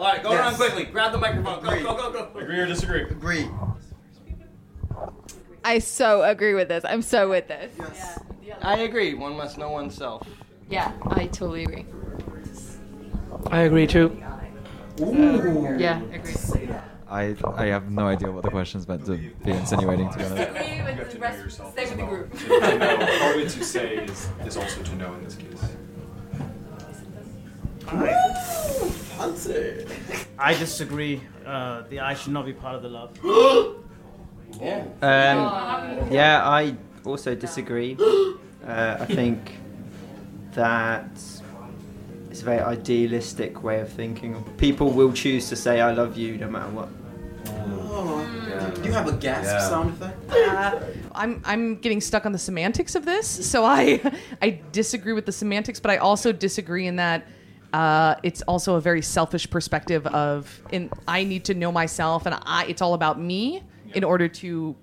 All 0.00 0.06
right, 0.06 0.22
go 0.22 0.30
Yes. 0.30 0.40
around 0.40 0.54
quickly. 0.56 0.84
Grab 0.86 1.12
the 1.12 1.18
microphone. 1.18 1.62
Go, 1.62 1.68
Agree. 1.68 1.82
go, 1.82 1.94
go, 1.94 2.10
go. 2.32 2.38
Agree 2.40 2.58
or 2.60 2.64
disagree? 2.66 3.02
Agree. 3.02 3.50
I 5.62 5.78
so 5.78 6.22
agree 6.22 6.54
with 6.54 6.68
this. 6.68 6.86
I'm 6.86 7.02
so 7.02 7.28
with 7.28 7.48
this. 7.48 7.70
Yeah. 8.42 8.56
I 8.62 8.78
agree. 8.78 9.12
One 9.12 9.36
must 9.36 9.58
know 9.58 9.68
oneself. 9.70 10.26
Yeah, 10.70 10.92
I 11.02 11.26
totally 11.26 11.64
agree. 11.64 11.84
I 13.48 13.60
agree 13.60 13.86
too. 13.86 14.16
Yeah. 14.98 16.00
Agree. 16.14 16.70
I 17.06 17.36
I 17.56 17.66
have 17.66 17.90
no 17.90 18.06
idea 18.06 18.30
what 18.30 18.42
the 18.42 18.50
question's 18.50 18.88
meant 18.88 19.04
to 19.04 19.18
be 19.18 19.50
insinuating. 19.50 20.08
To 20.12 20.18
be 20.18 20.24
honest. 20.24 20.48
Agree 20.48 20.82
with 20.82 21.12
the 21.12 21.18
rest. 21.18 21.38
yourself 21.44 21.72
Stay 21.72 21.84
with 21.84 21.98
the 21.98 22.06
group. 22.06 22.32
To, 22.38 22.48
to 22.48 22.78
know, 22.78 22.96
part 23.18 23.36
of 23.36 23.42
it 23.42 23.48
to 23.50 23.64
say 23.64 23.96
is, 23.96 24.28
is 24.46 24.56
also 24.56 24.82
to 24.82 24.96
know 24.96 25.12
in 25.12 25.24
this 25.24 25.36
case. 25.36 25.62
Fancy. 29.16 29.86
I 30.38 30.54
disagree. 30.54 31.20
Uh, 31.44 31.82
the 31.90 32.00
eye 32.00 32.14
should 32.14 32.32
not 32.32 32.46
be 32.46 32.52
part 32.52 32.74
of 32.76 32.82
the 32.82 32.88
love. 32.88 33.18
Yeah. 34.60 34.82
Um, 35.00 36.12
yeah, 36.12 36.42
I 36.46 36.74
also 37.04 37.34
disagree. 37.34 37.96
Uh, 38.66 38.98
I 39.00 39.06
think 39.06 39.52
that 40.52 41.08
it's 42.30 42.42
a 42.42 42.44
very 42.44 42.60
idealistic 42.60 43.62
way 43.62 43.80
of 43.80 43.88
thinking. 43.88 44.44
People 44.58 44.90
will 44.90 45.12
choose 45.14 45.48
to 45.48 45.56
say 45.56 45.80
"I 45.80 45.92
love 45.92 46.18
you" 46.18 46.36
no 46.36 46.46
matter 46.50 46.68
what. 46.70 46.88
Do 48.74 48.82
you 48.86 48.92
have 48.92 49.08
a 49.08 49.12
gasp 49.12 49.44
Yeah. 49.50 49.60
sound 49.68 49.90
effect? 49.94 50.30
Uh, 50.30 50.78
I'm 51.14 51.40
I'm 51.46 51.76
getting 51.76 52.02
stuck 52.02 52.26
on 52.26 52.32
the 52.32 52.38
semantics 52.38 52.94
of 52.94 53.06
this, 53.06 53.26
so 53.50 53.64
I 53.64 53.98
I 54.42 54.60
disagree 54.72 55.14
with 55.14 55.24
the 55.24 55.32
semantics, 55.32 55.80
but 55.80 55.90
I 55.90 55.96
also 55.96 56.30
disagree 56.30 56.86
in 56.86 56.96
that 56.96 57.26
uh, 57.72 58.14
it's 58.22 58.42
also 58.42 58.74
a 58.76 58.80
very 58.80 59.02
selfish 59.02 59.48
perspective 59.50 60.06
of 60.08 60.60
in 60.72 60.90
I 61.06 61.24
need 61.24 61.44
to 61.46 61.54
know 61.54 61.70
myself 61.72 62.26
and 62.26 62.34
I 62.44 62.64
it's 62.66 62.82
all 62.82 62.94
about 62.94 63.20
me 63.20 63.62
in 63.94 64.04
order 64.04 64.28
to 64.28 64.76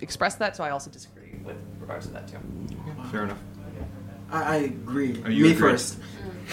express 0.00 0.36
that. 0.36 0.56
So 0.56 0.64
I 0.64 0.70
also 0.70 0.90
disagree 0.90 1.34
with 1.44 1.56
regards 1.80 2.06
to 2.06 2.12
that 2.12 2.28
too. 2.28 2.38
Fair 3.10 3.24
enough. 3.24 3.38
I, 4.30 4.42
I 4.42 4.56
agree. 4.56 5.22
Oh, 5.24 5.28
you 5.28 5.44
Me 5.44 5.50
agree. 5.52 5.70
first. 5.70 5.98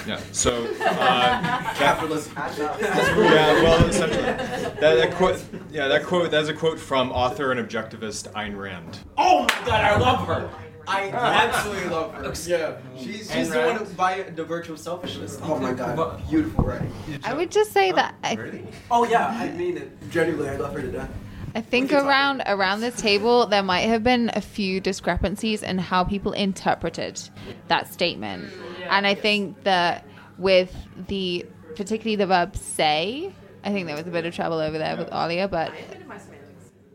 Yeah. 0.07 0.19
So. 0.31 0.65
Uh, 0.81 1.73
Capitalism. 1.75 2.33
yeah, 2.37 3.63
well, 3.63 3.85
essentially, 3.87 4.21
that, 4.21 4.79
that 4.79 5.13
quote, 5.15 5.43
yeah, 5.71 5.87
that 5.87 6.03
quote, 6.05 6.29
that's 6.31 6.49
a 6.49 6.53
quote 6.53 6.79
from 6.79 7.11
author 7.11 7.51
and 7.51 7.59
objectivist 7.67 8.31
Ayn 8.33 8.57
Rand. 8.57 8.99
Oh 9.17 9.41
my 9.43 9.65
god, 9.65 9.81
I 9.81 9.97
love 9.97 10.27
her. 10.27 10.49
I 10.91 11.09
absolutely 11.13 11.89
love 11.89 12.13
her. 12.13 12.23
Yeah, 12.47 12.77
she's, 12.97 13.31
she's 13.31 13.49
the 13.49 13.61
one 13.61 13.75
who- 13.77 13.85
by 13.93 14.23
the 14.23 14.43
virtue 14.43 14.73
of 14.73 14.79
selfishness. 14.79 15.39
Oh 15.41 15.57
my 15.57 15.73
god, 15.73 16.21
beautiful 16.29 16.63
writing. 16.65 16.91
I 17.23 17.33
would 17.33 17.51
just 17.51 17.71
say 17.71 17.91
that 17.93 18.15
I, 18.23 18.61
Oh 18.89 19.05
yeah, 19.05 19.27
I 19.27 19.49
mean 19.57 19.77
it. 19.77 19.91
Genuinely, 20.11 20.49
I 20.49 20.57
love 20.57 20.73
her 20.73 20.81
to 20.81 20.91
death. 20.91 21.09
I 21.53 21.61
think 21.61 21.91
around 21.91 22.43
around 22.45 22.79
this 22.79 22.95
table 23.01 23.45
there 23.45 23.63
might 23.63 23.81
have 23.81 24.03
been 24.03 24.31
a 24.33 24.41
few 24.41 24.79
discrepancies 24.79 25.63
in 25.63 25.77
how 25.77 26.03
people 26.03 26.31
interpreted 26.33 27.21
that 27.67 27.91
statement, 27.91 28.51
and 28.89 29.05
I 29.07 29.15
think 29.15 29.63
that 29.63 30.05
with 30.37 30.73
the 31.07 31.45
particularly 31.75 32.15
the 32.15 32.25
verb 32.27 32.55
say, 32.55 33.33
I 33.63 33.71
think 33.71 33.87
there 33.87 33.95
was 33.97 34.07
a 34.07 34.11
bit 34.11 34.25
of 34.25 34.33
trouble 34.33 34.59
over 34.59 34.77
there 34.77 34.95
with 34.97 35.09
Alia, 35.13 35.47
but 35.47 35.71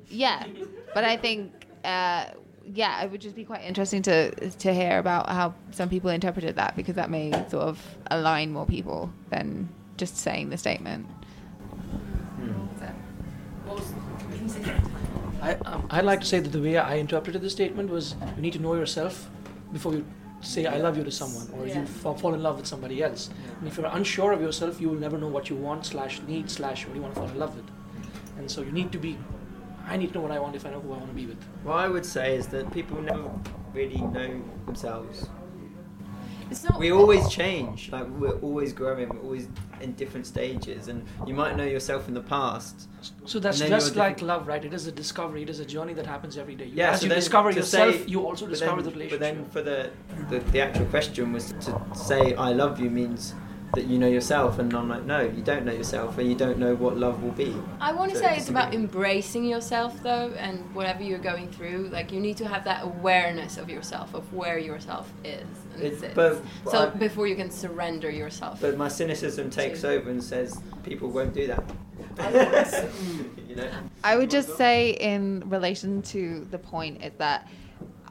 yeah, 0.08 0.46
but 0.94 1.04
I 1.04 1.16
think. 1.16 1.52
Uh, 1.84 2.26
yeah, 2.74 3.02
it 3.02 3.10
would 3.10 3.20
just 3.20 3.36
be 3.36 3.44
quite 3.44 3.62
interesting 3.64 4.02
to 4.02 4.30
to 4.50 4.74
hear 4.74 4.98
about 4.98 5.28
how 5.28 5.54
some 5.70 5.88
people 5.88 6.10
interpreted 6.10 6.56
that 6.56 6.76
because 6.76 6.94
that 6.96 7.10
may 7.10 7.30
sort 7.48 7.64
of 7.64 7.80
align 8.10 8.52
more 8.52 8.66
people 8.66 9.10
than 9.30 9.68
just 9.96 10.16
saying 10.16 10.50
the 10.50 10.58
statement. 10.58 11.06
I, 15.42 15.54
um, 15.66 15.86
I'd 15.90 16.04
like 16.04 16.20
to 16.20 16.26
say 16.26 16.38
that 16.40 16.50
the 16.50 16.60
way 16.60 16.76
I 16.78 16.94
interpreted 16.94 17.40
the 17.42 17.50
statement 17.50 17.90
was 17.90 18.14
you 18.36 18.42
need 18.42 18.52
to 18.54 18.58
know 18.58 18.74
yourself 18.74 19.28
before 19.72 19.92
you 19.94 20.04
say 20.40 20.66
I 20.66 20.78
love 20.78 20.96
you 20.96 21.04
to 21.04 21.10
someone 21.10 21.48
or 21.52 21.66
Yeah. 21.66 21.80
you 21.80 21.86
fa- 21.86 22.16
fall 22.16 22.34
in 22.34 22.42
love 22.42 22.56
with 22.56 22.66
somebody 22.66 23.02
else. 23.02 23.30
And 23.58 23.68
if 23.68 23.76
you're 23.76 23.86
unsure 23.86 24.32
of 24.32 24.40
yourself, 24.40 24.80
you 24.80 24.88
will 24.88 24.98
never 24.98 25.18
know 25.18 25.28
what 25.28 25.48
you 25.50 25.56
want 25.56 25.86
slash 25.86 26.20
need 26.26 26.50
slash 26.50 26.86
what 26.86 26.94
you 26.96 27.02
want 27.02 27.14
to 27.14 27.20
fall 27.20 27.30
in 27.30 27.38
love 27.38 27.54
with. 27.56 27.64
And 28.38 28.50
so 28.50 28.62
you 28.62 28.72
need 28.72 28.92
to 28.92 28.98
be. 28.98 29.18
I 29.86 29.96
need 29.96 30.08
to 30.08 30.14
know 30.14 30.20
what 30.22 30.32
I 30.32 30.38
want 30.38 30.56
if 30.56 30.66
I 30.66 30.70
know 30.70 30.80
who 30.80 30.92
I 30.92 30.96
want 30.96 31.08
to 31.08 31.14
be 31.14 31.26
with. 31.26 31.38
What 31.62 31.76
I 31.76 31.88
would 31.88 32.04
say 32.04 32.36
is 32.36 32.46
that 32.48 32.72
people 32.72 33.00
never 33.00 33.30
really 33.72 34.00
know 34.00 34.42
themselves. 34.66 35.28
It's 36.50 36.62
not. 36.62 36.78
We 36.78 36.92
always 36.92 37.28
change. 37.28 37.90
Like 37.90 38.06
we're 38.08 38.38
always 38.38 38.72
growing. 38.72 39.08
We're 39.08 39.18
always 39.20 39.48
in 39.80 39.94
different 39.94 40.26
stages, 40.26 40.86
and 40.86 41.04
you 41.26 41.34
might 41.34 41.56
know 41.56 41.64
yourself 41.64 42.06
in 42.06 42.14
the 42.14 42.20
past. 42.20 42.88
So 43.24 43.40
that's 43.40 43.58
just 43.58 43.96
like 43.96 44.16
different- 44.18 44.22
love, 44.28 44.46
right? 44.46 44.64
It 44.64 44.72
is 44.72 44.86
a 44.86 44.92
discovery. 44.92 45.42
It 45.42 45.50
is 45.50 45.58
a 45.58 45.64
journey 45.64 45.92
that 45.94 46.06
happens 46.06 46.38
every 46.38 46.54
day. 46.54 46.66
You, 46.66 46.74
Yeah, 46.76 46.92
as 46.92 47.00
so 47.00 47.06
you 47.06 47.14
discover 47.14 47.50
yourself, 47.50 47.94
say- 47.96 48.04
you 48.06 48.24
also 48.24 48.46
discover 48.46 48.80
then- 48.80 48.92
the 48.92 48.96
relationship. 48.96 49.20
But 49.20 49.24
then 49.26 49.44
for 49.50 49.62
the, 49.62 49.90
the 50.30 50.38
the 50.52 50.60
actual 50.60 50.86
question 50.86 51.32
was 51.32 51.52
to 51.66 51.80
say 51.94 52.34
I 52.36 52.52
love 52.52 52.78
you 52.78 52.90
means 52.90 53.34
that 53.74 53.86
you 53.86 53.98
know 53.98 54.06
yourself, 54.08 54.58
and 54.58 54.72
I'm 54.74 54.88
like, 54.88 55.04
no, 55.04 55.20
you 55.22 55.42
don't 55.42 55.64
know 55.64 55.72
yourself, 55.72 56.18
and 56.18 56.28
you 56.28 56.34
don't 56.34 56.58
know 56.58 56.74
what 56.74 56.96
love 56.96 57.22
will 57.22 57.32
be. 57.32 57.54
I 57.80 57.92
want 57.92 58.10
to 58.12 58.16
So 58.16 58.22
say 58.22 58.36
it's 58.36 58.48
about 58.48 58.74
embracing 58.74 59.44
yourself 59.44 60.02
though, 60.02 60.32
and 60.38 60.58
whatever 60.74 61.02
you're 61.02 61.18
going 61.18 61.48
through, 61.50 61.88
like 61.92 62.12
you 62.12 62.20
need 62.20 62.36
to 62.38 62.48
have 62.48 62.64
that 62.64 62.84
awareness 62.84 63.56
of 63.58 63.68
yourself, 63.68 64.14
of 64.14 64.32
where 64.32 64.58
yourself 64.58 65.12
is. 65.24 65.44
And 65.74 65.82
It- 65.82 66.00
sits. 66.00 66.14
but- 66.14 66.42
so 66.70 66.86
I- 66.86 66.90
before 66.90 67.26
you 67.26 67.36
can 67.36 67.50
surrender 67.50 68.10
yourself. 68.10 68.60
But 68.60 68.76
my 68.78 68.88
cynicism 68.88 69.50
takes 69.50 69.80
So- 69.80 69.90
over 69.90 70.10
and 70.10 70.22
says 70.22 70.58
people 70.82 71.10
won't 71.10 71.34
do 71.34 71.46
that. 71.48 71.64
you 73.48 73.56
know. 73.56 73.68
I 74.02 74.16
would 74.16 74.30
just 74.30 74.56
say, 74.56 74.90
in 74.92 75.42
relation 75.46 76.00
to 76.02 76.46
the 76.50 76.58
point, 76.58 77.02
is 77.04 77.12
that 77.18 77.46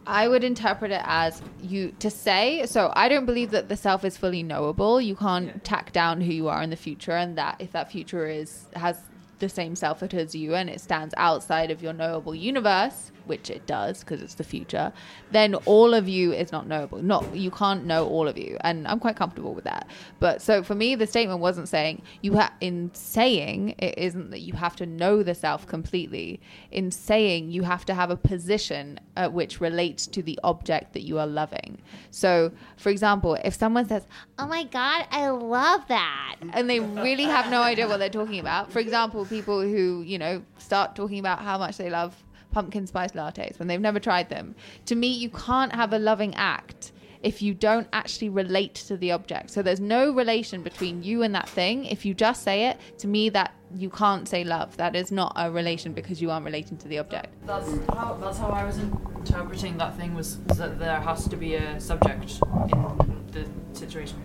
I 0.08 0.28
would 0.28 0.44
interpret 0.44 0.92
it 0.92 1.02
as 1.04 1.42
you 1.62 1.94
to 2.00 2.10
say. 2.10 2.66
So 2.66 2.92
I 2.96 3.10
don't 3.10 3.26
believe 3.26 3.52
that 3.52 3.70
the 3.70 3.78
self 3.78 4.04
is 4.06 4.18
fully 4.18 4.44
knowable. 4.44 5.02
You 5.02 5.16
can't 5.16 5.64
tack 5.64 5.92
down 5.92 6.22
who 6.22 6.32
you 6.32 6.48
are 6.48 6.62
in 6.62 6.70
the 6.70 6.76
future, 6.76 7.14
and 7.14 7.38
that 7.38 7.56
if 7.60 7.72
that 7.72 7.92
future 7.92 8.28
is 8.28 8.68
has 8.76 8.98
the 9.40 9.50
same 9.50 9.76
self 9.76 10.02
it 10.04 10.14
as 10.14 10.34
you, 10.36 10.56
and 10.56 10.70
it 10.70 10.80
stands 10.80 11.14
outside 11.18 11.72
of 11.72 11.82
your 11.82 11.94
knowable 11.94 12.36
universe, 12.36 13.12
which 13.28 13.50
it 13.50 13.66
does 13.66 14.00
because 14.00 14.22
it's 14.22 14.36
the 14.36 14.44
future, 14.44 14.92
then 15.32 15.56
all 15.66 15.94
of 15.94 16.08
you 16.08 16.32
is 16.32 16.52
not 16.52 16.68
knowable. 16.68 17.02
Not 17.02 17.36
you 17.36 17.52
can't 17.52 17.86
know 17.86 18.08
all 18.08 18.28
of 18.28 18.38
you, 18.38 18.58
and 18.62 18.88
I'm 18.88 19.00
quite 19.00 19.16
comfortable 19.16 19.54
with 19.54 19.64
that. 19.66 19.88
But 20.20 20.42
so 20.42 20.64
for 20.64 20.76
me, 20.76 20.96
the 20.96 21.08
statement 21.08 21.40
wasn't 21.40 21.68
saying 21.68 22.02
you 22.22 22.34
have 22.34 22.54
in 22.62 22.92
saying 22.94 23.76
it 23.80 23.98
isn't 23.98 24.32
that 24.32 24.42
you 24.42 24.54
have 24.54 24.76
to 24.78 24.86
know 24.86 25.24
the 25.24 25.36
self 25.36 25.68
completely. 25.68 26.40
In 26.72 26.92
saying 26.92 27.52
you 27.52 27.64
have 27.64 27.86
to 27.86 27.94
have 27.94 28.10
a 28.10 28.18
position 28.18 29.00
uh, 29.18 29.30
which 29.30 29.62
relates 29.62 30.08
to 30.08 30.22
the 30.22 30.40
object 30.44 30.94
that 30.94 31.04
you 31.04 31.20
are 31.20 31.28
loving. 31.28 31.82
So, 32.12 32.52
for 32.78 32.90
example, 32.90 33.36
if 33.36 33.54
someone 33.56 33.88
says, 33.88 34.08
"Oh 34.38 34.48
my 34.48 34.64
God, 34.64 35.08
I 35.12 35.30
love 35.30 35.88
that," 35.88 36.36
and 36.54 36.70
they 36.70 36.80
really 36.80 37.24
have 37.24 37.50
no 37.50 37.62
idea 37.62 37.88
what 37.88 37.98
they're 37.98 38.10
talking 38.10 38.40
about. 38.40 38.72
For 38.72 38.80
example, 38.80 39.26
people 39.26 39.62
who 39.62 40.04
you 40.06 40.18
know 40.18 40.44
start 40.58 40.96
talking 40.96 41.20
about 41.20 41.40
how 41.40 41.58
much 41.58 41.78
they 41.78 41.90
love 41.90 42.16
pumpkin 42.56 42.88
spice 42.88 43.12
lattes 43.12 43.60
when 43.60 43.68
they've 43.68 43.82
never 43.82 44.00
tried 44.00 44.30
them. 44.30 44.56
To 44.86 44.96
me, 44.96 45.10
you 45.10 45.30
can't 45.30 45.76
have 45.76 45.92
a 45.92 46.00
loving 46.00 46.34
act 46.36 46.94
if 47.22 47.42
you 47.42 47.54
don't 47.54 47.88
actually 47.92 48.30
relate 48.30 48.76
to 48.76 48.96
the 48.96 49.12
object. 49.12 49.50
So 49.50 49.62
there's 49.62 49.82
no 49.82 50.14
relation 50.14 50.64
between 50.64 51.04
you 51.04 51.22
and 51.22 51.36
that 51.36 51.50
thing. 51.50 51.84
If 51.84 52.06
you 52.06 52.14
just 52.14 52.44
say 52.44 52.68
it, 52.68 52.80
to 53.00 53.08
me, 53.08 53.28
that 53.30 53.54
you 53.76 53.90
can't 53.90 54.26
say 54.26 54.46
love. 54.46 54.78
That 54.78 54.96
is 54.96 55.12
not 55.12 55.34
a 55.36 55.52
relation 55.52 55.92
because 55.92 56.22
you 56.22 56.32
aren't 56.32 56.46
relating 56.46 56.78
to 56.78 56.88
the 56.88 56.98
object. 57.00 57.28
That's 57.46 57.70
how 57.90 58.18
that's 58.22 58.38
how 58.38 58.52
I 58.62 58.64
was 58.64 58.78
interpreting 58.78 59.78
that 59.80 59.98
thing 59.98 60.14
was, 60.16 60.38
was 60.48 60.58
that 60.60 60.80
there 60.80 61.02
has 61.02 61.28
to 61.28 61.36
be 61.36 61.56
a 61.56 61.78
subject 61.82 62.40
in 62.72 63.26
the 63.34 63.44
situation. 63.78 64.18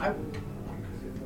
I, 0.00 0.12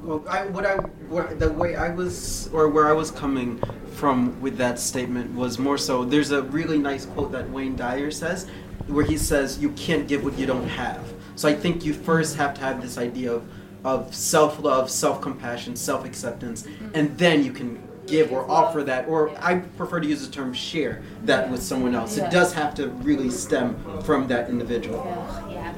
well, 0.03 0.25
I, 0.29 0.47
what 0.47 0.65
I, 0.65 0.77
what, 1.15 1.41
the 1.41 1.51
way 1.51 1.75
I 1.75 1.91
was, 1.91 2.49
or 2.53 2.69
where 2.69 2.87
I 2.89 2.93
was 2.93 3.11
coming 3.11 3.61
from 3.95 4.41
with 4.41 4.57
that 4.59 4.79
statement 4.79 5.35
was 5.35 5.59
more 5.59 5.79
so. 5.79 6.05
There's 6.05 6.31
a 6.31 6.43
really 6.43 6.79
nice 6.79 7.07
quote 7.07 7.33
that 7.33 7.49
Wayne 7.51 7.77
Dyer 7.77 8.11
says, 8.11 8.47
where 8.87 9.05
he 9.05 9.17
says, 9.17 9.59
"You 9.59 9.71
can't 9.71 10.07
give 10.09 10.25
what 10.25 10.39
you 10.39 10.47
don't 10.47 10.69
have." 10.69 11.01
So 11.37 11.49
I 11.49 11.55
think 11.55 11.85
you 11.85 11.95
first 11.95 12.37
have 12.37 12.55
to 12.55 12.61
have 12.61 12.83
this 12.83 12.99
idea 12.99 13.33
of, 13.33 13.43
of 13.85 14.15
self-love, 14.15 14.91
self-compassion, 14.91 15.77
self-acceptance, 15.77 16.67
and 16.95 17.17
then 17.17 17.43
you 17.45 17.53
can 17.53 17.83
give 18.07 18.33
or 18.33 18.51
offer 18.51 18.83
that, 18.83 19.09
or 19.09 19.31
I 19.41 19.57
prefer 19.61 20.01
to 20.01 20.07
use 20.07 20.27
the 20.27 20.33
term 20.33 20.53
share 20.53 21.03
that 21.25 21.51
with 21.51 21.63
someone 21.63 21.95
else. 21.95 22.17
Yeah. 22.19 22.27
It 22.27 22.31
does 22.33 22.53
have 22.55 22.75
to 22.75 22.89
really 22.89 23.31
stem 23.31 23.77
from 24.05 24.27
that 24.29 24.51
individual. 24.51 25.05
yeah, 25.51 25.73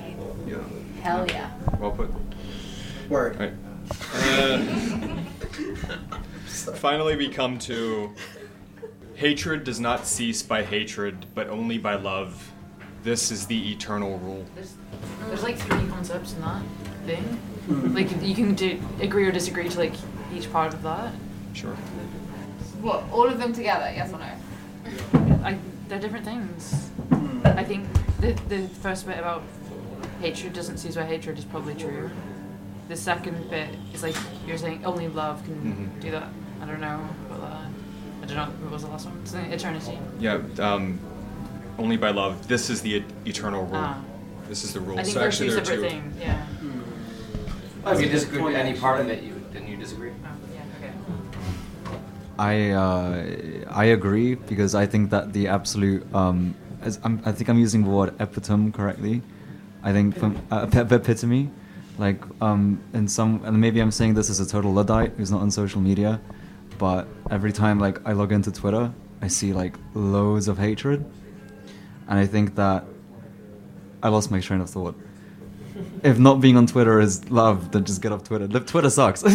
Yeah. 0.48 0.58
hell 1.02 1.26
yeah. 1.28 1.50
Well 1.78 1.90
put. 1.92 2.10
Word. 3.08 3.38
Right. 3.38 3.52
Uh, 4.14 4.56
finally, 6.64 7.16
we 7.16 7.28
come 7.28 7.58
to 7.60 8.12
hatred 9.14 9.64
does 9.64 9.78
not 9.80 10.06
cease 10.06 10.42
by 10.42 10.62
hatred, 10.62 11.26
but 11.34 11.48
only 11.48 11.78
by 11.78 11.94
love. 11.94 12.50
This 13.02 13.30
is 13.30 13.46
the 13.46 13.72
eternal 13.72 14.18
rule. 14.18 14.44
There's, 14.54 14.74
there's 15.28 15.42
like 15.42 15.56
three 15.56 15.86
concepts 15.88 16.34
in 16.34 16.40
that 16.42 16.62
thing. 17.06 17.40
Like 17.94 18.08
you 18.22 18.34
can 18.34 18.54
do, 18.54 18.80
agree 19.00 19.26
or 19.26 19.32
disagree 19.32 19.68
to 19.68 19.78
like 19.78 19.94
each 20.34 20.50
part 20.52 20.72
of 20.74 20.82
that. 20.82 21.12
Sure. 21.52 21.74
What? 22.80 23.04
All 23.12 23.28
of 23.28 23.38
them 23.38 23.52
together? 23.52 23.92
Yes 23.94 24.12
or 24.12 24.18
no? 24.18 25.44
I, 25.44 25.58
they're 25.88 26.00
different 26.00 26.24
things. 26.24 26.90
I 27.44 27.62
think 27.64 27.86
the 28.20 28.32
the 28.48 28.68
first 28.68 29.06
bit 29.06 29.18
about 29.18 29.42
hatred 30.20 30.52
doesn't 30.52 30.78
cease 30.78 30.94
by 30.96 31.04
hatred 31.04 31.38
is 31.38 31.44
probably 31.44 31.74
true. 31.74 32.10
The 32.88 32.96
second 32.96 33.48
bit 33.50 33.68
is 33.94 34.02
like 34.02 34.16
you're 34.46 34.58
saying 34.58 34.84
only 34.84 35.08
love 35.08 35.42
can 35.44 35.54
Mhm. 35.96 36.00
do 36.00 36.10
that. 36.12 36.28
I 36.62 36.64
don't 36.64 36.80
know 36.80 37.08
about 37.26 37.40
that. 37.40 37.66
I 38.22 38.26
don't 38.26 38.36
know 38.36 38.44
what 38.62 38.72
was 38.72 38.82
the 38.84 38.88
last 38.88 39.06
one. 39.06 39.18
It's 39.22 39.34
eternity. 39.34 39.98
Yeah. 40.20 40.40
Um, 40.60 41.00
only 41.76 41.96
by 41.96 42.10
love. 42.10 42.46
This 42.46 42.70
is 42.70 42.80
the 42.82 42.98
e- 42.98 43.04
eternal 43.26 43.64
rule. 43.64 43.74
Ah. 43.74 44.00
This 44.48 44.62
is 44.62 44.72
the 44.72 44.80
rule. 44.80 44.98
I 44.98 45.02
think 45.02 45.14
so 45.14 45.18
they're 45.18 45.28
actually, 45.28 45.48
two 45.48 45.54
there 45.54 45.62
are 45.62 45.64
separate 45.64 45.82
two. 45.82 45.88
things. 45.90 46.20
Yeah. 46.20 46.46
If 47.92 48.00
you 48.00 48.08
disagree 48.08 48.42
with 48.42 48.54
any 48.54 48.78
part 48.78 49.00
of 49.00 49.08
it, 49.08 49.24
you 49.24 49.34
then 49.52 49.66
you 49.66 49.76
disagree. 49.76 50.10
Oh, 50.10 50.28
yeah. 50.54 50.62
Okay. 50.78 51.98
I 52.38 52.70
uh, 52.70 53.74
I 53.82 53.84
agree 53.86 54.36
because 54.36 54.76
I 54.76 54.86
think 54.86 55.10
that 55.10 55.32
the 55.32 55.48
absolute 55.48 56.06
um, 56.14 56.54
as 56.80 57.00
I'm, 57.02 57.20
I 57.24 57.32
think 57.32 57.50
I'm 57.50 57.58
using 57.58 57.82
the 57.82 57.90
word 57.90 58.14
epitome 58.20 58.70
correctly. 58.70 59.22
I 59.82 59.92
think 59.92 60.16
from 60.16 60.40
uh, 60.52 60.68
epitome, 60.72 61.50
like 61.98 62.22
um, 62.40 62.80
in 62.94 63.08
some 63.08 63.40
and 63.44 63.60
maybe 63.60 63.80
I'm 63.80 63.90
saying 63.90 64.14
this 64.14 64.30
as 64.30 64.38
a 64.38 64.46
total 64.46 64.72
luddite 64.72 65.14
who's 65.16 65.32
not 65.32 65.40
on 65.40 65.50
social 65.50 65.80
media, 65.80 66.20
but 66.78 67.06
every 67.30 67.52
time 67.52 67.78
like 67.78 67.98
I 68.06 68.12
log 68.12 68.32
into 68.32 68.50
Twitter, 68.52 68.92
I 69.20 69.28
see 69.28 69.52
like 69.52 69.76
loads 69.94 70.48
of 70.48 70.58
hatred, 70.58 71.04
and 72.08 72.18
I 72.18 72.26
think 72.26 72.54
that 72.56 72.84
I 74.02 74.08
lost 74.08 74.30
my 74.30 74.40
train 74.40 74.60
of 74.60 74.68
thought. 74.70 74.96
If 76.02 76.18
not 76.18 76.40
being 76.40 76.56
on 76.56 76.66
Twitter 76.66 77.00
is 77.00 77.30
love, 77.30 77.70
then 77.72 77.84
just 77.84 78.02
get 78.02 78.12
off 78.12 78.24
Twitter. 78.24 78.46
Twitter 78.60 78.90
sucks. 78.90 79.22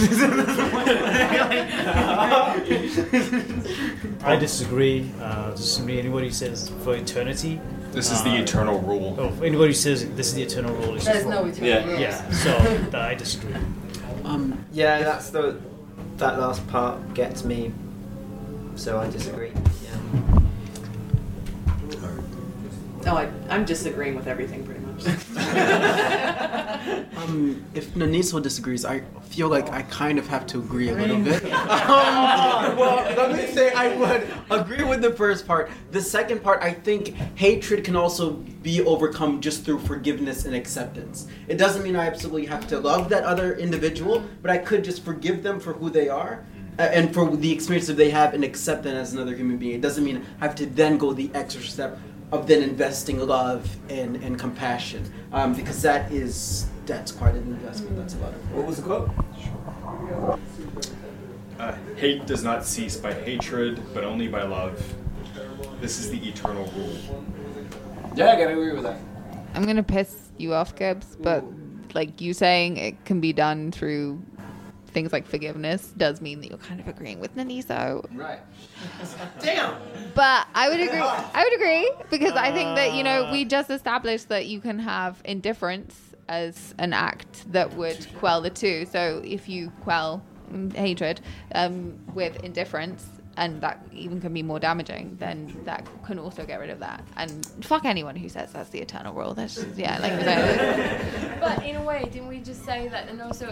I 4.24 4.36
disagree. 4.40 5.10
Uh, 5.22 5.52
disagree. 5.52 6.00
Anybody 6.00 6.28
who 6.28 6.34
says 6.34 6.70
for 6.84 6.96
eternity. 6.96 7.60
This 7.92 8.12
is 8.12 8.22
the 8.24 8.32
uh, 8.32 8.42
eternal 8.42 8.80
rule. 8.82 9.16
Oh, 9.18 9.30
anybody 9.42 9.68
who 9.70 9.74
says 9.74 10.08
this 10.12 10.28
is 10.28 10.34
the 10.36 10.44
eternal 10.44 10.76
rule 10.76 10.96
is 10.96 11.06
There's 11.06 11.26
no 11.26 11.46
eternal 11.46 11.68
Yeah. 11.70 11.86
rule. 11.86 12.00
Yeah. 12.00 12.30
So 12.32 12.90
I 12.98 13.16
disagree. 13.16 13.56
Um, 14.26 14.64
yeah, 14.74 15.00
that's 15.04 15.30
the 15.30 15.60
that 16.18 16.40
last 16.40 16.68
part 16.68 17.14
gets 17.14 17.44
me. 17.44 17.72
So 18.76 19.00
I 19.00 19.10
disagree. 19.10 19.52
Yeah. 19.84 20.40
No, 23.06 23.18
I, 23.18 23.30
I'm 23.50 23.66
disagreeing 23.66 24.16
with 24.16 24.28
everything 24.28 24.66
pretty 24.66 24.82
much. 24.82 25.06
Um, 27.18 27.66
if 27.74 27.94
Naniso 27.96 28.42
disagrees, 28.42 28.86
I 28.86 29.02
feel 29.30 29.50
like 29.50 29.70
I 29.72 29.82
kind 29.84 30.20
of 30.20 30.28
have 30.28 30.46
to 30.48 30.60
agree 30.60 30.90
a 30.90 30.94
little 30.94 31.18
bit. 31.20 31.44
um, 31.52 32.78
well, 32.78 32.98
let 33.18 33.32
me 33.36 33.48
say 33.54 33.74
I 33.74 33.96
would 33.98 34.28
agree 34.52 34.84
with 34.84 35.02
the 35.02 35.12
first 35.14 35.48
part. 35.48 35.70
The 35.92 36.02
second 36.02 36.44
part, 36.44 36.62
I 36.62 36.72
think 36.74 37.16
hatred 37.36 37.84
can 37.84 37.96
also 37.96 38.32
be 38.62 38.82
overcome 38.84 39.42
just 39.42 39.66
through 39.66 39.80
forgiveness 39.80 40.46
and 40.46 40.56
acceptance. 40.56 41.28
It 41.48 41.58
doesn't 41.58 41.84
mean 41.84 41.96
I 41.96 42.06
absolutely 42.06 42.46
have 42.46 42.68
to 42.68 42.80
love 42.80 43.10
that 43.10 43.24
other 43.24 43.56
individual, 43.56 44.24
but 44.44 44.52
I 44.52 44.60
could 44.60 44.84
just 44.84 45.04
forgive 45.04 45.42
them 45.42 45.60
for 45.60 45.74
who 45.74 45.90
they 45.90 46.10
are. 46.10 46.46
uh, 46.78 46.84
And 46.84 47.12
for 47.14 47.36
the 47.36 47.52
experience 47.52 47.88
that 47.88 47.98
they 47.98 48.12
have 48.12 48.36
and 48.36 48.44
accept 48.44 48.84
them 48.84 48.96
as 48.96 49.14
another 49.14 49.36
human 49.36 49.58
being. 49.58 49.74
It 49.74 49.82
doesn't 49.82 50.04
mean 50.04 50.24
I 50.40 50.46
have 50.46 50.56
to 50.56 50.68
then 50.68 50.98
go 51.00 51.14
the 51.14 51.32
extra 51.34 51.64
step 51.64 52.00
of 52.32 52.46
then 52.46 52.62
investing 52.62 53.26
love 53.26 53.68
and, 53.90 54.18
and 54.18 54.38
compassion. 54.38 55.02
Um, 55.34 55.54
because 55.56 55.82
that 55.82 56.12
is 56.12 56.68
that's 56.88 57.12
quite 57.12 57.36
an 57.36 57.44
investment. 57.44 57.98
That's 57.98 58.16
a 58.16 58.18
lot 58.18 58.34
of 58.34 58.56
What 58.56 58.66
was 58.66 58.78
the 58.78 58.84
quote? 58.84 59.12
Uh, 61.60 61.76
hate 61.96 62.26
does 62.26 62.44
not 62.44 62.66
cease 62.66 62.96
by 62.96 63.14
hatred, 63.14 63.82
but 63.94 64.04
only 64.04 64.28
by 64.28 64.44
love. 64.44 64.82
This 65.82 66.00
is 66.00 66.10
the 66.10 66.28
eternal 66.28 66.66
rule. 66.76 67.26
Yeah, 68.16 68.32
I 68.32 68.40
gotta 68.40 68.52
agree 68.52 68.74
with 68.74 68.84
that. 68.84 69.00
I'm 69.54 69.66
gonna 69.66 69.84
piss 69.84 70.30
you 70.38 70.54
off, 70.54 70.76
Gibbs, 70.76 71.18
but 71.20 71.44
like 71.94 72.22
you 72.22 72.34
saying 72.34 72.78
it 72.78 73.06
can 73.06 73.20
be 73.20 73.34
done 73.34 73.72
through 73.72 74.22
things 74.88 75.12
like 75.12 75.28
forgiveness 75.28 75.94
does 75.98 76.22
mean 76.22 76.42
that 76.42 76.50
you're 76.50 76.58
kind 76.58 76.80
of 76.80 76.88
agreeing 76.88 77.20
with 77.20 77.36
Naniso. 77.36 78.08
Right. 78.16 78.40
Damn. 79.40 79.76
But 80.16 80.48
I 80.56 80.70
would 80.70 80.80
agree. 80.80 81.00
I 81.00 81.44
would 81.44 81.54
agree 81.54 81.92
because 82.10 82.34
I 82.34 82.52
think 82.52 82.76
that 82.76 82.94
you 82.94 83.04
know 83.04 83.30
we 83.32 83.46
just 83.46 83.70
established 83.70 84.30
that 84.30 84.48
you 84.48 84.60
can 84.60 84.80
have 84.80 85.22
indifference 85.26 86.07
as 86.30 86.74
an 86.78 86.94
act 86.94 87.52
that 87.52 87.74
would 87.74 88.08
quell 88.18 88.42
the 88.42 88.50
two. 88.50 88.86
So 88.86 89.22
if 89.24 89.48
you 89.48 89.72
quell 89.82 90.24
hatred 90.76 91.22
um, 91.56 91.98
with 92.14 92.44
indifference. 92.44 93.06
And 93.40 93.62
that 93.62 93.86
even 93.94 94.20
can 94.20 94.34
be 94.34 94.42
more 94.42 94.60
damaging. 94.60 95.16
Then 95.20 95.56
that 95.66 95.88
can 96.04 96.18
also 96.18 96.44
get 96.44 96.60
rid 96.60 96.72
of 96.72 96.80
that. 96.80 97.08
And 97.18 97.46
fuck 97.62 97.86
anyone 97.86 98.16
who 98.16 98.30
says 98.30 98.52
that's 98.52 98.70
the 98.70 98.80
eternal 98.80 99.14
rule. 99.14 99.36
That's 99.36 99.54
just, 99.54 99.78
yeah, 99.78 100.00
like. 100.00 100.12
But 101.40 101.64
in 101.64 101.76
a 101.76 101.84
way, 101.84 102.10
didn't 102.12 102.30
we 102.30 102.40
just 102.40 102.66
say 102.66 102.88
that? 102.88 103.08
And 103.10 103.22
also, 103.22 103.52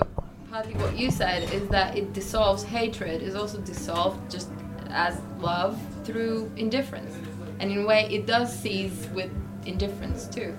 partly 0.49 0.73
what 0.73 0.97
you 0.97 1.11
said 1.11 1.53
is 1.53 1.69
that 1.69 1.95
it 1.95 2.13
dissolves 2.13 2.63
hatred, 2.63 3.21
is 3.21 3.35
also 3.35 3.59
dissolved 3.59 4.31
just 4.31 4.49
as 4.89 5.21
love 5.37 5.79
through 6.03 6.51
indifference. 6.57 7.15
And 7.59 7.71
in 7.71 7.83
a 7.83 7.85
way, 7.85 8.07
it 8.09 8.25
does 8.25 8.57
cease 8.57 9.07
with 9.13 9.29
indifference 9.67 10.25
too. 10.25 10.57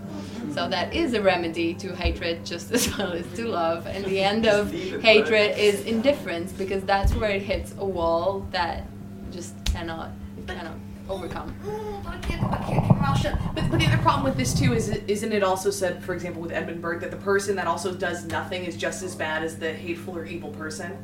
So 0.52 0.68
that 0.68 0.94
is 0.94 1.14
a 1.14 1.20
remedy 1.22 1.74
to 1.74 1.94
hatred 1.94 2.44
just 2.46 2.72
as 2.72 2.96
well 2.96 3.12
as 3.12 3.26
to 3.34 3.46
love. 3.46 3.86
And 3.86 4.04
the 4.04 4.20
end 4.20 4.46
of 4.46 4.72
hatred 4.72 5.56
is 5.58 5.82
indifference 5.84 6.52
because 6.52 6.82
that's 6.84 7.14
where 7.14 7.30
it 7.30 7.42
hits 7.42 7.74
a 7.78 7.84
wall 7.84 8.46
that 8.52 8.84
just 9.32 9.54
cannot 9.66 10.10
cannot 10.46 10.76
overcome. 11.08 11.54
Mm, 11.64 12.04
but, 13.54 13.70
but 13.70 13.78
the 13.78 13.86
other 13.86 13.98
problem 14.02 14.24
with 14.24 14.36
this 14.36 14.58
too 14.58 14.72
is, 14.74 14.88
isn't 14.88 15.32
it 15.32 15.42
also 15.42 15.70
said, 15.70 16.02
for 16.02 16.14
example, 16.14 16.42
with 16.42 16.52
Edmund 16.52 16.80
Burke, 16.82 17.00
that 17.00 17.10
the 17.10 17.16
person 17.16 17.56
that 17.56 17.66
also 17.66 17.92
does 17.94 18.24
nothing 18.26 18.64
is 18.64 18.76
just 18.76 19.02
as 19.02 19.14
bad 19.14 19.42
as 19.44 19.56
the 19.58 19.72
hateful 19.72 20.16
or 20.16 20.24
evil 20.24 20.50
person? 20.50 20.96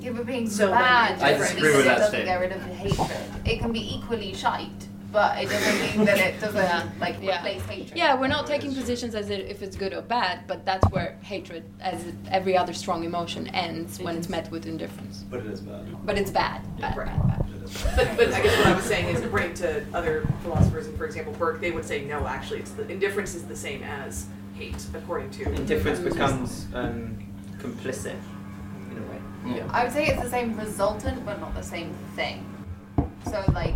Yeah, 0.00 0.12
but 0.12 0.26
being 0.26 0.48
So 0.48 0.66
then 0.68 0.76
bad 0.78 1.22
I 1.22 1.32
doesn't 1.32 1.56
disagree 1.56 1.68
mean 1.68 1.76
with 1.78 1.86
it 1.86 1.88
that 1.88 1.98
doesn't 1.98 2.08
statement. 2.20 2.26
get 2.26 2.40
rid 2.40 2.52
of 2.52 2.68
the 2.68 2.74
hatred. 2.74 3.46
It 3.46 3.58
can 3.60 3.72
be 3.72 3.94
equally 3.94 4.34
shite, 4.34 4.88
but 5.12 5.38
it 5.38 5.48
doesn't 5.48 5.96
mean 5.96 6.06
that 6.06 6.18
it 6.18 6.40
doesn't 6.40 6.98
like 6.98 7.18
replace 7.20 7.62
hatred. 7.66 7.96
Yeah, 7.96 8.18
we're 8.18 8.28
not 8.28 8.46
taking 8.46 8.74
positions 8.74 9.14
as 9.14 9.30
if 9.30 9.62
it's 9.62 9.76
good 9.76 9.92
or 9.92 10.02
bad, 10.02 10.46
but 10.46 10.64
that's 10.64 10.88
where 10.90 11.18
hatred, 11.22 11.64
as 11.80 12.02
every 12.30 12.56
other 12.56 12.72
strong 12.72 13.04
emotion, 13.04 13.48
ends 13.48 14.00
when 14.00 14.16
it's 14.16 14.28
met 14.28 14.50
with 14.50 14.66
indifference. 14.66 15.24
But 15.30 15.40
it 15.40 15.46
is 15.46 15.60
bad. 15.60 16.06
But 16.06 16.18
it's 16.18 16.30
bad. 16.30 16.62
bad, 16.80 16.96
bad, 16.96 17.06
bad. 17.06 17.44
But, 17.96 18.16
but 18.16 18.32
I 18.32 18.42
guess 18.42 18.56
what 18.58 18.66
I 18.66 18.74
was 18.74 18.84
saying 18.84 19.14
is, 19.14 19.22
according 19.22 19.54
to 19.54 19.84
other 19.94 20.26
philosophers, 20.42 20.86
and 20.86 20.96
for 20.96 21.04
example 21.04 21.32
Burke, 21.34 21.60
they 21.60 21.70
would 21.70 21.84
say 21.84 22.04
no. 22.04 22.26
Actually, 22.26 22.60
it's 22.60 22.72
the 22.72 22.88
indifference 22.88 23.34
is 23.34 23.44
the 23.44 23.56
same 23.56 23.82
as 23.82 24.26
hate, 24.54 24.86
according 24.94 25.30
to 25.30 25.52
Indifference 25.52 25.98
becomes 25.98 26.66
um, 26.74 27.16
complicit 27.58 28.16
in 28.90 28.98
a 28.98 29.00
way. 29.10 29.56
Yeah. 29.56 29.68
I 29.70 29.84
would 29.84 29.92
say 29.92 30.06
it's 30.06 30.22
the 30.22 30.30
same 30.30 30.56
resultant, 30.58 31.24
but 31.24 31.40
not 31.40 31.54
the 31.54 31.62
same 31.62 31.94
thing. 32.16 32.46
So 33.26 33.42
like, 33.52 33.74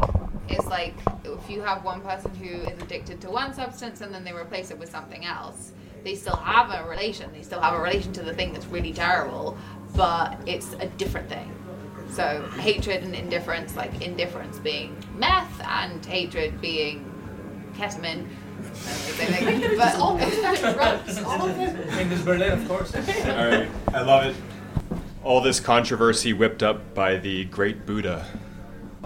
it's 0.48 0.66
like 0.66 0.94
if 1.24 1.50
you 1.50 1.60
have 1.62 1.84
one 1.84 2.00
person 2.00 2.34
who 2.34 2.48
is 2.48 2.82
addicted 2.82 3.20
to 3.22 3.30
one 3.30 3.52
substance 3.54 4.00
and 4.00 4.12
then 4.14 4.24
they 4.24 4.32
replace 4.32 4.70
it 4.70 4.78
with 4.78 4.90
something 4.90 5.24
else, 5.24 5.72
they 6.04 6.14
still 6.14 6.36
have 6.36 6.70
a 6.70 6.88
relation. 6.88 7.32
They 7.32 7.42
still 7.42 7.60
have 7.60 7.74
a 7.74 7.80
relation 7.80 8.12
to 8.14 8.22
the 8.22 8.32
thing 8.32 8.52
that's 8.52 8.66
really 8.66 8.92
terrible, 8.92 9.58
but 9.94 10.38
it's 10.46 10.72
a 10.74 10.86
different 10.86 11.28
thing. 11.28 11.52
So 12.10 12.48
hatred 12.60 13.02
and 13.02 13.14
indifference, 13.14 13.76
like 13.76 14.00
indifference 14.00 14.58
being 14.58 14.96
meth 15.16 15.60
and 15.64 16.04
hatred 16.04 16.60
being 16.60 17.12
ketamine. 17.74 18.26
but 19.76 19.96
all 19.96 20.16
goes 20.16 20.38
back 20.38 20.74
drugs. 20.74 21.22
All 21.22 21.48
of 21.48 21.58
it. 21.58 21.90
Fingers 21.90 22.22
Berlin, 22.24 22.52
of 22.52 22.68
course. 22.68 22.94
All 22.94 23.02
right, 23.02 23.68
I 23.92 24.00
love 24.02 24.26
it. 24.26 24.36
All 25.24 25.40
this 25.40 25.58
controversy 25.58 26.32
whipped 26.32 26.62
up 26.62 26.94
by 26.94 27.16
the 27.16 27.44
great 27.46 27.84
Buddha. 27.84 28.26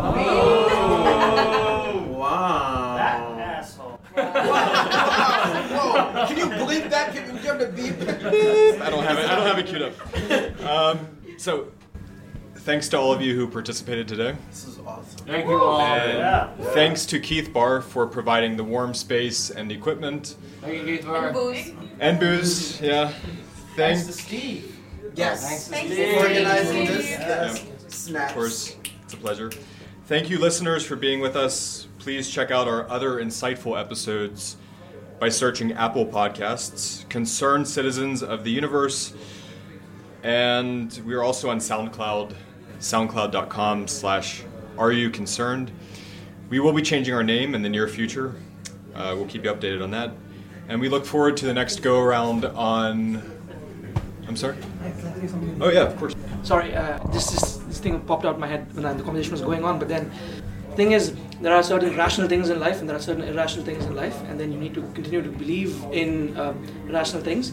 Oh, 0.02 2.06
wow. 2.18 2.94
That 2.96 3.20
asshole. 3.40 4.00
Whoa, 5.74 6.26
can 6.26 6.36
you 6.38 6.46
bleep 6.46 6.88
that? 6.90 7.12
Can 7.14 7.26
you 7.36 7.42
have 7.42 7.58
the 7.58 7.66
beep? 7.66 8.00
I 8.80 8.88
don't 8.90 9.04
have 9.04 9.18
it. 9.18 9.28
I 9.28 9.34
don't 9.36 9.46
have 9.46 9.58
it 9.58 9.66
queued 9.66 9.82
up. 9.82 9.92
Um, 10.64 11.06
so, 11.38 11.68
thanks 12.56 12.88
to 12.90 12.98
all 12.98 13.12
of 13.12 13.20
you 13.20 13.34
who 13.34 13.46
participated 13.48 14.08
today. 14.08 14.34
This 14.50 14.66
is 14.66 14.78
awesome. 14.80 15.26
Thank 15.26 15.46
you 15.46 15.60
all. 15.60 15.80
And 15.80 16.18
Yeah. 16.18 16.48
thanks 16.72 17.04
to 17.06 17.20
Keith 17.20 17.52
Barr 17.52 17.80
for 17.82 18.06
providing 18.06 18.56
the 18.56 18.64
warm 18.64 18.94
space 18.94 19.50
and 19.50 19.70
equipment. 19.70 20.36
Thank 20.62 20.86
you, 20.86 20.96
Keith 20.96 21.06
Barr. 21.06 21.32
Booze. 21.32 21.72
And 22.00 22.18
booze, 22.18 22.80
yeah. 22.80 23.12
Thanks 23.76 24.02
Thanks. 24.02 24.06
to 24.06 24.12
Steve. 24.12 24.76
Yes. 25.14 25.46
Thanks 25.46 25.64
to 25.64 25.70
Thanks, 25.72 25.92
Steve. 25.92 26.08
Steve. 26.08 26.22
Organizing 26.22 26.84
this. 26.86 27.10
Yeah. 27.10 27.52
Yes. 27.52 27.64
Snaps. 27.88 28.30
Of 28.30 28.34
course, 28.36 28.76
it's 29.04 29.14
a 29.14 29.16
pleasure. 29.16 29.50
Thank 30.10 30.28
you, 30.28 30.40
listeners, 30.40 30.84
for 30.84 30.96
being 30.96 31.20
with 31.20 31.36
us. 31.36 31.86
Please 32.00 32.28
check 32.28 32.50
out 32.50 32.66
our 32.66 32.90
other 32.90 33.22
insightful 33.22 33.80
episodes 33.80 34.56
by 35.20 35.28
searching 35.28 35.70
Apple 35.74 36.04
Podcasts, 36.04 37.08
Concerned 37.08 37.68
Citizens 37.68 38.20
of 38.20 38.42
the 38.42 38.50
Universe, 38.50 39.12
and 40.24 41.00
we 41.06 41.14
are 41.14 41.22
also 41.22 41.48
on 41.48 41.58
SoundCloud, 41.58 42.34
soundcloud.com 42.80 43.86
slash 43.86 44.42
are 44.76 44.90
you 44.90 45.10
concerned. 45.10 45.70
We 46.48 46.58
will 46.58 46.72
be 46.72 46.82
changing 46.82 47.14
our 47.14 47.22
name 47.22 47.54
in 47.54 47.62
the 47.62 47.68
near 47.68 47.86
future. 47.86 48.34
Uh, 48.92 49.14
we'll 49.16 49.26
keep 49.26 49.44
you 49.44 49.52
updated 49.52 49.80
on 49.80 49.92
that. 49.92 50.10
And 50.68 50.80
we 50.80 50.88
look 50.88 51.06
forward 51.06 51.36
to 51.36 51.46
the 51.46 51.54
next 51.54 51.82
go 51.82 52.00
around 52.00 52.44
on. 52.46 53.22
I'm 54.26 54.34
sorry? 54.34 54.56
Oh, 55.60 55.70
yeah, 55.70 55.82
of 55.82 55.96
course. 55.96 56.16
sorry, 56.42 56.74
uh, 56.74 56.98
this, 57.12 57.30
this 57.30 57.49
thing 57.80 58.00
popped 58.00 58.24
out 58.24 58.34
in 58.34 58.40
my 58.40 58.46
head 58.46 58.66
when 58.74 58.96
the 58.96 59.02
conversation 59.02 59.32
was 59.32 59.40
going 59.40 59.64
on. 59.64 59.78
But 59.78 59.88
then, 59.88 60.10
thing 60.76 60.92
is, 60.92 61.14
there 61.40 61.54
are 61.54 61.62
certain 61.62 61.96
rational 61.96 62.28
things 62.28 62.50
in 62.50 62.60
life, 62.60 62.80
and 62.80 62.88
there 62.88 62.96
are 62.96 63.00
certain 63.00 63.24
irrational 63.24 63.64
things 63.64 63.84
in 63.84 63.94
life, 63.94 64.16
and 64.28 64.38
then 64.38 64.52
you 64.52 64.58
need 64.58 64.74
to 64.74 64.82
continue 64.98 65.22
to 65.22 65.30
believe 65.30 65.82
in 65.92 66.36
um, 66.38 66.66
rational 66.88 67.22
things. 67.22 67.52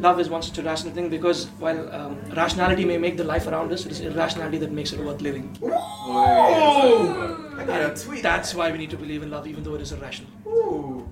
Love 0.00 0.18
is 0.18 0.28
one 0.28 0.42
such 0.42 0.58
a 0.58 0.62
rational 0.62 0.92
thing 0.92 1.08
because 1.08 1.46
while 1.60 1.88
um, 1.94 2.18
rationality 2.34 2.84
may 2.84 2.98
make 2.98 3.16
the 3.16 3.22
life 3.22 3.46
around 3.46 3.72
us, 3.72 3.86
it 3.86 3.92
is 3.92 4.00
irrationality 4.00 4.58
that 4.58 4.72
makes 4.72 4.92
it 4.92 4.98
worth 4.98 5.20
living. 5.20 5.56
I 5.62 7.64
got 7.64 7.92
a 7.92 8.04
tweet. 8.04 8.22
that's 8.22 8.54
why 8.54 8.72
we 8.72 8.78
need 8.78 8.90
to 8.90 8.96
believe 8.96 9.22
in 9.22 9.30
love, 9.30 9.46
even 9.46 9.62
though 9.62 9.76
it 9.76 9.82
is 9.82 9.92
irrational. 9.92 10.30
Ooh. 10.48 11.08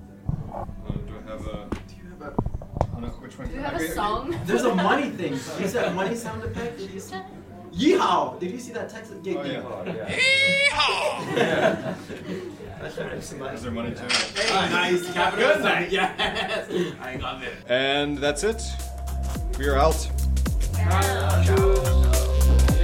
do 1.07 1.13
I 1.15 1.31
have 1.31 1.47
a. 1.47 1.67
Do 1.87 1.95
you 1.95 2.09
have 2.09 2.21
a? 2.21 2.31
Which 3.21 3.37
one? 3.37 3.47
Do 3.47 3.53
you 3.53 3.61
have 3.61 3.79
a 3.79 3.91
song? 3.93 4.35
There's 4.45 4.63
a 4.63 4.75
money 4.75 5.09
thing. 5.11 5.33
Is 5.33 5.73
that 5.73 5.87
a 5.87 5.93
money 5.93 6.15
sound 6.15 6.43
effect? 6.43 6.79
Did? 7.77 7.99
Yeehaw! 7.99 8.39
Did 8.39 8.51
you 8.51 8.59
see 8.59 8.71
that 8.73 8.89
Texas 8.89 9.17
gig? 9.23 9.37
Oh, 9.37 9.43
yeah. 9.43 9.61
Yeehaw! 10.09 11.37
Yeah. 11.37 11.95
Is 13.53 13.61
there 13.63 13.71
money 13.71 13.95
too? 13.95 14.07
Hey, 14.35 14.69
nice. 14.69 15.01
Good 15.05 15.61
night. 15.61 15.91
Yes. 15.91 16.69
I 17.01 17.15
love 17.15 17.41
it. 17.43 17.53
And 17.67 18.17
that's 18.17 18.43
it. 18.43 18.61
We 19.57 19.67
are 19.67 19.77
out. 19.77 20.09